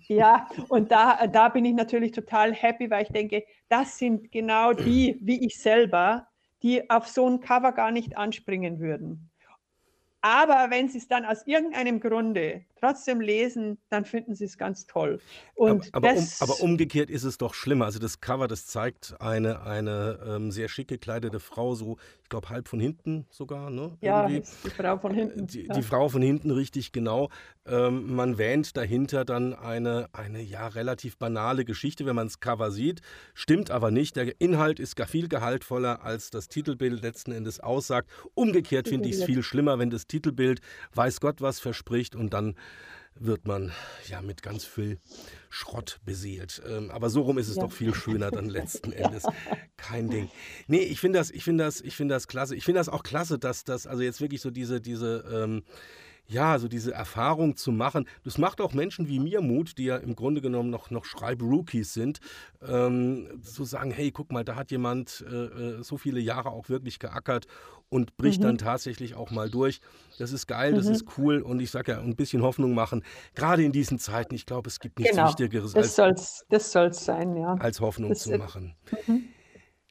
ja, 0.09 0.49
und 0.69 0.93
da, 0.93 1.27
da 1.27 1.49
bin 1.49 1.65
ich 1.65 1.75
natürlich 1.75 2.13
total 2.13 2.53
happy, 2.53 2.91
weil 2.91 3.05
ich 3.05 3.09
denke, 3.09 3.45
das 3.71 3.97
sind 3.97 4.31
genau 4.31 4.75
die, 4.75 5.19
wie 5.23 5.43
ich 5.45 5.59
selber, 5.59 6.29
die 6.63 6.91
auf 6.91 7.09
so 7.09 7.27
ein 7.27 7.41
Cover 7.41 7.73
gar 7.73 7.91
nicht 7.91 8.19
anspringen 8.19 8.79
würden. 8.79 9.28
Aber 10.21 10.67
wenn 10.71 10.89
Sie 10.89 10.99
es 10.99 11.07
dann 11.07 11.25
aus 11.25 11.47
irgendeinem 11.47 12.01
Grunde 12.01 12.65
trotzdem 12.81 13.21
lesen, 13.21 13.79
dann 13.89 14.05
finden 14.05 14.35
Sie 14.35 14.45
es 14.45 14.59
ganz 14.59 14.87
toll. 14.87 15.21
Und 15.55 15.89
aber, 15.93 16.11
aber, 16.11 16.19
um, 16.19 16.29
aber, 16.41 16.61
umgekehrt 16.61 17.09
ist 17.09 17.23
es 17.23 17.39
doch 17.39 17.55
schlimmer. 17.55 17.85
Also 17.85 18.01
das 18.01 18.21
Cover, 18.21 18.49
das 18.49 18.67
zeigt 18.67 19.21
eine, 19.21 19.63
eine 19.63 20.19
ähm, 20.27 20.51
sehr 20.51 20.69
schick 20.69 20.89
gekleidete 20.89 21.39
Frau, 21.39 21.75
so, 21.75 21.99
glaube, 22.29 22.49
halb 22.49 22.69
von 22.69 22.81
hinten 22.81 23.27
sogar. 23.31 23.71
Ne? 23.71 23.97
Ja, 24.01 24.27
die 24.29 24.43
Frau 24.43 24.99
von 24.99 25.15
hinten. 25.15 25.47
Die, 25.47 25.67
ja. 25.67 25.75
die 25.75 25.83
Frau 25.83 26.09
von 26.09 26.23
hinten, 26.23 26.51
richtig 26.51 26.93
genau. 26.93 27.29
Ähm, 27.67 28.15
man 28.15 28.39
wähnt 28.39 28.77
dahinter 28.77 29.25
dann 29.25 29.55
eine, 29.55 30.09
eine 30.13 30.43
ja 30.43 30.67
relativ 30.69 31.19
banale 31.19 31.65
Geschichte, 31.65 32.07
wenn 32.07 32.17
man 32.17 32.27
das 32.27 32.41
Cover 32.41 32.71
sieht. 32.71 33.01
Stimmt 33.35 33.71
aber 33.71 33.91
nicht. 33.91 34.17
Der 34.17 34.41
Inhalt 34.41 34.81
ist 34.81 34.97
gar 34.97 35.07
viel 35.07 35.29
gehaltvoller, 35.29 36.03
als 36.03 36.31
das 36.31 36.49
Titelbild 36.49 37.03
letzten 37.03 37.33
Endes 37.33 37.61
aussagt. 37.61 38.11
Umgekehrt 38.35 38.89
finde 38.89 39.09
ich 39.09 39.17
es 39.17 39.25
viel 39.25 39.43
schlimmer, 39.43 39.79
wenn 39.79 39.91
das 39.91 40.07
Titelbild 40.07 40.61
weiß 40.95 41.21
Gott 41.21 41.41
was 41.41 41.61
verspricht 41.61 42.17
und 42.17 42.33
dann 42.33 42.55
wird 43.21 43.47
man 43.47 43.73
ja 44.09 44.23
mit 44.23 44.43
ganz 44.43 44.65
viel 44.65 44.99
Schrott 45.51 46.01
beseelt. 46.05 46.63
Ähm, 46.67 46.91
aber 46.91 47.11
so 47.11 47.23
rum 47.23 47.39
ist 47.39 47.49
es 47.49 47.57
ja. 47.57 47.63
doch 47.63 47.73
viel 47.73 47.95
schöner 47.95 48.31
dann 48.31 48.49
letzten 48.49 48.93
Endes. 48.93 49.25
Kein 49.77 50.11
Ding. 50.11 50.31
Nee, 50.67 50.83
ich 50.83 51.01
finde 51.01 51.19
das, 51.19 51.31
ich 51.31 51.45
finde 51.45 51.65
das, 51.65 51.81
ich 51.81 51.97
finde 51.97 52.15
das 52.15 52.29
klasse. 52.29 52.57
Ich 52.57 52.65
finde 52.65 52.81
das 52.81 52.89
auch 52.89 53.03
klasse, 53.03 53.39
dass 53.39 53.65
das, 53.65 53.87
also 53.87 54.03
jetzt 54.03 54.21
wirklich 54.21 54.41
so 54.41 54.51
diese, 54.51 54.81
diese, 54.81 55.25
ähm, 55.33 55.63
ja, 56.29 56.59
so 56.59 56.69
diese 56.69 56.93
Erfahrung 56.93 57.57
zu 57.57 57.73
machen. 57.73 58.07
Das 58.23 58.37
macht 58.37 58.61
auch 58.61 58.75
Menschen 58.75 59.09
wie 59.09 59.19
mir 59.19 59.41
Mut, 59.41 59.79
die 59.79 59.85
ja 59.85 59.97
im 59.97 60.15
Grunde 60.15 60.43
genommen 60.43 60.69
noch, 60.69 60.91
noch 60.91 61.07
Schreibrookies 61.07 61.95
sind, 61.95 62.21
ähm, 62.67 63.41
zu 63.43 63.65
sagen, 63.65 63.91
hey, 63.91 64.11
guck 64.11 64.31
mal, 64.31 64.45
da 64.45 64.55
hat 64.55 64.71
jemand 64.71 65.25
äh, 65.31 65.35
äh 65.35 65.83
so 65.83 65.97
viele 65.97 66.21
Jahre 66.21 66.51
auch 66.51 66.69
wirklich 66.69 66.99
geackert 66.99 67.47
und 67.89 68.17
bricht 68.19 68.41
mhm. 68.41 68.45
dann 68.45 68.59
tatsächlich 68.59 69.15
auch 69.15 69.31
mal 69.31 69.49
durch. 69.49 69.81
Das 70.19 70.33
ist 70.33 70.47
geil, 70.47 70.75
das 70.75 70.87
mhm. 70.87 70.93
ist 70.93 71.05
cool 71.17 71.41
und 71.41 71.61
ich 71.61 71.71
sage 71.71 71.93
ja, 71.93 72.01
ein 72.01 72.17
bisschen 72.17 72.43
Hoffnung 72.43 72.75
machen, 72.75 73.03
gerade 73.35 73.65
in 73.65 73.73
diesen 73.73 73.99
Zeiten. 73.99 74.35
Ich 74.35 74.45
glaube, 74.45 74.69
es 74.69 74.81
gibt 74.81 74.99
nichts 74.99 75.17
genau. 75.17 75.29
Wichtigeres 75.29 75.73
das 75.73 75.87
als, 75.87 75.97
soll's, 75.97 76.45
das 76.51 76.73
soll's 76.73 77.05
sein, 77.05 77.37
ja. 77.37 77.55
als 77.55 77.81
Hoffnung 77.81 78.11
das 78.11 78.21
zu 78.21 78.37
machen. 78.37 78.75
Mhm. 79.07 79.28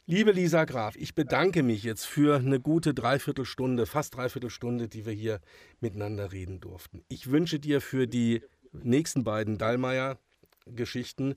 Liebe 0.10 0.32
Lisa 0.32 0.64
Graf, 0.64 0.96
ich 0.96 1.16
bedanke 1.16 1.64
mich 1.64 1.84
jetzt 1.84 2.06
für 2.06 2.38
eine 2.38 2.62
gute 2.62 2.94
Dreiviertelstunde, 2.94 3.86
fast 3.86 4.16
Dreiviertelstunde, 4.16 4.88
die 4.88 5.06
wir 5.06 5.12
hier 5.12 5.42
miteinander 5.82 6.32
reden 6.32 6.62
durften. 6.62 7.04
Ich 7.10 7.30
wünsche 7.30 7.60
dir 7.60 7.82
für 7.82 8.08
die 8.08 8.42
nächsten 8.72 9.26
beiden 9.26 9.58
Dallmayr-Geschichten 9.58 11.36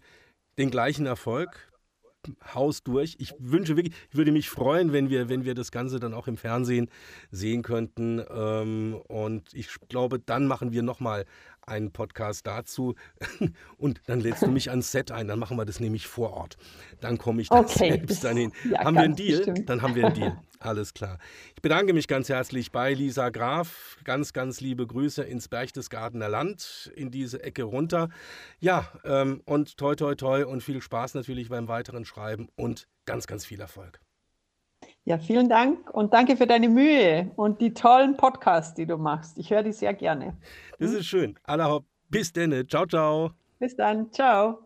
den 0.57 0.71
gleichen 0.71 1.05
Erfolg. 1.05 1.73
Haus 2.55 2.85
durch. 2.85 3.17
Ich 3.19 3.35
wünsche 3.41 3.77
wirklich, 3.77 3.97
ich 4.09 4.17
würde 4.17 4.31
mich 4.31 4.49
freuen, 4.49 4.93
wenn 4.93 5.11
wir, 5.11 5.29
wenn 5.29 5.45
wir 5.45 5.55
das 5.55 5.73
Ganze 5.73 5.99
dann 5.99 6.15
auch 6.15 6.29
im 6.29 6.37
Fernsehen 6.37 6.91
sehen 7.33 7.63
könnten. 7.63 8.23
Ähm, 8.33 9.01
und 9.09 9.53
ich 9.53 9.69
glaube, 9.89 10.21
dann 10.21 10.47
machen 10.47 10.71
wir 10.71 10.85
nochmal 10.85 11.25
einen 11.71 11.93
Podcast 11.93 12.47
dazu 12.47 12.95
und 13.79 14.01
dann 14.07 14.21
lädst 14.21 14.43
du 14.43 14.51
mich 14.51 14.71
ans 14.71 14.93
Set 14.93 15.11
ein. 15.11 15.29
Dann 15.29 15.39
machen 15.39 15.57
wir 15.57 15.65
das 15.65 15.81
nämlich 15.81 16.07
vor 16.07 16.33
Ort. 16.33 16.57
Dann 17.01 17.19
komme 17.19 17.43
ich 17.43 17.49
da 17.49 17.61
okay. 17.61 17.91
selbst 17.91 18.25
dann 18.25 18.37
hin. 18.37 18.53
Ja, 18.71 18.85
haben 18.85 18.95
wir 18.95 19.03
einen 19.03 19.17
Deal? 19.17 19.39
Bestimmt. 19.39 19.69
Dann 19.69 19.83
haben 19.83 19.95
wir 19.95 20.07
einen 20.07 20.15
Deal. 20.15 20.37
Alles 20.59 20.93
klar. 20.93 21.19
Ich 21.55 21.63
bedanke 21.63 21.95
mich 21.95 22.07
ganz 22.07 22.29
herzlich 22.29 22.71
bei 22.71 22.93
Lisa 22.93 23.31
Graf. 23.31 23.97
Ganz, 24.05 24.33
ganz 24.33 24.61
liebe 24.61 24.87
Grüße 24.87 25.23
ins 25.23 25.49
Berchtesgadener 25.49 26.29
Land, 26.29 26.93
in 26.95 27.11
diese 27.11 27.43
Ecke 27.43 27.63
runter. 27.63 28.11
Ja, 28.61 28.93
ähm, 29.05 29.41
und 29.47 29.79
toi, 29.79 29.95
toi, 29.95 30.15
toi 30.15 30.45
und 30.45 30.63
viel 30.63 30.83
Spaß 30.83 31.15
natürlich 31.15 31.49
beim 31.49 31.69
weiteren 31.69 32.05
Schreiben 32.05 32.49
und 32.57 32.87
ganz, 33.07 33.27
ganz 33.27 33.47
viel 33.47 33.61
Erfolg. 33.61 34.01
Ja, 35.05 35.19
vielen 35.19 35.49
Dank 35.49 35.91
und 35.91 36.13
danke 36.13 36.37
für 36.37 36.47
deine 36.47 36.69
Mühe 36.69 37.31
und 37.37 37.61
die 37.61 37.73
tollen 37.73 38.17
Podcasts, 38.17 38.75
die 38.75 38.87
du 38.87 38.97
machst. 38.97 39.39
Ich 39.39 39.51
höre 39.51 39.63
die 39.63 39.73
sehr 39.73 39.95
gerne. 39.95 40.37
Das 40.79 40.93
ist 40.93 41.07
schön. 41.07 41.39
Allerhaupt. 41.45 41.87
Bis 42.11 42.33
denn. 42.33 42.69
Ciao, 42.69 42.87
ciao. 42.87 43.31
Bis 43.59 43.77
dann. 43.77 44.13
Ciao. 44.13 44.59